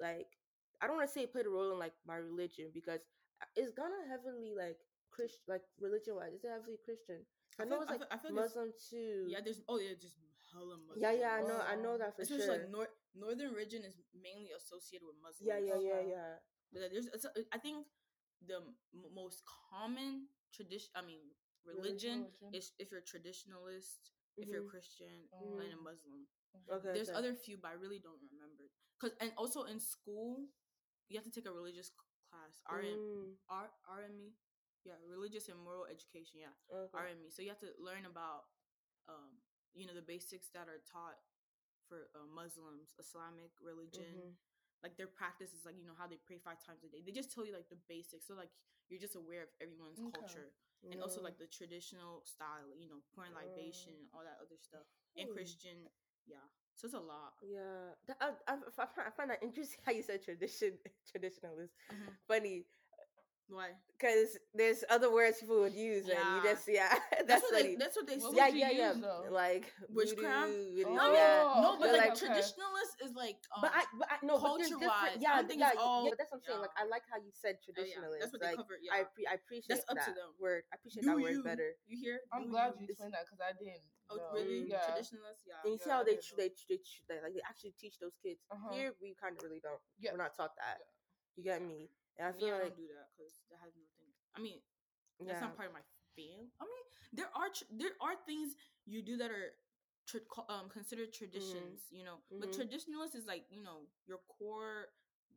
like 0.00 0.28
I 0.80 0.86
don't 0.86 0.96
want 0.96 1.08
to 1.08 1.12
say 1.14 1.22
it 1.22 1.32
played 1.32 1.46
a 1.46 1.50
role 1.50 1.72
in 1.72 1.78
like 1.78 1.94
my 2.06 2.16
religion 2.16 2.70
because 2.74 3.00
it's 3.56 3.72
gonna 3.72 4.04
heavily 4.08 4.52
like 4.56 4.78
Christian 5.16 5.44
like 5.48 5.64
religion 5.80 6.14
wise 6.16 6.36
Is 6.36 6.44
it's 6.44 6.52
heavily 6.52 6.78
Christian. 6.84 7.20
I, 7.58 7.62
I 7.62 7.64
know 7.64 7.80
feel- 7.80 7.82
it's 7.82 7.90
I 7.90 7.94
like 7.96 8.00
feel- 8.04 8.12
I 8.12 8.18
feel 8.22 8.34
there's- 8.36 8.52
Muslim 8.52 8.70
too. 8.90 9.14
Yeah, 9.32 9.40
there's 9.44 9.60
oh 9.68 9.78
yeah, 9.80 9.96
just 9.96 10.16
hella 10.52 10.76
Muslim. 10.76 11.00
yeah, 11.00 11.14
yeah, 11.16 11.32
I 11.40 11.42
know, 11.48 11.58
I 11.72 11.74
know 11.80 11.94
that 11.98 12.14
for 12.16 12.22
Especially 12.22 12.44
sure. 12.46 12.56
like 12.60 12.68
nor- 12.70 12.94
northern 13.16 13.52
region 13.56 13.80
is 13.88 13.96
mainly 14.12 14.52
associated 14.52 15.06
with 15.08 15.16
Muslims. 15.24 15.48
yeah, 15.48 15.58
yeah, 15.58 15.80
yeah, 15.80 16.02
yeah. 16.04 16.32
But 16.72 16.92
there's, 16.92 17.08
it's 17.08 17.24
a, 17.24 17.32
I 17.50 17.58
think 17.58 17.86
the 18.44 18.60
m- 18.60 18.76
most 19.14 19.40
common 19.72 20.28
tradition, 20.52 20.90
I 20.94 21.02
mean, 21.02 21.22
religion, 21.64 22.28
Religion. 22.28 22.52
is 22.52 22.72
if 22.78 22.90
you're 22.92 23.00
a 23.00 23.08
traditionalist, 23.08 24.12
if 24.36 24.46
you're 24.52 24.62
Mhm. 24.62 24.68
a 24.68 24.74
Christian, 24.76 25.14
Mm. 25.32 25.60
and 25.64 25.72
a 25.72 25.80
Muslim. 25.80 26.26
Okay, 26.68 26.92
There's 26.92 27.08
okay. 27.08 27.18
other 27.18 27.32
few, 27.34 27.56
but 27.56 27.68
I 27.72 27.76
really 27.80 27.98
don't 28.00 28.20
remember. 28.32 28.68
Cause 29.00 29.12
and 29.20 29.32
also 29.36 29.64
in 29.64 29.78
school, 29.80 30.48
you 31.08 31.16
have 31.16 31.24
to 31.24 31.30
take 31.32 31.46
a 31.46 31.52
religious 31.52 31.90
class. 31.90 32.54
RM, 32.68 32.96
Mm, 32.98 33.36
R, 33.48 33.70
RME, 33.88 34.32
yeah, 34.86 34.94
religious 35.02 35.50
and 35.50 35.58
moral 35.58 35.90
education. 35.90 36.38
Yeah, 36.38 36.54
okay. 36.70 36.94
RME. 36.94 37.34
So 37.34 37.42
you 37.42 37.50
have 37.50 37.60
to 37.66 37.74
learn 37.82 38.06
about, 38.06 38.46
um, 39.10 39.42
you 39.74 39.82
know, 39.84 39.94
the 39.98 40.06
basics 40.06 40.46
that 40.54 40.70
are 40.70 40.78
taught 40.86 41.18
for 41.90 42.06
uh, 42.14 42.22
Muslims, 42.30 42.94
Islamic 43.02 43.50
religion, 43.58 44.22
Mhm. 44.22 44.38
like 44.86 44.94
their 44.94 45.10
practice 45.10 45.50
is 45.50 45.66
like 45.66 45.74
you 45.74 45.82
know 45.82 45.98
how 45.98 46.06
they 46.06 46.18
pray 46.22 46.38
five 46.38 46.62
times 46.62 46.86
a 46.86 46.88
day. 46.88 47.02
They 47.02 47.10
just 47.10 47.34
tell 47.34 47.42
you 47.42 47.52
like 47.52 47.68
the 47.68 47.82
basics, 47.90 48.26
so 48.30 48.38
like 48.38 48.50
you're 48.88 49.02
just 49.02 49.18
aware 49.18 49.42
of 49.42 49.50
everyone's 49.58 49.98
Okay. 49.98 50.14
culture 50.14 50.54
and 50.90 51.02
also 51.02 51.20
like 51.20 51.38
the 51.38 51.50
traditional 51.50 52.22
style, 52.22 52.70
you 52.78 52.86
know, 52.86 53.02
pouring 53.14 53.34
libation 53.34 53.98
and 53.98 54.06
all 54.14 54.22
that 54.22 54.38
other 54.38 54.58
stuff. 54.60 54.86
And. 55.18 55.26
Christian, 55.30 55.90
yeah. 56.26 56.46
So 56.76 56.86
it's 56.86 56.94
a 56.94 57.00
lot. 57.00 57.34
Yeah, 57.42 57.96
I, 58.20 58.36
I, 58.46 58.54
I, 58.54 59.10
find, 59.16 59.30
that 59.30 59.42
interesting 59.42 59.80
how 59.84 59.92
you 59.92 60.02
said 60.02 60.22
tradition, 60.22 60.76
traditionalist. 61.10 61.72
Mhm. 61.90 62.12
Funny, 62.28 62.66
Why? 63.48 63.70
because 63.96 64.36
there's 64.52 64.84
other 64.92 65.08
words 65.08 65.40
people 65.40 65.60
would 65.64 65.72
use, 65.72 66.04
and 66.04 66.18
you 66.20 66.42
just 66.44 66.68
yeah, 66.68 66.92
that's, 67.10 67.24
That's, 67.26 67.42
what 67.48 67.54
funny. 67.56 67.72
they. 67.72 67.76
That's 67.80 67.96
what 67.96 68.06
they 68.06 68.18
What 68.20 68.32
say. 68.34 68.36
yeah, 68.36 68.46
would 68.50 68.54
you 68.54 68.60
yeah, 68.60 68.70
yeah. 68.76 68.92
though? 69.00 69.24
Like 69.32 69.72
Witchcraft? 69.88 70.52
voodoo, 70.52 70.84
Oh, 70.84 70.88
and- 70.90 70.96
No, 71.00 71.06
yeah. 71.16 71.62
no, 71.64 71.70
but 71.80 71.86
But 71.88 71.96
like, 71.96 72.12
like- 72.12 72.18
traditionalist 72.20 72.94
is 73.06 73.12
like. 73.16 73.40
Um, 73.56 73.62
But 73.64 73.72
I, 73.72 73.82
but 73.96 74.08
I 74.12 74.16
no, 74.20 74.36
but 74.36 74.58
there's 74.60 74.68
different. 74.68 74.92
culture-wise, 74.92 75.22
Yeah, 75.22 75.36
don't 75.40 75.48
think 75.48 75.60
yeah, 75.64 75.72
it's 75.72 75.80
all- 75.80 76.04
yeah. 76.04 76.12
That's 76.18 76.28
what 76.34 76.42
I'm 76.42 76.44
saying. 76.44 76.60
Like. 76.60 76.76
I 76.76 76.84
like 76.92 77.04
how 77.08 77.16
you 77.22 77.32
said 77.32 77.56
oh, 77.56 77.62
yeah, 77.64 77.72
traditionalist. 77.72 78.20
that's 78.20 78.32
what 78.36 78.42
they 78.44 78.52
like, 78.52 78.60
cover. 78.60 78.76
Yeah. 78.82 78.92
I 78.92 79.00
pre- 79.14 79.28
I 79.30 79.34
appreciate 79.40 79.70
that's 79.72 79.86
up 79.88 79.96
to 79.96 80.10
that 80.12 80.18
them. 80.20 80.30
word. 80.42 80.62
I 80.68 80.74
appreciate 80.76 81.02
Do 81.06 81.08
that 81.14 81.22
word 81.22 81.36
you. 81.40 81.46
better. 81.46 81.70
You 81.88 81.96
hear? 81.96 82.16
I'm 82.36 82.44
Do 82.44 82.50
glad 82.52 82.76
you 82.76 82.84
you. 82.84 82.92
explained 82.92 83.14
that 83.16 83.24
because 83.30 83.40
I 83.40 83.56
didn't. 83.56 83.80
Oh, 84.12 84.20
know. 84.20 84.30
really? 84.36 84.68
Yeah. 84.68 84.84
Traditionalist? 84.92 85.40
Yeah. 85.48 85.62
And 85.64 85.72
you 85.72 85.78
see 85.80 85.88
how 85.88 86.04
they 86.04 86.20
didn't 86.20 86.28
tr- 86.28 86.36
know. 86.36 86.44
they 86.44 86.50
they 86.68 86.78
they 87.08 87.16
like 87.24 87.32
they 87.32 87.44
actually 87.48 87.72
teach 87.80 87.96
those 87.96 88.18
kids. 88.20 88.44
Uh-huh. 88.52 88.76
Here 88.76 88.92
we 89.00 89.16
kind 89.16 89.32
of 89.38 89.40
really 89.40 89.64
don't. 89.64 89.80
Yeah. 89.96 90.12
We're 90.12 90.20
not 90.20 90.36
taught 90.36 90.52
that. 90.60 90.84
You 91.40 91.48
get 91.48 91.64
me? 91.64 91.88
And 92.18 92.28
I 92.28 92.32
feel 92.32 92.48
I 92.54 92.58
like 92.58 92.74
don't 92.74 92.76
do 92.76 92.88
that 92.94 93.08
because 93.16 93.32
that 93.50 93.60
has 93.62 93.72
nothing. 93.76 94.10
I 94.36 94.40
mean, 94.40 94.60
that's 95.26 95.40
yeah. 95.40 95.40
not 95.40 95.56
part 95.56 95.68
of 95.68 95.74
my 95.74 95.84
fam. 96.16 96.50
I 96.60 96.64
mean, 96.64 96.84
there 97.12 97.30
are 97.34 97.48
tr- 97.50 97.70
there 97.70 97.94
are 98.00 98.16
things 98.26 98.54
you 98.86 99.02
do 99.02 99.16
that 99.18 99.30
are 99.30 99.54
um 100.48 100.68
considered 100.68 101.12
traditions, 101.12 101.80
you 101.90 102.04
know. 102.04 102.18
But 102.38 102.52
Mhm. 102.52 102.52
traditionalist 102.52 103.14
is 103.16 103.26
like 103.26 103.44
you 103.50 103.62
know 103.62 103.88
your 104.06 104.18
core 104.38 104.88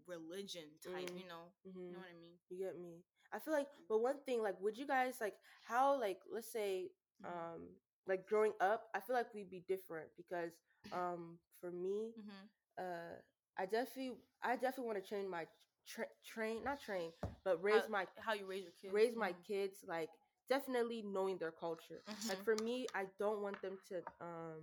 religion 0.08 0.68
type, 0.82 1.12
Mhm. 1.12 1.15
you 1.15 1.28
know. 1.28 1.52
Mhm. 1.65 1.88
You 1.88 1.94
know 1.96 2.00
what 2.00 2.10
I 2.12 2.18
mean? 2.20 2.38
You 2.50 2.58
get 2.65 2.80
me? 2.80 3.04
I 3.34 3.39
feel 3.39 3.54
like, 3.54 3.68
but 3.89 4.00
one 4.00 4.18
thing, 4.26 4.42
like, 4.42 4.60
would 4.62 4.78
you 4.78 4.88
guys 4.88 5.15
like 5.22 5.36
how, 5.63 6.00
like, 6.00 6.20
let's 6.32 6.52
say, 6.52 6.92
Mhm. 7.20 7.26
um, 7.26 7.70
like 8.08 8.28
growing 8.28 8.54
up, 8.60 8.88
I 8.94 9.00
feel 9.00 9.15
like 9.15 9.34
we'd 9.34 9.50
be 9.50 9.63
different 9.68 10.10
because, 10.18 10.52
um, 10.92 11.38
for 11.60 11.72
me, 11.72 12.13
Mm-hmm. 12.20 12.46
uh, 12.80 13.18
I 13.58 13.65
definitely, 13.65 14.13
I 14.44 14.54
definitely 14.56 14.86
want 14.86 15.04
to 15.04 15.10
change 15.10 15.28
my 15.30 15.46
tra- 15.89 16.13
train, 16.25 16.63
not 16.63 16.80
train, 16.82 17.12
but 17.43 17.63
raise 17.63 17.88
my 17.89 18.06
How 18.19 18.34
you 18.34 18.45
raise 18.45 18.63
your 18.63 18.73
kids? 18.82 18.93
raise 18.93 19.15
my 19.15 19.32
Mhm. 19.32 19.43
kids 19.47 19.86
like 19.88 20.10
definitely 20.49 21.04
knowing 21.04 21.38
their 21.38 21.52
culture. 21.52 22.02
Like 22.30 22.39
Mhm. 22.39 22.45
for 22.45 22.56
me, 22.56 22.88
I 22.95 23.06
don't 23.19 23.41
want 23.41 23.62
them 23.62 23.78
to, 23.89 23.97
um, 24.21 24.62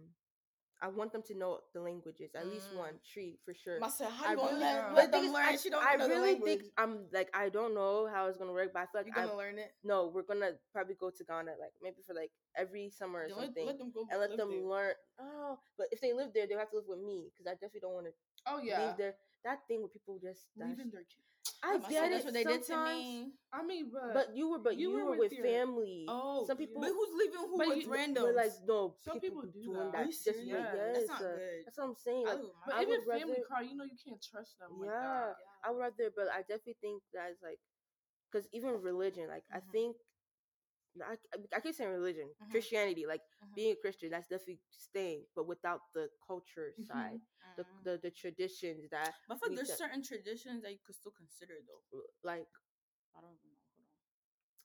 I 0.82 0.88
want 0.88 1.10
them 1.12 1.22
to 1.28 1.34
know 1.34 1.60
the 1.72 1.80
languages, 1.80 2.34
at 2.34 2.46
least 2.46 2.68
Mm. 2.72 2.76
one, 2.76 2.94
three 3.00 3.38
for 3.44 3.54
sure. 3.54 3.80
Myself, 3.80 4.12
how 4.12 4.26
I 4.26 4.30
you 4.32 4.36
gonna 4.36 4.52
really- 4.52 4.60
let, 4.60 4.94
let 4.94 5.12
them 5.12 5.32
learn? 5.32 5.44
I, 5.46 5.56
she 5.56 5.70
don't 5.70 5.82
I 5.84 5.94
really 5.94 6.34
think 6.38 6.64
I'm 6.76 7.08
like 7.12 7.30
I 7.34 7.48
don't 7.48 7.72
know 7.74 8.06
how 8.06 8.26
it's 8.28 8.36
gonna 8.36 8.52
work, 8.52 8.72
but 8.74 8.80
I 8.80 8.86
feel 8.86 9.00
like 9.00 9.06
you 9.06 9.12
I, 9.16 9.24
gonna 9.24 9.36
learn 9.38 9.58
it. 9.58 9.72
no, 9.82 10.08
we're 10.08 10.22
gonna 10.22 10.52
probably 10.72 10.94
go 10.94 11.08
to 11.10 11.24
Ghana 11.24 11.52
like 11.58 11.72
maybe 11.80 12.02
for 12.06 12.12
like 12.14 12.30
every 12.54 12.90
summer 12.90 13.20
or 13.24 13.28
Then 13.28 13.36
let, 13.38 13.44
something, 13.46 13.66
let 13.66 13.78
them 13.78 13.90
go 13.90 14.06
and 14.10 14.20
let 14.20 14.36
them 14.36 14.50
there. 14.50 14.60
learn. 14.60 14.94
Oh, 15.18 15.58
but 15.78 15.86
if 15.92 16.00
they 16.00 16.12
live 16.12 16.32
there, 16.34 16.46
they'll 16.46 16.58
have 16.58 16.70
to 16.70 16.76
live 16.76 16.88
with 16.88 17.00
me 17.00 17.30
because 17.32 17.46
I 17.46 17.52
definitely 17.54 17.80
don't 17.80 17.94
want 17.94 18.06
to 18.06 18.12
Oh 18.46 18.58
yeah. 18.58 18.86
leave 18.88 18.96
there. 18.98 19.14
That 19.44 19.60
thing 19.68 19.80
where 19.80 19.88
people 19.88 20.18
just 20.18 20.46
Leaving 20.56 20.90
their 20.90 21.04
kids. 21.08 21.35
I 21.62 21.72
Myself, 21.78 21.90
get 21.90 22.10
that's 22.10 22.20
it. 22.20 22.24
what 22.26 22.34
they 22.34 22.44
did 22.44 22.60
to 22.60 22.66
sometimes, 22.66 22.98
me. 23.00 23.32
I 23.52 23.62
mean, 23.64 23.90
but, 23.92 24.14
But 24.14 24.36
you 24.36 24.50
were, 24.50 24.58
but 24.58 24.76
you, 24.76 24.90
You 24.90 24.94
were, 24.96 25.04
were 25.04 25.10
with, 25.12 25.18
with 25.30 25.32
your- 25.32 25.44
family. 25.46 26.04
Oh, 26.08 26.44
some 26.46 26.56
people, 26.56 26.80
But 26.80 26.90
who's 26.90 27.12
leaving 27.16 27.38
who 27.40 27.58
But 27.58 27.68
with 27.68 27.82
you- 27.84 27.90
randoms? 27.90 28.34
like 28.36 28.52
no, 28.66 28.94
Some 29.00 29.20
people 29.20 29.42
be 29.42 29.48
do 29.52 29.64
doing 29.72 29.78
that. 29.78 29.92
that. 29.92 29.98
Are 29.98 30.04
you 30.04 30.12
just 30.12 30.24
for- 30.24 30.32
serious? 30.32 30.48
yes, 30.48 30.94
That's 30.94 31.08
not 31.08 31.20
uh, 31.20 31.24
good. 31.24 31.64
That's 31.64 31.78
what 31.78 31.84
I'm 31.86 31.96
saying. 31.96 32.26
Like, 32.26 32.38
would- 32.38 32.52
but 32.66 32.74
I 32.74 32.82
even 32.82 32.90
would 33.00 33.04
family 33.08 33.32
rather- 33.40 33.48
car, 33.48 33.62
you 33.64 33.76
know, 33.76 33.84
you 33.84 33.96
can't 34.04 34.22
trust 34.22 34.58
them. 34.58 34.78
Like 34.78 34.90
Yeah. 34.90 35.00
that. 35.32 35.36
I 35.64 35.70
would 35.70 35.80
rather, 35.80 36.10
but 36.14 36.28
I 36.28 36.40
definitely 36.42 36.76
think 36.80 37.02
that's 37.12 37.40
like, 37.42 37.58
because 38.30 38.46
even 38.52 38.80
religion, 38.82 39.28
like 39.28 39.44
I 39.50 39.58
Mhm. 39.60 39.72
think, 39.72 39.96
I, 41.02 41.16
I 41.54 41.60
keep 41.60 41.74
saying 41.74 41.90
religion, 41.90 42.28
Mhm. 42.42 42.50
Christianity, 42.50 43.06
like 43.06 43.20
Mhm. 43.44 43.54
being 43.54 43.72
a 43.72 43.76
Christian, 43.76 44.10
that's 44.10 44.28
definitely 44.28 44.60
staying, 44.70 45.26
but 45.34 45.46
without 45.46 45.80
the 45.94 46.08
culture 46.26 46.72
Mhm. 46.78 46.86
side, 46.86 47.20
the, 47.56 47.62
Mm. 47.64 47.84
the 47.84 47.98
the 48.02 48.10
traditions 48.10 48.88
that, 48.90 49.12
But 49.28 49.38
there's 49.54 49.68
te- 49.68 49.74
certain 49.84 50.02
traditions 50.02 50.62
that 50.62 50.72
you 50.72 50.78
could 50.84 50.94
still 50.96 51.12
consider 51.16 51.54
though. 51.66 52.00
like, 52.22 52.48
I 53.16 53.20
don't 53.20 53.32
even 53.32 53.50
know. 53.50 53.64
Hold 53.76 53.86
on. 53.88 53.96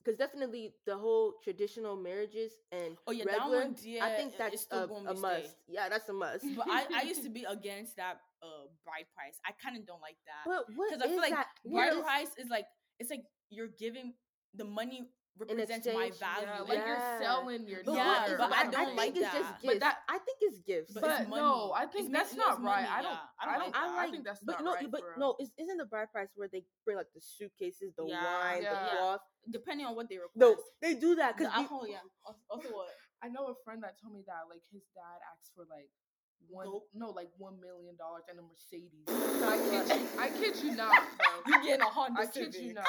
because 0.04 0.18
definitely 0.18 0.74
the 0.86 0.98
whole 0.98 1.34
traditional 1.44 1.96
marriages 1.96 2.52
and 2.72 2.98
Oh 3.08 3.12
yeah, 3.12 3.26
that 3.26 3.48
one. 3.50 3.76
Yeah, 3.84 4.06
I 4.06 4.10
think 4.18 4.38
that's 4.38 4.54
it's 4.56 4.64
still 4.64 4.90
a, 5.08 5.12
a 5.12 5.14
must. 5.14 5.56
Yeah, 5.68 5.90
that's 5.90 6.10
a 6.10 6.14
must. 6.14 6.46
But 6.56 6.66
I, 6.70 6.86
I 6.94 7.02
used 7.04 7.24
to 7.24 7.30
be 7.40 7.44
against 7.46 7.96
that 7.98 8.18
uh 8.42 8.66
bride 8.84 9.06
price. 9.16 9.38
I 9.46 9.52
kind 9.64 9.78
of 9.78 9.86
don't 9.86 10.02
like 10.02 10.18
that 10.26 10.44
But 10.50 10.66
what 10.76 10.94
I 10.94 11.08
feel 11.08 11.18
like 11.18 11.32
that? 11.38 11.48
bride 11.66 12.02
price 12.02 12.32
is 12.38 12.50
like 12.50 12.66
it's 13.00 13.10
like 13.12 13.24
you're 13.50 13.74
giving 13.78 14.14
the 14.56 14.66
money 14.66 15.10
represents 15.38 15.88
my 15.88 16.06
exchange, 16.06 16.20
value. 16.20 16.48
Yeah, 16.48 16.60
Like 16.60 16.70
like 16.70 16.78
Yeah. 16.78 16.88
you're 16.88 17.20
selling 17.22 17.68
your 17.68 17.84
But 17.84 17.94
Yeah, 17.96 18.04
daughter. 18.14 18.32
is- 18.34 18.38
but 18.38 18.52
I 18.52 18.60
I 18.62 18.64
don't 18.68 18.86
think 18.86 18.98
like 18.98 19.16
it's 19.16 19.20
that. 19.22 19.34
just 19.34 19.52
But 19.54 19.62
gifts. 19.62 19.80
that- 19.80 20.00
I 20.10 20.18
think 20.20 20.38
it's 20.42 20.58
gifts. 20.60 20.94
But 20.94 21.02
But 21.02 21.22
it's 21.22 21.30
no, 21.30 21.72
I 21.74 21.86
think 21.88 22.06
It's 22.06 22.14
that's 22.14 22.34
not 22.36 22.62
right. 22.62 22.84
money, 22.84 22.88
I 22.88 23.02
don't. 23.02 23.12
yeah. 23.12 23.40
I 23.40 23.46
don't 23.46 23.54
I 23.54 23.58
like 23.58 23.74
don't. 23.74 23.74
that. 23.74 23.82
I, 23.82 23.88
I 23.92 23.96
like, 24.04 24.12
think 24.12 24.24
that's 24.26 24.44
but 24.44 24.52
not 24.54 24.64
no, 24.66 24.74
right. 24.76 24.92
but 24.92 25.02
for 25.02 25.16
no, 25.18 25.36
is, 25.40 25.52
isn't 25.58 25.78
the 25.78 25.86
bride 25.86 26.12
price 26.12 26.30
where 26.36 26.48
they 26.48 26.64
bring 26.86 26.98
like 26.98 27.12
the 27.14 27.22
suitcases, 27.22 27.94
the 27.96 28.06
Yeah, 28.06 28.22
wine, 28.24 28.64
yeah. 28.64 28.74
the 28.74 28.90
cloth? 28.98 29.22
Depending 29.50 29.86
on 29.88 29.96
what 29.96 30.08
they 30.10 30.18
request. 30.18 30.36
No, 30.38 30.58
they 30.82 30.94
do 30.96 31.16
that 31.16 31.38
the 31.38 31.44
because 31.46 31.58
alcohol, 31.58 31.88
yeah. 31.88 32.00
Also, 32.26 32.40
also 32.50 32.70
what? 32.76 32.90
I 33.24 33.30
know 33.30 33.48
a 33.48 33.56
friend 33.64 33.82
that 33.84 34.00
told 34.02 34.14
me 34.14 34.24
that 34.28 34.46
like 34.50 34.62
his 34.72 34.84
dad 34.94 35.20
asked 35.34 35.52
for 35.56 35.66
like 35.70 35.90
one 36.50 36.68
no 36.94 37.10
like 37.12 37.30
one 37.38 37.60
million 37.62 37.96
dollars 37.98 38.24
and 38.30 38.40
a 38.40 38.44
Mercedes. 38.44 39.06
I 39.08 39.58
kid 39.58 40.00
you, 40.00 40.08
I 40.20 40.30
kid 40.30 40.64
you 40.64 40.76
not, 40.76 40.92
bro. 40.92 41.28
You 41.48 41.64
getting 41.64 41.82
a 41.82 41.86
Honda 41.86 42.22
I 42.22 42.26
kid 42.28 42.54
you 42.56 42.74
not. 42.74 42.86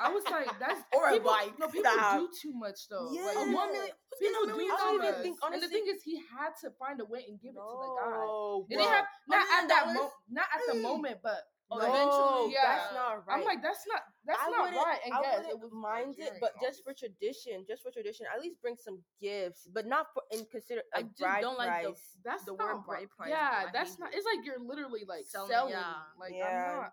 I 0.00 0.12
was 0.12 0.24
like, 0.30 0.48
that's 0.60 0.80
Or 0.94 1.08
a 1.08 1.12
people, 1.12 1.30
bike. 1.30 1.52
No, 1.58 1.68
people 1.68 1.90
Stop. 1.92 2.18
do 2.18 2.28
too 2.40 2.52
much 2.54 2.88
though. 2.88 3.10
Yeah. 3.12 3.22
Like, 3.26 3.36
A 3.36 3.52
one 3.52 3.72
million. 3.72 3.94
Who's 4.20 4.28
getting 4.28 4.36
People 4.36 4.42
a 4.44 4.52
do 4.52 4.56
million 4.60 4.70
I 4.70 4.76
don't 4.78 4.94
even 4.94 5.06
dollars? 5.10 5.22
think- 5.24 5.38
and 5.42 5.62
the 5.62 5.68
thing 5.68 5.84
is, 5.88 6.02
he 6.02 6.16
had 6.20 6.52
to 6.60 6.70
find 6.78 7.00
a 7.00 7.04
way 7.06 7.24
and 7.28 7.40
give 7.40 7.56
it 7.56 7.60
to 7.64 7.76
the 7.80 7.90
guy. 7.96 8.10
No, 8.20 8.66
It 8.68 8.76
didn't 8.76 8.92
have 8.92 9.06
not 9.26 9.46
at 9.48 9.68
that 9.68 9.80
dollars? 9.84 9.94
moment, 9.96 10.12
not 10.28 10.48
at 10.54 10.60
the 10.68 10.74
moment, 10.80 11.18
but 11.22 11.40
no, 11.72 11.78
eventually, 11.78 12.52
yeah. 12.52 12.66
that's 12.66 12.92
not 12.94 13.26
right. 13.26 13.38
I'm 13.38 13.44
like, 13.44 13.62
that's 13.62 13.86
not 13.86 14.02
that's 14.26 14.40
I 14.42 14.50
not 14.50 14.74
right. 14.74 14.98
And 15.06 15.14
I 15.14 15.20
yes, 15.22 15.36
wouldn't 15.38 15.52
it 15.54 15.60
was 15.62 15.72
mind 15.72 16.14
it, 16.18 16.18
Nigerian, 16.18 16.38
but 16.40 16.52
just 16.60 16.82
for 16.84 16.92
tradition, 16.92 17.64
just 17.66 17.82
for 17.82 17.90
tradition, 17.90 18.26
at 18.34 18.40
least 18.42 18.60
bring 18.60 18.76
some 18.76 18.98
gifts, 19.22 19.68
but 19.72 19.86
not 19.86 20.06
for 20.12 20.22
and 20.32 20.44
consider 20.50 20.82
a 20.94 20.98
I 20.98 21.02
just 21.02 21.18
bride 21.18 21.40
don't 21.42 21.56
like 21.56 21.84
the- 21.84 21.96
that's 22.24 22.44
the 22.44 22.54
word 22.54 22.74
right. 22.74 22.84
bride 22.86 23.10
price, 23.16 23.30
Yeah, 23.30 23.70
that's 23.72 23.98
not. 23.98 24.12
It's 24.12 24.26
like 24.26 24.44
you're 24.44 24.58
literally 24.58 25.04
like 25.08 25.24
Selling, 25.26 25.48
selling. 25.50 25.72
yeah. 25.72 25.94
Like 26.18 26.34
Yeah. 26.34 26.44
I'm 26.74 26.76
not. 26.82 26.92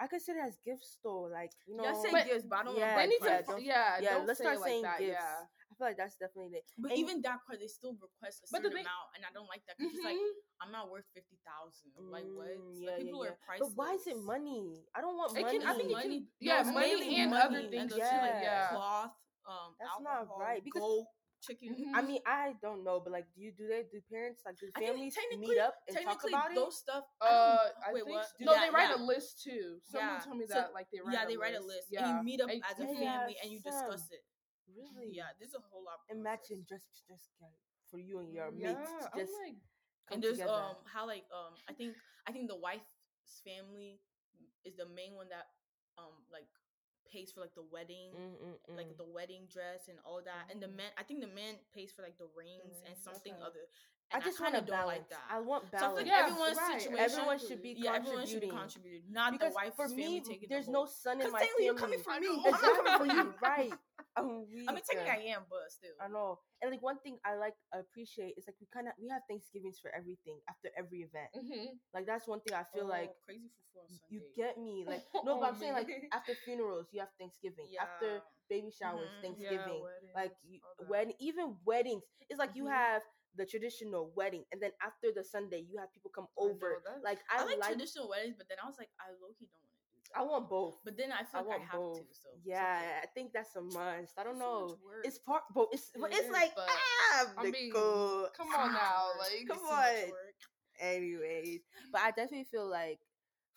I 0.00 0.06
consider 0.08 0.38
it 0.40 0.46
as 0.48 0.58
gifts 0.64 0.96
though. 1.04 1.28
Like 1.30 1.52
you 1.66 1.76
know, 1.76 1.84
Y'all 1.84 2.02
say 2.02 2.10
But- 2.10 2.26
gifts, 2.26 2.46
but 2.48 2.58
I 2.60 2.62
don't 2.64 2.76
yeah, 2.78 2.96
want 2.96 2.96
They 2.96 3.02
to 3.04 3.08
need 3.10 3.20
to, 3.20 3.24
yeah, 3.30 3.42
don't- 3.42 3.62
yeah, 3.62 3.98
yeah. 4.00 4.10
don't 4.14 4.26
let's 4.26 4.38
say 4.38 4.44
start 4.44 4.56
it 4.56 4.60
like 4.60 4.68
saying 4.70 4.82
that, 4.82 4.98
gifts. 4.98 5.12
Yeah. 5.20 5.46
I 5.82 5.84
feel 5.84 5.90
like 5.90 5.96
that's 5.98 6.16
definitely 6.16 6.58
it. 6.58 6.64
But 6.78 6.92
And- 6.92 7.00
even 7.00 7.22
that 7.22 7.42
part, 7.44 7.58
they 7.58 7.66
still 7.66 7.94
request 7.98 8.44
a 8.44 8.46
But 8.52 8.62
certain 8.62 8.72
thing- 8.78 8.86
amount, 8.86 9.08
and 9.16 9.24
I 9.26 9.32
don't 9.34 9.48
like 9.48 9.66
that 9.66 9.76
because 9.78 9.94
it's 9.94 10.04
like. 10.04 10.16
I'm 10.62 10.70
not 10.70 10.90
worth 10.90 11.06
fifty 11.12 11.38
thousand. 11.42 11.90
Like 11.98 12.22
what? 12.30 12.46
Mm, 12.46 12.78
Like, 12.78 12.78
yeah, 12.78 12.90
yeah, 12.90 13.02
people 13.02 13.24
yeah. 13.24 13.30
are 13.32 13.38
priceless. 13.44 13.74
But 13.74 13.76
why 13.76 13.94
is 13.98 14.06
it 14.06 14.18
money? 14.22 14.86
I 14.94 15.00
don't 15.00 15.16
want 15.16 15.36
It 15.36 15.42
money. 15.42 15.58
can- 15.58 15.66
I 15.66 15.74
think 15.74 15.90
it 15.90 16.02
can- 16.02 16.28
yeah, 16.38 16.60
it's 16.60 16.70
money 16.70 16.86
mainly 16.94 17.16
and 17.16 17.30
money 17.30 17.42
other 17.42 17.68
things 17.68 17.90
the 17.90 17.98
too, 17.98 18.06
like 18.06 18.42
yeah. 18.46 18.68
cloth, 18.70 19.10
um, 19.44 19.74
That's 19.80 20.00
not 20.00 20.12
alcohol, 20.22 20.38
right, 20.38 20.62
because- 20.62 20.78
gold, 20.80 21.06
chicken. 21.42 21.74
Mhm. 21.74 21.96
I 21.98 22.02
mean, 22.02 22.22
I 22.24 22.52
don't 22.62 22.84
know, 22.84 23.00
but 23.00 23.10
like, 23.10 23.26
do 23.34 23.40
you 23.42 23.50
do 23.50 23.66
that? 23.74 23.90
Do 23.90 24.00
parents 24.02 24.42
like 24.46 24.56
do 24.62 24.70
families 24.78 25.18
meet 25.36 25.58
up 25.58 25.74
and 25.88 25.96
talk 25.96 26.04
Technically, 26.06 26.32
about 26.32 26.52
it? 26.52 26.54
those 26.54 26.78
stuff. 26.78 27.04
Uh, 27.20 27.58
I 27.84 27.92
wait, 27.92 28.04
think 28.04 28.14
what? 28.14 28.28
Do 28.38 28.44
no, 28.44 28.52
that, 28.54 28.60
they 28.62 28.70
write 28.70 28.90
yeah. 28.94 29.02
a 29.02 29.02
list 29.02 29.42
too. 29.42 29.80
Someone 29.82 30.14
Yeah. 30.14 30.20
told 30.20 30.36
me 30.38 30.46
So- 30.46 30.54
that 30.54 30.72
like 30.72 30.88
they 30.92 31.00
write 31.00 31.14
yeah, 31.14 31.24
a 31.24 31.26
they 31.26 31.36
write 31.36 31.54
a 31.56 31.58
list. 31.58 31.66
list, 31.66 31.88
Yeah. 31.90 32.06
and 32.08 32.18
you 32.18 32.22
meet 32.22 32.40
up 32.40 32.50
And- 32.50 32.62
as 32.64 32.78
a 32.78 32.86
Yeah, 32.86 32.94
family 33.18 33.36
and 33.42 33.50
you 33.50 33.58
discuss 33.60 34.06
it. 34.12 34.22
Really? 34.70 35.10
Yeah, 35.14 35.34
there's 35.38 35.54
a 35.54 35.62
whole 35.70 35.84
lot. 35.84 36.00
of 36.04 36.16
Imagine 36.16 36.64
just 36.68 36.86
just 37.08 37.30
get 37.38 37.50
for 37.90 37.98
you 37.98 38.18
and 38.20 38.32
your 38.32 38.50
yeah, 38.52 38.72
mates 38.72 38.92
to 39.04 39.08
I'm 39.12 39.20
just 39.20 39.34
like, 39.42 39.56
come 40.08 40.16
and 40.16 40.18
there's 40.22 40.40
together. 40.40 40.62
um 40.62 40.76
how 40.88 41.06
like 41.06 41.24
um 41.32 41.54
I 41.68 41.72
think 41.72 41.94
I 42.26 42.32
think 42.32 42.48
the 42.48 42.56
wife's 42.56 43.42
family 43.44 44.00
is 44.64 44.76
the 44.76 44.86
main 44.86 45.14
one 45.14 45.28
that 45.28 45.50
um 45.98 46.14
like 46.32 46.48
pays 47.10 47.32
for 47.32 47.40
like 47.40 47.54
the 47.54 47.66
wedding. 47.70 48.14
Mm, 48.16 48.38
mm, 48.40 48.76
Like 48.76 48.88
mm. 48.94 48.96
the 48.96 49.04
wedding 49.04 49.44
dress 49.52 49.88
and 49.88 49.98
all 50.04 50.22
that, 50.24 50.48
and 50.50 50.62
the 50.62 50.68
Mhm. 50.68 50.76
man. 50.76 50.90
I 50.96 51.02
think 51.02 51.20
the 51.20 51.28
man 51.28 51.60
pays 51.74 51.92
for 51.92 52.02
like 52.02 52.16
the 52.16 52.28
rings 52.36 52.80
and 52.86 52.96
something 52.96 53.34
okay. 53.34 53.42
other. 53.44 53.66
I 54.12 54.20
And 54.20 54.24
just 54.24 54.40
want 54.40 54.52
kinda 54.52 54.60
to 54.60 54.66
don't 54.66 54.76
balance. 54.76 55.08
like 55.08 55.08
that. 55.08 55.24
I 55.30 55.40
want 55.40 55.64
So 55.70 55.76
I 55.76 55.80
feel 55.80 55.88
balance. 55.88 55.96
like 55.96 56.06
Yeah, 56.06 56.20
everyone's 56.28 56.56
right, 56.56 56.80
situation. 56.80 56.98
Everyone 57.00 57.38
should 57.38 57.62
be 57.62 57.72
yeah, 57.76 57.96
everyone 57.96 58.26
should 58.26 58.40
be 58.40 58.48
contributed, 58.48 59.02
not 59.10 59.32
because 59.32 59.52
the 59.52 59.56
wife 59.56 59.74
for 59.74 59.88
family 59.88 60.20
me, 60.20 60.20
taking. 60.20 60.48
there's 60.48 60.66
the 60.66 60.72
no 60.72 60.84
son 60.86 61.20
in 61.20 61.32
my 61.32 61.40
family. 61.40 61.64
you're 61.64 61.74
coming 61.74 61.98
from 62.04 62.14
I 62.14 62.18
me. 62.20 62.26
know. 62.28 62.36
I'm 62.44 62.52
not 62.52 62.76
coming 62.76 62.92
Exactly 62.92 62.96
from 62.96 63.08
you. 63.16 63.34
right. 63.40 63.72
I'm 64.16 64.44
weak. 64.52 64.68
I 64.68 64.72
mean, 64.76 64.82
technically 64.84 65.30
I 65.30 65.36
am, 65.36 65.42
but 65.48 65.70
still. 65.72 65.96
I 66.00 66.08
know. 66.08 66.38
And 66.60 66.70
like 66.70 66.82
one 66.82 66.98
thing 67.00 67.18
I 67.24 67.34
like 67.36 67.54
appreciate 67.72 68.34
is 68.36 68.44
like 68.46 68.56
we 68.60 68.66
kind 68.72 68.86
of 68.88 68.94
we 69.00 69.08
have 69.08 69.22
Thanksgivings 69.28 69.78
for 69.80 69.90
everything 69.94 70.38
after 70.48 70.68
every 70.76 71.00
event. 71.08 71.32
mhm. 71.34 71.78
Like 71.94 72.06
that's 72.06 72.28
one 72.28 72.40
thing 72.40 72.54
I 72.54 72.64
feel 72.74 72.86
like 72.86 73.10
Oh, 73.10 73.24
crazy 73.24 73.50
for 73.72 73.82
you 74.10 74.20
get 74.36 74.58
me. 74.58 74.84
Like 74.86 75.02
no, 75.24 75.40
but 75.40 75.48
I'm 75.48 75.56
saying 75.56 75.72
like 75.72 75.88
after 76.12 76.34
funerals 76.44 76.88
you 76.92 77.00
have 77.00 77.08
Thanksgiving. 77.18 77.66
After 77.80 78.20
baby 78.50 78.70
showers, 78.70 79.08
Mhm. 79.18 79.22
Thanksgiving. 79.22 79.80
weddings, 79.80 80.14
like 80.14 80.32
you, 80.44 80.60
when 80.88 81.12
even 81.18 81.56
weddings, 81.64 82.04
it's 82.28 82.38
like 82.38 82.54
you 82.54 82.64
Mhm. 82.68 82.76
have 82.76 83.02
the 83.34 83.46
traditional 83.46 84.12
wedding, 84.14 84.44
and 84.52 84.60
then 84.60 84.72
after 84.84 85.08
the 85.08 85.24
Sunday 85.24 85.64
you 85.64 85.78
have 85.80 85.88
people 85.92 86.10
come 86.12 86.28
I 86.36 86.42
over. 86.44 86.82
Like 87.02 87.20
I 87.32 87.40
I, 87.40 87.44
like, 87.48 87.58
like, 87.58 87.72
traditional 87.72 88.08
weddings, 88.08 88.36
but 88.36 88.44
then 88.48 88.58
I 88.62 88.66
was 88.68 88.76
like, 88.78 88.90
I 89.00 89.08
low 89.16 89.32
key 89.38 89.48
don't 89.48 89.71
want 90.20 90.48
to 90.48 90.48
do 90.48 90.50
that. 90.50 90.50
I 90.50 90.50
want 90.50 90.50
both. 90.50 90.76
But 90.84 90.96
then 90.96 91.12
I 91.12 91.24
feel 91.24 91.40
I 91.40 91.48
like 91.48 91.60
I, 91.60 91.64
have 91.64 91.80
both. 91.80 92.00
to. 92.00 92.14
So 92.14 92.28
yeah, 92.44 92.76
okay. 92.76 92.92
I 93.02 93.06
think 93.14 93.32
that's 93.32 93.54
a 93.56 93.60
must. 93.62 94.12
I 94.18 94.22
don't 94.24 94.38
so 94.38 94.44
know. 94.44 94.76
It's 95.04 95.18
part, 95.18 95.42
but 95.54 95.68
it's 95.72 95.90
but 95.98 96.10
It 96.10 96.14
it's 96.16 96.26
is, 96.28 96.32
like 96.32 96.52
ah, 96.56 97.26
I 97.38 97.42
mean, 97.44 97.52
Nicole. 97.72 98.28
come 98.36 98.48
on 98.54 98.72
now, 98.72 99.12
like 99.18 99.46
come 99.46 99.58
on. 99.58 100.12
anyways 100.80 101.60
but 101.92 102.00
i 102.02 102.10
definitely 102.10 102.44
feel 102.44 102.66
like 102.68 102.98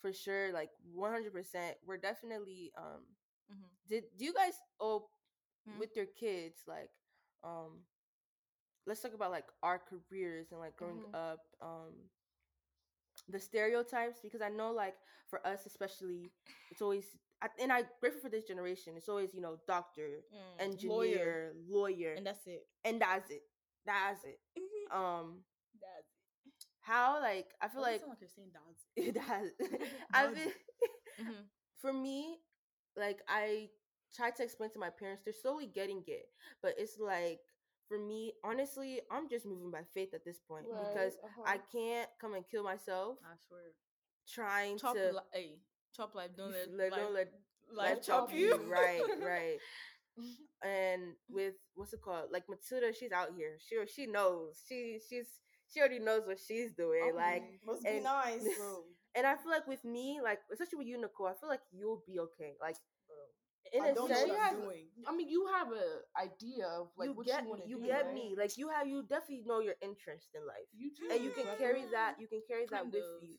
for 0.00 0.12
sure 0.12 0.52
like 0.52 0.70
100% 0.92 1.76
we're 1.86 1.96
definitely 1.96 2.70
um 2.78 3.02
Mhm. 3.50 3.68
did 3.88 4.04
do 4.18 4.24
you 4.24 4.32
guys 4.34 4.54
oh 4.80 5.08
Mhm. 5.68 5.78
with 5.80 5.96
your 5.96 6.06
kids 6.06 6.62
like 6.66 6.90
um 7.44 7.84
let's 8.86 9.00
talk 9.00 9.14
about 9.14 9.30
like 9.30 9.46
our 9.62 9.78
careers 9.80 10.48
and 10.50 10.60
like 10.60 10.76
growing 10.76 11.02
Mhm. 11.02 11.14
up 11.14 11.40
um 11.60 11.94
the 13.28 13.38
stereotypes 13.40 14.20
because 14.22 14.40
i 14.40 14.48
know 14.48 14.72
like 14.72 14.94
for 15.28 15.44
us 15.46 15.66
especially 15.66 16.30
it's 16.70 16.80
always 16.82 17.04
and 17.60 17.72
i 17.72 17.82
grateful 18.00 18.20
for 18.20 18.28
this 18.30 18.44
generation 18.44 18.94
it's 18.96 19.08
always 19.08 19.34
you 19.34 19.40
know 19.40 19.56
doctor 19.66 20.20
Mm, 20.32 20.60
engineer 20.60 20.88
lawyer, 20.90 21.52
lawyer, 21.68 22.14
and 22.16 22.26
that's 22.26 22.46
it. 22.46 22.66
and 22.84 23.00
that's 23.00 23.30
it 23.30 23.42
that's 23.86 24.24
it 24.24 24.38
um 24.94 25.40
That's 25.74 26.10
it. 26.46 26.52
how 26.80 27.20
like 27.20 27.48
i 27.60 27.68
feel 27.68 27.82
like 27.82 28.02
like 28.06 28.20
you're 28.20 28.28
saying 28.28 28.50
dogs. 28.52 28.82
it 28.96 29.16
has 29.16 29.50
i 30.14 30.26
feel 30.28 30.50
Mhm. 31.20 31.44
for 31.78 31.92
me, 31.92 32.38
like 32.96 33.20
I 33.28 33.68
try 34.14 34.30
to 34.30 34.42
explain 34.42 34.70
to 34.70 34.78
my 34.78 34.90
parents, 34.90 35.22
they're 35.24 35.34
slowly 35.34 35.66
getting 35.66 36.02
it. 36.06 36.26
But 36.62 36.74
it's 36.78 36.98
like 36.98 37.40
for 37.88 37.98
me, 37.98 38.32
honestly, 38.44 39.00
I'm 39.10 39.28
just 39.28 39.46
moving 39.46 39.70
by 39.70 39.82
faith 39.94 40.14
at 40.14 40.24
this 40.24 40.38
point 40.48 40.66
Right, 40.70 40.82
because 40.94 41.14
I 41.46 41.54
uh-huh. 41.54 41.58
can't 41.72 42.08
come 42.20 42.34
and 42.34 42.44
kill 42.50 42.64
myself 42.64 43.18
I 43.24 43.34
swear. 43.46 43.60
trying 44.32 44.78
Chop, 44.78 44.94
to 44.96 45.12
li- 45.12 45.30
hey, 45.32 45.58
chop 45.94 46.14
life. 46.14 46.30
Don't 46.36 46.52
let, 46.76 46.90
let- 46.90 46.90
don't 46.96 47.14
life, 47.14 47.28
let 47.74 47.76
life 47.76 48.02
chop 48.02 48.28
chop 48.28 48.32
you. 48.32 48.46
you. 48.48 48.60
right, 48.70 49.00
right. 49.24 49.58
And 50.64 51.12
with 51.28 51.54
what's 51.74 51.92
it 51.92 52.00
called? 52.00 52.30
Like 52.32 52.44
Matilda, 52.48 52.92
she's 52.92 53.12
out 53.12 53.28
here. 53.36 53.58
She 53.60 53.76
she 53.92 54.06
knows. 54.06 54.62
She 54.68 54.98
she's 55.08 55.26
she 55.72 55.80
already 55.80 55.98
knows 55.98 56.22
what 56.26 56.38
she's 56.40 56.72
doing. 56.72 57.12
like 57.14 57.42
must 57.66 57.82
be 57.84 58.00
nice, 58.00 58.44
and 59.14 59.26
I 59.26 59.34
feel 59.36 59.50
like 59.52 59.66
with 59.66 59.84
me, 59.84 60.20
like 60.22 60.38
especially 60.52 60.78
with 60.78 60.86
you, 60.86 61.00
Nicole, 61.00 61.26
I 61.26 61.34
feel 61.34 61.48
like 61.50 61.60
you'll 61.72 62.02
be 62.06 62.18
okay. 62.20 62.54
Like 62.60 62.76
in 63.72 63.82
I 63.82 63.88
a 63.88 63.94
don't 63.94 64.08
know 64.08 64.16
sense, 64.16 64.28
what 64.28 64.38
Yeah. 64.38 64.48
I'm 64.50 64.60
doing. 64.62 64.86
I 65.06 65.14
mean, 65.16 65.28
you 65.28 65.46
have 65.54 65.68
an 65.72 65.96
idea 66.18 66.66
of 66.66 66.88
like 66.96 67.08
you 67.08 67.14
what 67.14 67.26
get 67.26 67.42
you 67.42 67.48
want 67.48 67.62
to 67.64 67.68
You 67.68 67.78
get 67.84 68.04
right? 68.06 68.14
me. 68.14 68.34
Like 68.38 68.56
you 68.56 68.68
have 68.68 68.86
you 68.86 69.02
definitely 69.02 69.44
know 69.46 69.60
your 69.60 69.74
interest 69.82 70.28
in 70.34 70.46
life, 70.46 70.68
You 70.76 70.90
too. 70.94 71.08
and 71.12 71.22
you 71.24 71.30
can 71.30 71.46
carry 71.58 71.84
that. 71.92 72.16
You 72.20 72.26
can 72.28 72.42
carry 72.48 72.66
that 72.70 72.82
Kind 72.82 72.92
with 72.92 73.04
of. 73.04 73.22
you. 73.22 73.36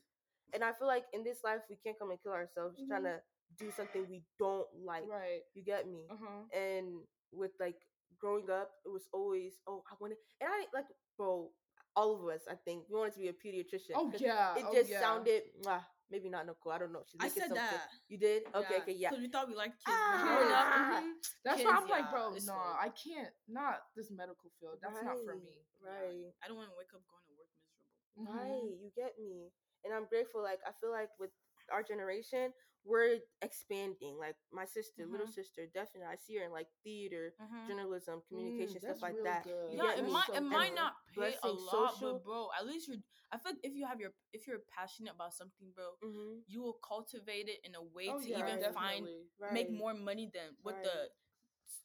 And 0.54 0.64
I 0.64 0.72
feel 0.72 0.88
like 0.88 1.04
in 1.12 1.24
this 1.24 1.38
life 1.44 1.60
we 1.68 1.76
can't 1.76 1.98
come 1.98 2.10
and 2.10 2.20
kill 2.22 2.32
ourselves 2.32 2.80
trying 2.88 3.04
to 3.04 3.20
do 3.58 3.70
something 3.76 4.06
we 4.08 4.22
don't 4.38 4.66
like. 4.84 5.04
Right. 5.08 5.42
You 5.54 5.62
get 5.64 5.86
me? 5.88 6.06
Uh 6.10 6.16
huh. 6.20 6.42
And 6.58 7.04
with 7.32 7.52
like 7.60 7.76
growing 8.20 8.48
up, 8.50 8.70
it 8.84 8.90
was 8.90 9.08
always 9.12 9.54
oh 9.66 9.82
I 9.90 9.94
wanted, 10.00 10.18
and 10.40 10.50
I 10.50 10.64
like 10.74 10.86
bro. 11.16 11.50
All 11.96 12.14
of 12.14 12.28
us, 12.32 12.42
I 12.48 12.54
think, 12.54 12.84
we 12.88 12.96
wanted 12.96 13.14
to 13.14 13.18
be 13.18 13.28
a 13.28 13.32
pediatrician. 13.32 13.96
Oh 13.96 14.12
yeah. 14.18 14.54
It 14.54 14.64
oh, 14.68 14.72
just 14.72 14.88
yeah. 14.88 15.00
sounded, 15.00 15.42
mwah, 15.64 15.82
maybe 16.10 16.28
not 16.28 16.46
Nicole. 16.46 16.72
I 16.72 16.78
don't 16.78 16.92
know. 16.92 17.02
She's 17.06 17.20
I 17.20 17.28
said 17.28 17.48
something. 17.52 17.56
that. 17.56 17.88
You 18.08 18.18
did? 18.18 18.42
Okay, 18.54 18.76
okay, 18.82 18.92
yeah. 18.96 19.10
Because 19.10 19.22
we 19.22 19.28
thought 19.28 19.48
we 19.48 19.54
liked 19.54 19.76
kids. 19.84 19.92
but 19.96 20.22
growing 20.22 20.48
Ah. 20.52 20.98
up, 20.98 21.04
Mhm. 21.04 21.12
That's 21.44 21.56
Kids, 21.58 21.68
why 21.68 21.76
I'm 21.76 21.88
like, 21.88 22.10
bro, 22.10 22.34
it's 22.34 22.46
no, 22.46 22.54
fake. 22.54 22.80
I 22.80 22.88
can't. 22.92 23.34
Not 23.48 23.76
this 23.96 24.10
medical 24.10 24.50
field. 24.60 24.78
That's 24.82 25.00
not 25.02 25.16
for 25.24 25.34
Right, 25.34 25.42
me. 25.42 25.54
yeah, 25.80 25.88
Right. 25.88 26.32
I 26.42 26.48
don't 26.48 26.56
want 26.56 26.70
to 26.70 26.76
wake 26.76 26.92
up 26.96 27.02
going 27.06 27.24
to 27.28 27.34
work 27.36 27.50
miserable. 27.56 27.84
Mhm. 28.18 28.34
Right, 28.34 28.72
you 28.80 28.90
get 28.96 29.18
me. 29.18 29.52
And 29.84 29.94
I'm 29.94 30.06
grateful. 30.06 30.42
Like 30.42 30.60
I 30.66 30.72
feel 30.80 30.90
like 30.90 31.10
with 31.18 31.30
our 31.70 31.82
generation, 31.82 32.52
we're 32.88 33.18
expanding. 33.42 34.16
Like 34.18 34.36
my 34.52 34.64
sister, 34.64 35.04
little 35.06 35.26
Mhm. 35.26 35.32
sister, 35.34 35.66
definitely. 35.66 36.08
I 36.10 36.16
see 36.16 36.36
her 36.38 36.44
in 36.46 36.52
like 36.52 36.68
theater, 36.84 37.34
journalism, 37.66 38.20
Mm, 38.20 38.28
communication, 38.28 38.80
that's 38.82 39.00
stuff 39.00 39.02
like 39.02 39.22
that. 39.24 39.44
good. 39.44 39.76
Yeah, 39.76 39.94
it 39.98 40.08
might 40.08 40.26
So 40.26 40.34
it 40.34 40.42
might 40.42 40.74
not 40.74 40.94
pay 41.14 41.36
a 41.42 41.48
lot, 41.48 41.92
social. 41.92 42.12
but 42.14 42.24
bro, 42.24 42.48
at 42.58 42.66
least 42.66 42.88
you're. 42.88 42.98
I 43.32 43.36
feel 43.38 43.52
like 43.52 43.60
if 43.64 43.74
you 43.74 43.86
have 43.86 44.00
your 44.00 44.12
if 44.32 44.46
you're 44.46 44.60
passionate 44.74 45.14
about 45.14 45.34
something, 45.34 45.68
bro, 45.74 45.90
Mm-hmm. 46.04 46.40
you 46.48 46.62
will 46.62 46.78
cultivate 46.86 47.48
it 47.48 47.60
in 47.64 47.74
a 47.74 47.82
way 47.82 48.08
Oh, 48.08 48.18
to 48.18 48.28
yeah, 48.28 48.38
even 48.38 48.60
find. 48.72 49.06
Right. 49.38 49.52
make 49.52 49.70
more 49.70 49.94
money 49.94 50.30
than 50.32 50.56
what 50.62 50.74
Right. 50.76 50.84
the 50.84 51.08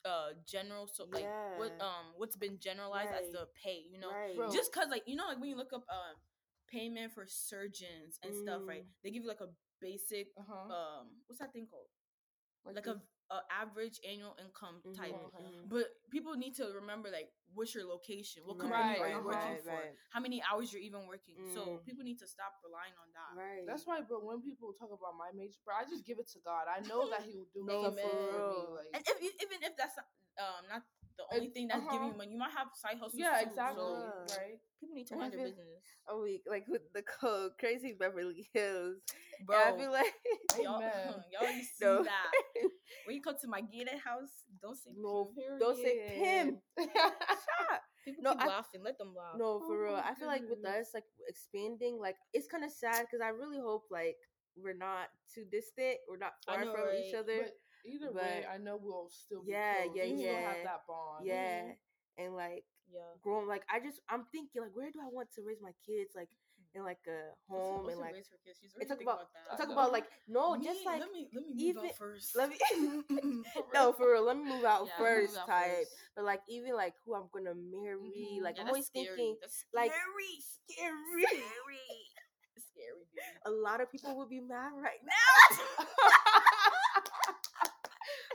uh 0.05 0.29
general 0.45 0.87
so 0.87 1.05
like 1.11 1.29
what 1.55 1.71
um 1.79 2.13
what's 2.17 2.35
been 2.35 2.57
generalized 2.59 3.11
as 3.11 3.29
the 3.31 3.47
pay, 3.61 3.83
you 3.89 3.99
know. 3.99 4.09
Right. 4.09 4.51
Just 4.51 4.71
cause 4.73 4.87
like 4.89 5.03
you 5.05 5.15
know 5.15 5.25
like 5.27 5.39
when 5.39 5.49
you 5.49 5.55
look 5.57 5.73
up 5.73 5.83
um 5.89 6.15
payment 6.69 7.13
for 7.13 7.25
surgeons 7.27 8.19
and 8.23 8.33
stuff, 8.35 8.61
right? 8.67 8.83
Mm. 8.83 8.87
They 9.03 9.11
give 9.11 9.23
you 9.23 9.29
like 9.29 9.41
a 9.41 9.49
basic 9.83 10.31
Uh 10.39 10.43
huh. 10.47 10.67
um 10.71 11.05
what's 11.27 11.39
that 11.39 11.51
thing 11.53 11.67
called? 11.67 11.91
Like 12.65 12.87
a, 12.87 12.95
a 13.29 13.39
average 13.51 13.99
annual 14.07 14.35
income 14.39 14.79
type. 14.95 15.11
Mhm, 15.11 15.27
Okay. 15.27 15.43
mhm. 15.43 15.67
But 15.69 15.87
people 16.11 16.33
need 16.39 16.55
to 16.63 16.71
remember 16.73 17.11
like 17.11 17.29
what's 17.53 17.75
your 17.75 17.85
location? 17.85 18.43
What 18.47 18.57
Right, 18.57 18.71
company 18.71 18.99
are 19.03 19.09
you 19.11 19.19
right, 19.19 19.25
working 19.25 19.55
right, 19.59 19.63
for? 19.67 19.75
right. 19.83 19.93
How 20.15 20.19
many 20.23 20.39
hours 20.47 20.71
you're 20.71 20.81
even 20.81 21.05
working? 21.07 21.35
So 21.53 21.59
Mm. 21.59 21.85
people 21.85 22.03
need 22.07 22.19
to 22.23 22.27
stop 22.27 22.55
relying 22.63 22.95
on 22.97 23.09
that. 23.13 23.31
Right. 23.35 23.65
That's 23.67 23.85
why, 23.85 24.01
bro. 24.01 24.19
When 24.23 24.41
people 24.41 24.71
talk 24.73 24.89
about 24.95 25.15
my 25.19 25.29
major, 25.35 25.59
bro, 25.67 25.75
I 25.75 25.83
just 25.85 26.05
give 26.07 26.19
it 26.19 26.27
to 26.33 26.39
God. 26.39 26.65
I 26.71 26.79
know 26.87 27.09
that 27.11 27.21
He 27.27 27.35
will 27.35 27.51
do 27.53 27.63
No, 27.67 27.91
for 27.91 28.09
for 28.31 28.39
real. 28.39 28.49
me. 28.49 28.59
Like, 28.79 28.91
And 28.95 29.03
if 29.05 29.17
even 29.43 29.59
if 29.67 29.73
that's 29.75 29.95
not, 29.99 30.07
um 30.39 30.63
not 30.71 30.83
the 31.17 31.25
only 31.35 31.47
It- 31.47 31.53
thing 31.53 31.67
that's 31.67 31.83
giving 31.83 31.99
you 32.01 32.09
uh-huh. 32.09 32.17
money, 32.17 32.31
you 32.33 32.37
might 32.39 32.51
have 32.51 32.67
side 32.75 32.97
hustles. 32.97 33.19
yeah, 33.19 33.39
too, 33.41 33.49
exactly. 33.49 33.83
So 33.83 34.25
Right. 34.37 34.59
people 34.79 34.95
need 34.95 35.07
to 35.07 35.13
And 35.13 35.21
mind 35.21 35.33
their 35.33 35.45
business, 35.45 35.83
a 36.07 36.17
week 36.17 36.43
like 36.49 36.65
with 36.67 36.81
the 36.93 37.03
code 37.03 37.51
crazy 37.59 37.93
Beverly 37.93 38.49
Hills. 38.53 38.97
bro. 39.45 39.55
And 39.59 39.75
I 39.75 39.77
feel 39.77 39.91
like 39.91 40.13
y'all, 40.61 40.77
Amen. 40.77 41.23
y'all 41.31 41.49
you 41.51 41.63
see 41.63 41.85
No. 41.85 42.03
that 42.03 42.31
when 43.05 43.15
you 43.15 43.21
come 43.21 43.35
to 43.41 43.47
my 43.47 43.61
gated 43.61 43.99
house, 43.99 44.45
don't 44.61 44.75
say 44.77 44.91
no, 44.95 45.25
pimp. 45.35 45.59
don't 45.59 45.77
say 45.77 45.93
pimp. 46.17 46.59
Stop. 46.79 47.81
People 48.05 48.23
No, 48.23 48.31
keep 48.33 48.41
I- 48.41 48.47
laughing. 48.47 48.81
Let 48.83 48.97
them 48.97 49.13
laugh. 49.15 49.35
No, 49.37 49.59
for 49.61 49.75
Oh 49.77 49.83
real. 49.83 49.93
my 49.93 50.09
I 50.09 50.13
feel 50.15 50.27
like 50.27 50.43
with 50.49 50.65
us, 50.65 50.91
like 50.93 51.05
expanding, 51.27 51.99
like 52.01 52.17
it's 52.33 52.47
kind 52.47 52.63
of 52.65 52.71
sad 52.71 53.05
because 53.05 53.21
I 53.23 53.29
really 53.29 53.59
hope 53.59 53.85
like 53.91 54.17
we're 54.57 54.75
not 54.77 55.07
too 55.33 55.45
distant, 55.49 55.97
we're 56.09 56.17
not 56.17 56.33
far 56.45 56.63
know, 56.65 56.73
from 56.73 56.89
each 56.95 57.13
other. 57.15 57.43
But 57.43 57.53
either 57.85 58.11
way, 58.11 58.45
I 58.51 58.57
know 58.57 58.77
we'll 58.81 59.09
still 59.09 59.43
be 59.43 59.51
Yeah, 59.51 59.83
close. 59.85 59.95
yeah, 59.95 60.03
we 60.03 60.17
still 60.17 60.31
yeah. 60.33 60.41
have 60.53 60.63
that 60.63 60.81
bond. 60.87 61.25
yeah, 61.25 61.61
and 62.17 62.35
like 62.35 62.63
Yeah. 62.91 62.99
growing, 63.21 63.47
like 63.47 63.63
I 63.71 63.79
just 63.79 63.99
I'm 64.09 64.25
thinking 64.31 64.61
like 64.61 64.75
where 64.75 64.91
do 64.91 64.99
I 65.01 65.07
want 65.11 65.31
to 65.35 65.41
raise 65.45 65.61
my 65.61 65.73
kids? 65.85 66.11
Like 66.15 66.29
in 66.75 66.81
like 66.83 67.05
a 67.07 67.29
home 67.51 67.87
and 67.89 67.99
like 67.99 68.13
raise 68.15 68.25
for 68.27 68.37
kids? 68.43 68.57
She's 68.59 68.73
and 68.79 68.89
talk 68.89 68.97
about, 69.01 69.29
about 69.29 69.33
that. 69.33 69.53
I 69.53 69.57
talk 69.61 69.71
about 69.71 69.91
like 69.91 70.05
no, 70.27 70.55
Me- 70.57 70.65
just 70.65 70.83
like 70.85 71.01
let 71.01 71.11
me 71.11 71.29
let 71.33 71.43
me 71.45 71.53
move 71.53 71.61
even- 71.61 71.85
out 71.85 71.95
first. 71.97 72.35
let 72.35 72.49
me 72.49 72.57
For 73.53 73.63
no 73.73 73.93
for 73.93 74.11
real. 74.13 74.25
Let 74.25 74.37
me 74.37 74.45
move 74.45 74.65
out 74.65 74.87
Yeah, 74.89 74.97
move 74.97 75.07
first, 75.07 75.37
out 75.37 75.47
type. 75.47 75.69
first. 75.85 75.91
But 76.15 76.25
like 76.25 76.41
even 76.49 76.73
like 76.75 76.93
who 77.05 77.13
I'm 77.15 77.29
gonna 77.33 77.53
marry, 77.53 78.39
Mhm. 78.39 78.41
like 78.43 78.55
Yeah, 78.57 78.63
I'm 78.63 78.67
always 78.69 78.87
scary. 78.87 79.05
thinking 79.05 79.37
That's 79.41 79.65
like 79.73 79.91
scary. 79.91 80.41
scary. 80.65 81.23
Scary. 81.29 81.93
Scary, 82.73 83.05
dude. 83.13 83.37
A 83.45 83.51
lot 83.51 83.81
of 83.81 83.91
people 83.91 84.17
would 84.17 84.29
be 84.29 84.39
mad 84.39 84.71
right 84.81 84.97
now. 85.05 85.85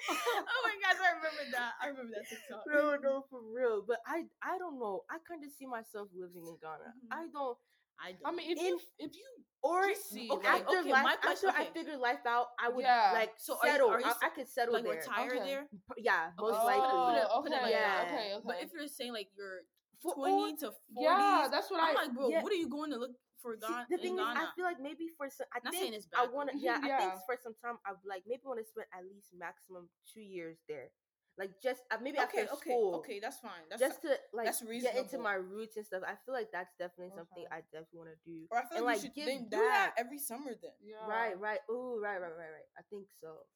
Oh 0.08 0.60
my 0.64 0.74
gosh, 0.82 0.98
I 1.00 1.10
remember 1.16 1.44
that. 1.52 1.72
I 1.82 1.86
remember 1.88 2.12
that 2.16 2.26
TikTok. 2.28 2.64
no, 2.66 2.96
no, 3.02 3.24
for 3.30 3.40
real. 3.52 3.82
But 3.86 3.98
I, 4.06 4.24
I 4.42 4.58
don't 4.58 4.78
know. 4.80 5.02
I 5.10 5.18
kind 5.28 5.44
of 5.44 5.50
see 5.52 5.66
myself 5.66 6.08
living 6.16 6.46
in 6.46 6.56
Ghana. 6.62 6.88
Mhm. 6.96 7.08
I 7.12 7.26
don't. 7.32 7.58
I 8.00 8.14
I 8.24 8.30
mean, 8.30 8.50
if 8.50 8.58
you 8.62 8.78
if 8.98 9.10
you 9.16 9.26
Or 9.60 9.82
see, 9.94 10.30
okay, 10.30 10.46
like- 10.46 10.62
after 10.62 10.78
okay, 10.86 10.92
life, 10.92 11.02
my 11.04 11.16
question- 11.18 11.50
after 11.50 11.60
I 11.60 11.62
okay. 11.66 11.74
figured 11.74 11.98
life 11.98 12.22
out, 12.30 12.46
I 12.62 12.68
would 12.70 12.84
Yeah. 12.86 13.10
like 13.12 13.34
So 13.42 13.58
are 13.58 13.66
you- 13.66 13.72
settle. 13.72 13.90
are 13.90 13.98
you 14.00 14.06
I, 14.06 14.10
s- 14.14 14.22
I 14.22 14.28
could 14.30 14.48
settle 14.48 14.74
like 14.74 14.84
there. 14.86 15.02
retire 15.02 15.34
Okay. 15.34 15.44
there. 15.44 15.62
Yeah, 15.98 16.30
most 16.38 16.62
Okay, 16.62 16.78
likely. 16.78 16.94
put 16.94 17.16
it- 17.18 17.28
Oh, 17.28 17.42
put 17.42 17.50
it 17.52 17.54
okay, 17.58 17.62
like 17.64 17.72
that. 17.74 18.06
okay, 18.06 18.26
okay. 18.38 18.42
But 18.46 18.56
if 18.62 18.70
you're 18.72 18.86
saying 18.86 19.12
like 19.12 19.28
you're 19.36 19.62
For- 20.00 20.14
20 20.14 20.54
to 20.62 20.66
40s, 20.94 21.02
yeah, 21.10 21.48
that's 21.50 21.68
what 21.74 21.82
I'm 21.82 21.90
I. 21.96 22.00
like, 22.06 22.12
bro, 22.14 22.28
yeah. 22.30 22.42
what 22.42 22.52
are 22.54 22.60
you 22.62 22.68
going 22.70 22.92
to 22.94 22.98
look 23.02 23.10
for 23.42 23.54
See, 23.56 23.66
the 23.90 23.96
thing 23.98 24.14
in 24.14 24.20
is, 24.20 24.26
Ghana? 24.26 24.40
I 24.40 24.46
feel 24.56 24.64
like 24.64 24.80
maybe 24.80 25.08
for 25.16 25.28
some, 25.30 25.46
I 25.54 25.60
Not 25.64 25.72
think 25.72 25.82
saying 25.82 25.94
it's 25.94 26.08
I 26.16 26.26
want 26.26 26.50
to. 26.50 26.56
though. 26.56 26.62
Yeah, 26.64 26.78
I 26.78 26.80
think 26.98 27.12
Yeah. 27.14 27.18
for 27.26 27.36
some 27.42 27.54
time, 27.64 27.78
I 27.86 27.92
like 28.06 28.24
maybe 28.26 28.42
want 28.44 28.60
to 28.60 28.66
spend 28.66 28.86
at 28.92 29.04
least 29.04 29.30
maximum 29.36 29.88
two 30.12 30.20
years 30.22 30.58
there. 30.68 30.90
Like 31.38 31.54
just 31.62 31.82
uh, 31.92 31.98
maybe 32.02 32.18
after 32.18 32.38
okay, 32.42 32.48
okay, 32.50 32.70
school. 32.74 32.94
okay, 32.96 33.20
that's 33.20 33.38
fine. 33.38 33.62
That's 33.70 33.80
just 33.80 34.02
to 34.02 34.18
like 34.34 34.46
that's 34.46 34.60
get 34.60 34.96
into 34.96 35.18
my 35.22 35.34
roots 35.38 35.76
and 35.78 35.86
stuff. 35.86 36.02
I 36.02 36.18
feel 36.26 36.34
like 36.34 36.50
that's 36.50 36.74
definitely 36.82 37.14
something 37.14 37.46
Okay. 37.46 37.54
I 37.54 37.62
definitely 37.70 37.98
want 38.02 38.10
to 38.10 38.20
do. 38.26 38.38
or 38.50 38.58
I 38.58 38.62
feel 38.66 38.78
and, 38.78 38.86
like, 38.86 38.96
like, 38.98 39.02
you 39.04 39.06
should 39.06 39.14
give 39.14 39.26
then 39.26 39.46
do 39.48 39.62
that 39.62 39.94
every 39.96 40.18
summer 40.18 40.50
then. 40.58 40.74
Yeah. 40.82 41.06
Right, 41.06 41.38
right. 41.38 41.62
Ooh, 41.70 42.00
right, 42.02 42.18
right, 42.18 42.34
right, 42.34 42.50
right. 42.58 42.68
I 42.76 42.82
think 42.90 43.06
so. 43.22 43.46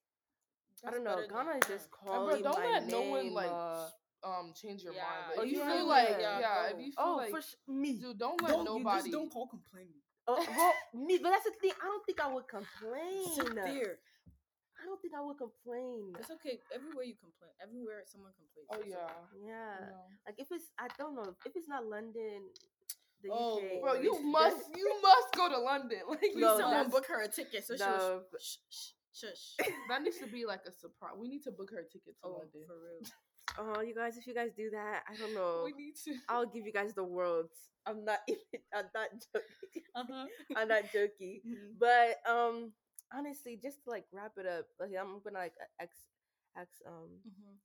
I 0.87 0.91
don't 0.95 1.03
know. 1.03 1.17
better 1.17 1.27
than- 1.27 1.37
Ghana 1.47 1.59
is 1.59 1.67
just 1.67 1.89
yeah. 1.91 2.15
And 2.15 2.23
calling 2.23 2.43
bro, 2.43 2.53
don't 2.53 2.63
my 2.63 2.71
let 2.71 2.87
no 2.87 3.01
name. 3.01 3.11
one 3.11 3.35
like 3.35 3.51
uh, 3.51 3.87
um 4.25 4.53
change 4.55 4.83
your 4.85 4.95
Yeah, 4.95 5.03
mind. 5.03 5.25
oh, 5.31 5.33
But 5.37 5.45
if 5.47 5.53
you 5.53 5.59
you 5.59 5.65
feel 5.65 5.75
feel 5.77 5.87
like- 5.87 6.09
like 6.11 6.21
yeah, 6.21 6.39
yeah, 6.41 6.67
if 6.71 6.79
you 6.79 6.93
feel 6.93 7.05
oh, 7.05 7.17
like 7.17 7.31
for 7.31 7.43
sh- 7.43 7.57
me. 7.69 7.93
dude, 7.99 8.19
don't 8.19 8.41
let 8.43 8.51
Don't, 8.53 8.59
you 8.67 8.79
nobody. 8.79 9.01
just 9.11 9.13
don't 9.13 9.31
call 9.33 9.47
complaining. 9.47 10.01
Oh, 10.29 10.39
well, 10.39 10.75
me. 11.07 11.19
But 11.19 11.31
that's 11.31 11.45
the 11.45 11.53
thing. 11.61 11.73
I 11.83 11.85
don't 11.87 12.05
think 12.07 12.21
I 12.21 12.29
would 12.33 12.47
complain. 12.47 13.27
Sit 13.35 13.55
there. 13.57 13.99
I 14.79 14.85
don't 14.87 15.01
think 15.03 15.15
I 15.15 15.21
would 15.23 15.39
complain. 15.39 16.15
It's 16.19 16.31
okay. 16.31 16.59
Everywhere 16.75 17.05
you 17.05 17.15
complain, 17.19 17.51
everywhere 17.63 18.03
someone 18.07 18.31
complains. 18.39 18.71
Oh 18.71 18.83
yeah. 18.87 19.11
okay. 19.11 19.47
Yeah. 19.47 19.91
No. 19.91 19.99
Like 20.27 20.39
if 20.39 20.47
it's, 20.51 20.71
I 20.79 20.87
don't 20.99 21.15
know. 21.15 21.35
If 21.45 21.53
it's 21.55 21.69
not 21.69 21.87
London, 21.87 22.51
the 23.23 23.31
Oh, 23.31 23.59
UK. 23.59 23.81
Bro, 23.83 23.93
you 24.03 24.19
must 24.23 24.57
that's- 24.59 24.79
you 24.79 24.87
must 25.03 25.29
go 25.35 25.49
to 25.51 25.59
London. 25.59 25.99
Like 26.09 26.21
Please 26.21 26.37
No, 26.39 26.59
someone 26.59 26.87
that's- 26.87 26.91
book 26.93 27.07
her 27.07 27.23
a 27.23 27.29
ticket 27.29 27.67
so 27.67 27.75
she 27.77 27.83
no, 27.83 27.91
was 27.91 28.23
but- 28.31 28.43
shh, 28.43 28.59
shh, 28.71 28.91
shush. 29.15 29.45
that 29.89 30.03
needs 30.03 30.19
to 30.19 30.27
be 30.27 30.47
like 30.47 30.63
a 30.67 30.73
surprise. 30.73 31.15
We 31.19 31.29
need 31.29 31.43
to 31.45 31.53
book 31.53 31.71
her 31.71 31.79
a 31.83 31.85
ticket 31.87 32.15
to 32.23 32.27
Oh, 32.27 32.43
London. 32.43 32.63
for 32.67 32.75
real. 32.79 33.03
Oh, 33.59 33.81
you 33.81 33.95
guys, 33.95 34.17
if 34.17 34.27
you 34.27 34.35
guys 34.35 34.51
do 34.57 34.71
that, 34.71 35.03
I 35.09 35.17
don't 35.17 35.35
know. 35.35 35.65
We 35.65 35.73
need 35.73 35.95
to. 36.05 36.15
I'll 36.29 36.47
give 36.47 36.65
you 36.67 36.73
guys 36.73 36.95
the 36.95 37.05
world. 37.05 37.49
I'm 37.87 38.05
not 38.05 38.21
even. 38.29 38.63
I'm 38.75 38.87
not 38.95 39.09
joking. 39.33 39.83
Uh-huh. 39.95 40.27
I'm 40.57 40.69
not 40.69 40.93
joking. 40.93 41.41
Mhm. 41.47 41.77
But 41.79 42.19
um, 42.29 42.73
honestly, 43.13 43.59
just 43.61 43.85
to 43.85 43.91
like 43.91 44.07
wrap 44.13 44.33
it 44.39 44.47
up, 44.47 44.67
like 44.81 44.91
I'm 44.99 45.21
gonna 45.23 45.39
like 45.39 45.55
ask, 45.81 45.93
ask 46.57 46.71
um, 46.87 47.21
Mhm. 47.27 47.59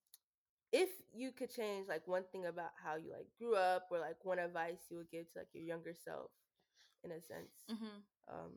if 0.71 0.89
you 1.13 1.31
could 1.31 1.49
change 1.53 1.87
like 1.87 2.07
one 2.07 2.23
thing 2.31 2.45
about 2.45 2.71
how 2.83 2.95
you 2.95 3.11
like 3.11 3.27
grew 3.37 3.55
up, 3.55 3.87
or 3.91 3.99
like 3.99 4.17
one 4.23 4.39
advice 4.39 4.79
you 4.89 4.97
would 4.97 5.11
give 5.11 5.31
to 5.33 5.39
like 5.39 5.49
your 5.53 5.63
younger 5.63 5.93
self, 5.93 6.29
in 7.03 7.11
a 7.11 7.21
sense, 7.21 7.53
Mhm. 7.69 8.03
um, 8.31 8.51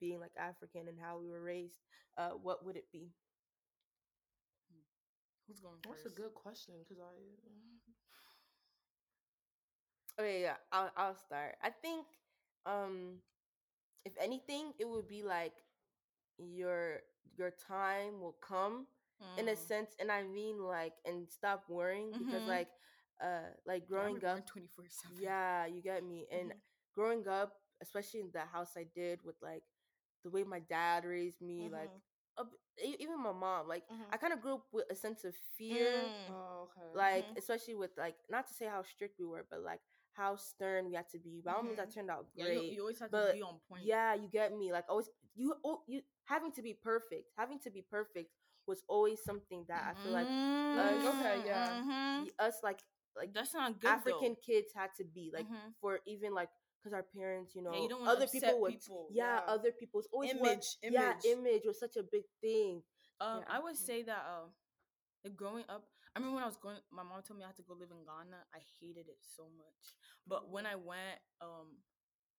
being 0.00 0.20
like 0.20 0.32
African 0.38 0.88
and 0.88 0.98
how 1.00 1.18
we 1.18 1.28
were 1.30 1.42
raised, 1.42 1.80
uh, 2.18 2.30
what 2.30 2.64
would 2.64 2.76
it 2.76 2.86
be? 2.92 3.10
Who's 5.46 5.60
going 5.60 5.78
That's 5.84 6.04
first? 6.04 6.16
a 6.18 6.20
good 6.20 6.34
question 6.34 6.74
because 6.82 7.00
I. 7.00 7.12
Okay, 10.20 10.42
yeah, 10.42 10.56
I'll 10.72 10.90
I'll 10.96 11.16
start. 11.16 11.56
I 11.62 11.70
think 11.70 12.06
um 12.64 13.18
if 14.04 14.12
anything, 14.20 14.72
it 14.78 14.88
would 14.88 15.08
be 15.08 15.22
like 15.22 15.54
your 16.38 17.00
your 17.36 17.50
time 17.66 18.20
will 18.20 18.36
come 18.40 18.86
in 19.38 19.48
a 19.48 19.56
Mm. 19.56 19.56
sense, 19.56 19.94
and 20.00 20.10
I 20.10 20.22
mean 20.22 20.62
like 20.62 20.94
and 21.04 21.28
stop 21.30 21.64
worrying 21.68 22.14
because 22.18 22.44
Mhm. 22.44 22.48
like 22.48 22.68
uh 23.22 23.52
like 23.66 23.88
growing 23.88 24.24
up, 24.24 24.46
twenty 24.46 24.68
four 24.74 24.86
seven. 24.88 25.16
yeah, 25.22 25.66
you 25.66 25.82
get 25.82 26.04
me. 26.04 26.26
And 26.32 26.52
Mhm. 26.52 26.60
growing 26.94 27.26
up, 27.28 27.54
especially 27.82 28.20
in 28.20 28.30
the 28.32 28.40
house 28.52 28.72
I 28.76 28.86
did 28.94 29.20
with 29.24 29.36
like 29.42 29.62
the 30.24 30.30
way 30.30 30.44
my 30.44 30.60
dad 30.60 31.04
raised 31.04 31.40
me, 31.40 31.68
like 31.70 31.90
Even 33.00 33.22
my 33.22 33.32
mom, 33.32 33.68
like 33.68 33.84
Mhm. 33.90 34.04
I 34.12 34.16
kind 34.16 34.32
of 34.32 34.40
grew 34.40 34.54
up 34.54 34.66
with 34.72 34.84
a 34.90 34.94
sense 34.94 35.24
of 35.24 35.34
fear 35.56 36.04
Mm. 36.04 36.30
Oh, 36.30 36.68
okay. 36.68 36.88
like 36.94 37.24
Mhm. 37.24 37.36
especially 37.38 37.74
with 37.74 37.90
like 37.96 38.16
not 38.30 38.46
to 38.48 38.54
say 38.54 38.66
how 38.66 38.82
strict 38.82 39.18
we 39.18 39.26
were 39.26 39.44
but 39.50 39.60
like 39.62 39.80
how 40.12 40.36
stern 40.36 40.86
we 40.86 40.94
had 40.94 41.08
to 41.10 41.18
be 41.18 41.40
by 41.44 41.52
all 41.52 41.62
means 41.62 41.78
i 41.78 41.84
Mhm. 41.84 41.92
turned 41.94 42.10
out 42.10 42.26
Yeah, 42.34 42.44
great 42.44 42.64
you, 42.68 42.74
you 42.74 42.80
always 42.82 42.98
have 43.00 43.10
but 43.10 43.28
to 43.28 43.32
be 43.34 43.42
on 43.42 43.58
point. 43.68 43.82
yeah 43.84 44.14
you 44.14 44.28
get 44.28 44.56
me 44.56 44.72
like 44.72 44.84
always 44.88 45.08
you 45.34 45.54
oh, 45.64 45.82
you 45.86 46.02
having 46.24 46.52
to 46.52 46.62
be 46.62 46.74
perfect 46.74 47.30
having 47.36 47.58
to 47.60 47.70
be 47.70 47.82
perfect 47.82 48.30
was 48.66 48.82
always 48.88 49.22
something 49.22 49.64
that 49.68 49.82
i 49.88 49.94
feel 50.02 50.12
like 50.12 50.28
Mm, 50.76 51.06
okay, 51.06 51.42
yeah. 51.46 51.68
Mhm. 51.80 52.28
us 52.38 52.60
like 52.62 52.80
like 53.16 53.32
That's 53.32 53.54
not 53.54 53.78
good. 53.80 53.90
african 53.90 54.34
though. 54.36 54.40
kids 54.44 54.72
had 54.74 54.90
to 54.98 55.04
be 55.04 55.30
like 55.32 55.46
for 55.80 56.00
even 56.06 56.34
like 56.34 56.50
because 56.86 56.94
our 56.94 57.02
parents 57.02 57.54
you 57.54 57.62
know 57.62 57.74
Yeah, 57.74 57.82
you 57.82 57.88
don't 57.88 58.06
other 58.06 58.26
people 58.26 58.60
would 58.62 58.72
people, 58.78 59.08
yeah, 59.12 59.40
yeah. 59.46 59.52
other 59.54 59.72
people's 59.72 60.08
always 60.12 60.30
image, 60.30 60.42
want, 60.42 60.64
image. 60.82 60.94
yeah 60.94 61.12
image 61.32 61.62
was 61.66 61.78
such 61.80 61.96
a 61.96 62.04
big 62.04 62.24
thing 62.40 62.82
Um, 63.20 63.40
Yeah. 63.42 63.56
I 63.56 63.58
would 63.60 63.76
say 63.76 64.02
that 64.04 64.22
uh, 64.28 64.46
like 65.24 65.36
growing 65.36 65.64
up, 65.68 65.84
I 66.14 66.18
remember 66.18 66.36
when 66.36 66.44
I 66.44 66.46
was 66.52 66.56
going, 66.56 66.78
my 66.92 67.02
mom 67.02 67.22
told 67.22 67.38
me 67.38 67.44
I 67.44 67.48
had 67.48 67.56
to 67.56 67.62
go 67.66 67.74
live 67.74 67.90
in 67.90 68.04
Ghana. 68.04 68.38
I 68.54 68.60
hated 68.80 69.08
it 69.08 69.20
so 69.20 69.44
much, 69.56 69.84
but 70.26 70.50
when 70.50 70.66
I 70.66 70.76
went, 70.76 71.18
um, 71.40 71.80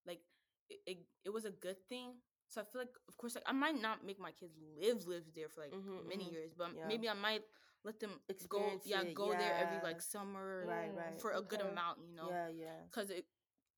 like 0.05 0.21
it, 0.69 0.79
it, 0.85 0.97
it 1.25 1.31
was 1.33 1.45
a 1.45 1.51
good 1.51 1.77
thing. 1.89 2.13
So 2.49 2.61
I 2.61 2.65
feel 2.65 2.81
like, 2.81 2.95
of 3.09 3.17
course, 3.17 3.35
like 3.35 3.43
I 3.47 3.53
might 3.53 3.79
not 3.81 4.05
make 4.05 4.19
my 4.19 4.31
kids 4.31 4.55
live 4.79 5.05
live 5.07 5.23
there 5.35 5.49
for 5.49 5.61
like 5.61 5.73
Mhm, 5.73 6.07
many 6.07 6.23
mhm. 6.23 6.31
years, 6.33 6.51
but 6.57 6.69
Yeah. 6.75 6.87
maybe 6.87 7.09
I 7.09 7.13
might 7.13 7.43
let 7.83 7.99
them 7.99 8.11
go, 8.49 8.59
Experience 8.61 8.85
yeah, 8.85 9.01
it, 9.03 9.15
go 9.15 9.33
there 9.35 9.55
every 9.59 9.79
like 9.83 10.01
summer, 10.01 10.65
Right, 10.67 10.89
Mm, 10.91 10.97
right. 10.97 11.19
for 11.21 11.31
a 11.31 11.41
good 11.41 11.61
amount, 11.61 11.99
you 12.07 12.15
know, 12.15 12.29
yeah 12.29 12.47
yeah 12.49 12.81
because 12.89 13.09
it, 13.09 13.25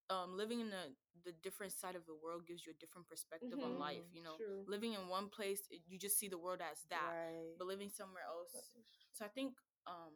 um, 0.10 0.38
living 0.38 0.60
in 0.60 0.70
the 0.70 0.93
the 1.26 1.34
different 1.43 1.74
side 1.74 1.95
of 1.95 2.05
the 2.05 2.16
world 2.24 2.47
gives 2.47 2.66
you 2.66 2.72
a 2.72 2.80
different 2.80 3.07
perspective 3.07 3.60
on 3.62 3.72
Mhm. 3.76 3.80
life, 3.80 4.07
you 4.14 4.22
know. 4.24 4.36
True. 4.38 4.64
Living 4.68 4.93
in 4.93 5.07
one 5.10 5.30
place, 5.30 5.68
it- 5.70 5.84
you 5.88 5.97
just 5.99 6.18
see 6.18 6.30
the 6.30 6.38
world 6.38 6.62
as 6.62 6.84
that 6.89 7.12
right 7.12 7.57
but 7.57 7.68
living 7.68 7.89
somewhere 7.89 8.24
else. 8.24 8.72
So 9.12 9.26
I 9.26 9.28
think 9.30 9.53
um 9.86 10.14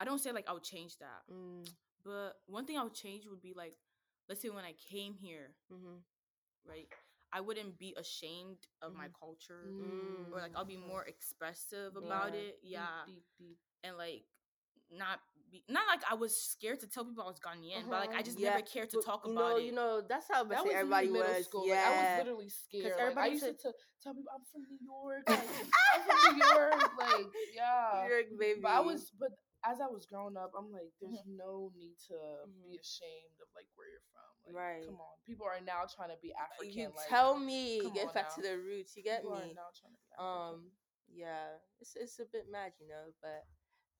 I 0.00 0.04
don't 0.04 0.18
say 0.18 0.32
like 0.32 0.48
I 0.48 0.52
would 0.52 0.62
change 0.64 0.96
that, 0.98 1.22
mm, 1.30 1.66
but 2.04 2.40
one 2.46 2.64
thing 2.66 2.78
I 2.78 2.82
would 2.82 2.94
change 2.94 3.26
would 3.26 3.42
be 3.42 3.52
like, 3.54 3.76
let's 4.28 4.40
say 4.40 4.48
when 4.48 4.64
I 4.64 4.72
came 4.90 5.14
here, 5.14 5.54
mm-hmm. 5.72 5.98
right? 6.66 6.88
I 7.32 7.40
wouldn't 7.40 7.78
be 7.78 7.94
ashamed 7.96 8.58
of 8.82 8.94
my 8.94 9.08
culture, 9.18 9.70
Mm, 9.70 10.32
or 10.32 10.40
like 10.40 10.52
I'll 10.56 10.64
be 10.64 10.76
more 10.76 11.04
expressive 11.04 11.96
about 11.96 12.34
Yeah. 12.34 12.40
it, 12.40 12.58
yeah, 12.62 13.04
Deep, 13.06 13.14
deep, 13.16 13.26
deep. 13.38 13.58
and 13.84 13.96
like 13.96 14.24
not 14.90 15.20
be 15.50 15.64
not 15.68 15.86
like 15.88 16.00
I 16.10 16.14
was 16.14 16.36
scared 16.36 16.80
to 16.80 16.86
tell 16.86 17.04
people 17.04 17.22
I 17.22 17.26
was 17.26 17.40
Ghanaian, 17.40 17.84
but 17.88 18.00
like 18.00 18.10
I 18.10 18.12
Uh-huh. 18.14 18.22
just 18.22 18.38
Yeah, 18.38 18.50
never 18.50 18.62
cared 18.62 18.90
to 18.90 18.96
But, 18.98 19.04
talk 19.06 19.24
about 19.24 19.34
know, 19.34 19.56
it. 19.56 19.64
You 19.64 19.72
know, 19.72 20.00
that's 20.00 20.28
how 20.28 20.44
That 20.44 20.58
I 20.58 20.62
was 20.62 20.72
everybody 20.74 21.06
in 21.08 21.12
middle 21.12 21.34
was. 21.34 21.44
school. 21.46 21.66
Yeah, 21.66 21.74
Like, 21.74 21.86
I 21.86 22.00
was 22.00 22.18
literally 22.24 22.48
scared. 22.50 22.84
Like, 22.84 22.94
I 22.98 23.02
everybody 23.02 23.30
used 23.30 23.44
said- 23.44 23.58
to 23.60 23.72
tell 24.02 24.14
people 24.14 24.32
I'm 24.34 24.44
from 24.50 24.62
New 24.70 24.78
York. 24.80 25.22
Like, 25.28 25.38
I'm 25.94 26.00
from 26.06 26.38
New 26.38 26.44
York. 26.46 26.98
Like, 26.98 27.26
yeah. 27.54 28.04
New 28.04 28.14
York 28.14 28.26
baby. 28.38 28.60
But 28.62 28.70
I 28.72 28.80
was, 28.80 29.10
but 29.18 29.32
as 29.64 29.80
I 29.80 29.86
was 29.88 30.06
growing 30.06 30.36
up, 30.38 30.52
I'm 30.56 30.70
like, 30.72 30.88
there's 31.00 31.20
Mm-hmm. 31.20 31.36
no 31.36 31.70
need 31.76 31.96
to 32.08 32.14
Mhm. 32.48 32.62
be 32.64 32.78
ashamed 32.80 33.36
of 33.42 33.48
like 33.54 33.66
where 33.76 33.88
you're 33.90 34.06
from. 34.12 34.28
Like, 34.46 34.54
Right. 34.56 34.84
Come 34.86 35.00
on, 35.00 35.14
people 35.26 35.44
are 35.46 35.60
now 35.60 35.84
trying 35.84 36.08
to 36.10 36.16
be 36.22 36.32
African. 36.32 36.72
You 36.72 36.88
like, 36.96 37.08
tell 37.08 37.38
me, 37.38 37.80
get 37.92 38.08
on 38.08 38.14
back 38.14 38.34
to 38.36 38.40
the 38.40 38.56
roots. 38.56 38.96
You 38.96 39.02
get 39.02 39.20
people 39.22 39.36
are 39.36 39.44
me. 39.46 39.52
now 39.52 39.68
trying 39.76 39.92
to 39.92 40.00
be 40.00 40.16
Um, 40.16 40.72
yeah, 41.12 41.58
it's 41.80 41.94
it's 41.96 42.18
a 42.20 42.24
bit 42.24 42.48
mad, 42.50 42.72
you 42.80 42.88
know. 42.88 43.12
But 43.20 43.44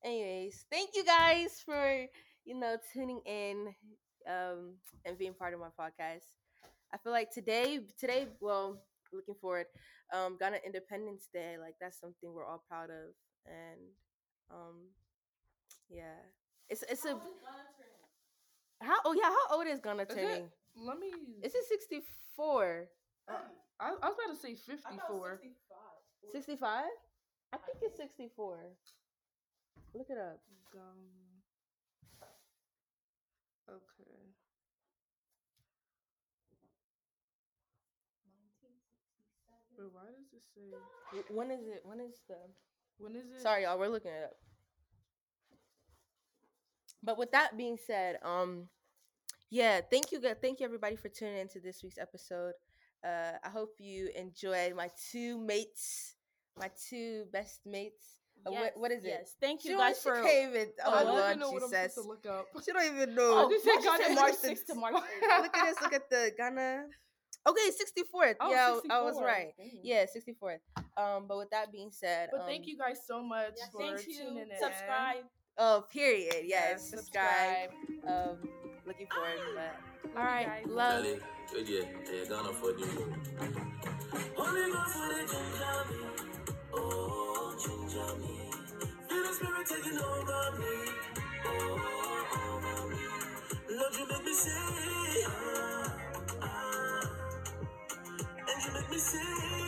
anyways, 0.04 0.64
thank 0.70 0.90
you 0.94 1.04
guys 1.04 1.60
for 1.64 2.06
you 2.44 2.58
know 2.58 2.76
tuning 2.92 3.20
in, 3.26 3.74
um, 4.28 4.74
and 5.04 5.18
being 5.18 5.34
part 5.34 5.54
of 5.54 5.60
my 5.60 5.68
podcast. 5.78 6.24
I 6.92 6.98
feel 6.98 7.12
like 7.12 7.30
today, 7.30 7.80
today, 7.98 8.26
well, 8.40 8.82
looking 9.12 9.34
forward, 9.40 9.66
um, 10.12 10.36
Ghana 10.38 10.58
Independence 10.66 11.28
Day, 11.32 11.56
like 11.60 11.74
that's 11.80 12.00
something 12.00 12.32
we're 12.32 12.46
all 12.46 12.62
proud 12.68 12.90
of, 12.90 13.14
and 13.46 13.80
um, 14.50 14.88
yeah, 15.88 16.18
it's 16.68 16.82
it's 16.90 17.04
a 17.04 17.16
how 18.82 18.96
oh 19.04 19.12
yeah 19.12 19.28
how 19.30 19.56
old 19.58 19.66
is 19.66 19.80
Ghana 19.80 20.02
Is 20.04 20.08
it- 20.10 20.14
turning? 20.14 20.48
Let 20.76 20.98
me. 20.98 21.10
Is 21.42 21.54
it 21.54 21.64
sixty 21.68 22.00
four? 22.36 22.86
uh, 23.28 23.34
I, 23.80 23.88
I 24.02 24.08
was 24.08 24.16
about 24.24 24.34
to 24.34 24.40
say 24.40 24.54
54. 24.54 25.40
65? 26.32 26.84
I 27.52 27.56
think 27.56 27.78
it's 27.82 27.96
64. 27.96 28.58
Look 29.94 30.06
it 30.10 30.18
up. 30.18 30.40
Gum. 30.72 30.98
Okay. 33.68 34.34
But 39.76 39.92
why 39.92 40.02
does 40.12 40.32
it 40.32 40.42
say? 40.54 41.32
When 41.34 41.50
is 41.50 41.66
it? 41.66 41.82
When 41.84 42.00
is 42.00 42.20
the? 42.28 42.36
When 42.98 43.16
is 43.16 43.24
it? 43.30 43.40
Sorry, 43.40 43.62
y'all. 43.64 43.78
We're 43.78 43.88
looking 43.88 44.12
it 44.12 44.24
up. 44.24 44.36
But 47.02 47.18
with 47.18 47.32
that 47.32 47.56
being 47.56 47.78
said, 47.86 48.18
um, 48.22 48.68
yeah, 49.50 49.80
thank 49.90 50.12
you, 50.12 50.20
thank 50.42 50.60
you 50.60 50.66
everybody 50.66 50.96
for 50.96 51.08
tuning 51.08 51.38
into 51.38 51.60
this 51.60 51.82
week's 51.82 51.98
episode. 51.98 52.52
Uh, 53.02 53.32
I 53.42 53.48
hope 53.48 53.74
you 53.78 54.10
enjoyed 54.14 54.76
my 54.76 54.90
two 55.10 55.38
mates, 55.38 56.14
my 56.58 56.70
two 56.88 57.24
best 57.32 57.60
mates 57.64 58.19
uh, 58.46 58.50
what, 58.52 58.72
what 58.76 58.90
is 58.90 59.04
it? 59.04 59.08
Yes. 59.08 59.34
Thank 59.40 59.64
you 59.64 59.72
She 59.72 59.76
guys 59.76 60.02
don't- 60.02 60.16
she 60.16 60.20
for. 60.22 60.26
can't 60.28 60.50
even. 60.54 60.68
Oh, 60.84 60.90
Oh, 60.90 60.94
I 60.94 61.02
don't 61.04 61.06
Lord, 61.14 61.24
even 61.28 61.38
know 61.40 61.50
what 61.50 61.60
she 61.60 61.64
I'm 61.64 61.70
says. 61.70 61.94
supposed 61.94 62.22
to 62.22 62.28
look 62.30 62.38
up. 62.40 62.64
She 62.64 62.72
don't 62.72 62.94
even 62.94 63.14
know. 63.18 63.30
Oh, 63.44 63.48
They 63.48 63.58
said 63.58 63.84
March 63.84 63.84
Ghana, 63.84 64.04
sixth- 64.04 64.14
March 64.14 64.16
March 64.32 64.34
sixth 64.40 64.66
to 64.66 64.74
March. 64.74 64.94
look 65.42 65.56
at 65.56 65.66
this. 65.66 65.80
Look 65.82 65.92
at 65.92 66.10
the 66.10 66.32
Ghana. 66.36 66.84
Okay, 67.48 67.70
sixty 67.76 68.02
fourth. 68.10 68.36
Oh, 68.40 68.50
yeah, 68.50 68.66
I 68.90 69.00
was 69.00 69.14
64. 69.16 69.24
right. 69.26 69.52
Dang. 69.56 69.80
Yeah, 69.82 70.04
sixty 70.12 70.34
fourth. 70.38 70.60
Um, 70.96 71.24
but 71.26 71.38
with 71.38 71.50
that 71.50 71.72
being 71.72 71.90
said, 71.90 72.28
But 72.30 72.42
um, 72.42 72.46
thank 72.46 72.66
you 72.66 72.76
guys 72.76 73.00
so 73.06 73.22
much 73.22 73.54
Yeah, 73.56 73.64
for 73.72 73.80
thank 73.80 74.06
you. 74.06 74.18
tuning 74.18 74.36
in. 74.50 74.58
Subscribe. 74.60 75.24
Oh, 75.56 75.84
period. 75.92 76.34
Yes, 76.44 76.46
Yes, 76.46 76.90
subscribe. 76.90 77.70
Um, 78.06 78.36
looking 78.86 79.06
forward. 79.06 79.38
But 79.54 80.18
all 80.18 80.24
right, 80.24 80.46
guys. 80.46 80.64
love 80.66 81.06
over 88.00 88.16
me. 88.20 88.50
Feel 89.08 89.22
the 89.24 89.34
spirit 89.34 89.66
taking 89.68 89.98
over 89.98 90.58
me. 90.60 90.76
Oh, 91.46 92.38
over 92.42 92.88
me. 92.90 93.76
Love 93.78 93.98
you 93.98 94.06
make 94.08 94.24
me 94.26 94.34
see, 94.34 94.50
ah, 95.28 95.98
ah. 96.42 97.10
And 98.32 98.64
you 98.64 98.72
make 98.74 98.90
me 98.90 98.98
see. 98.98 99.59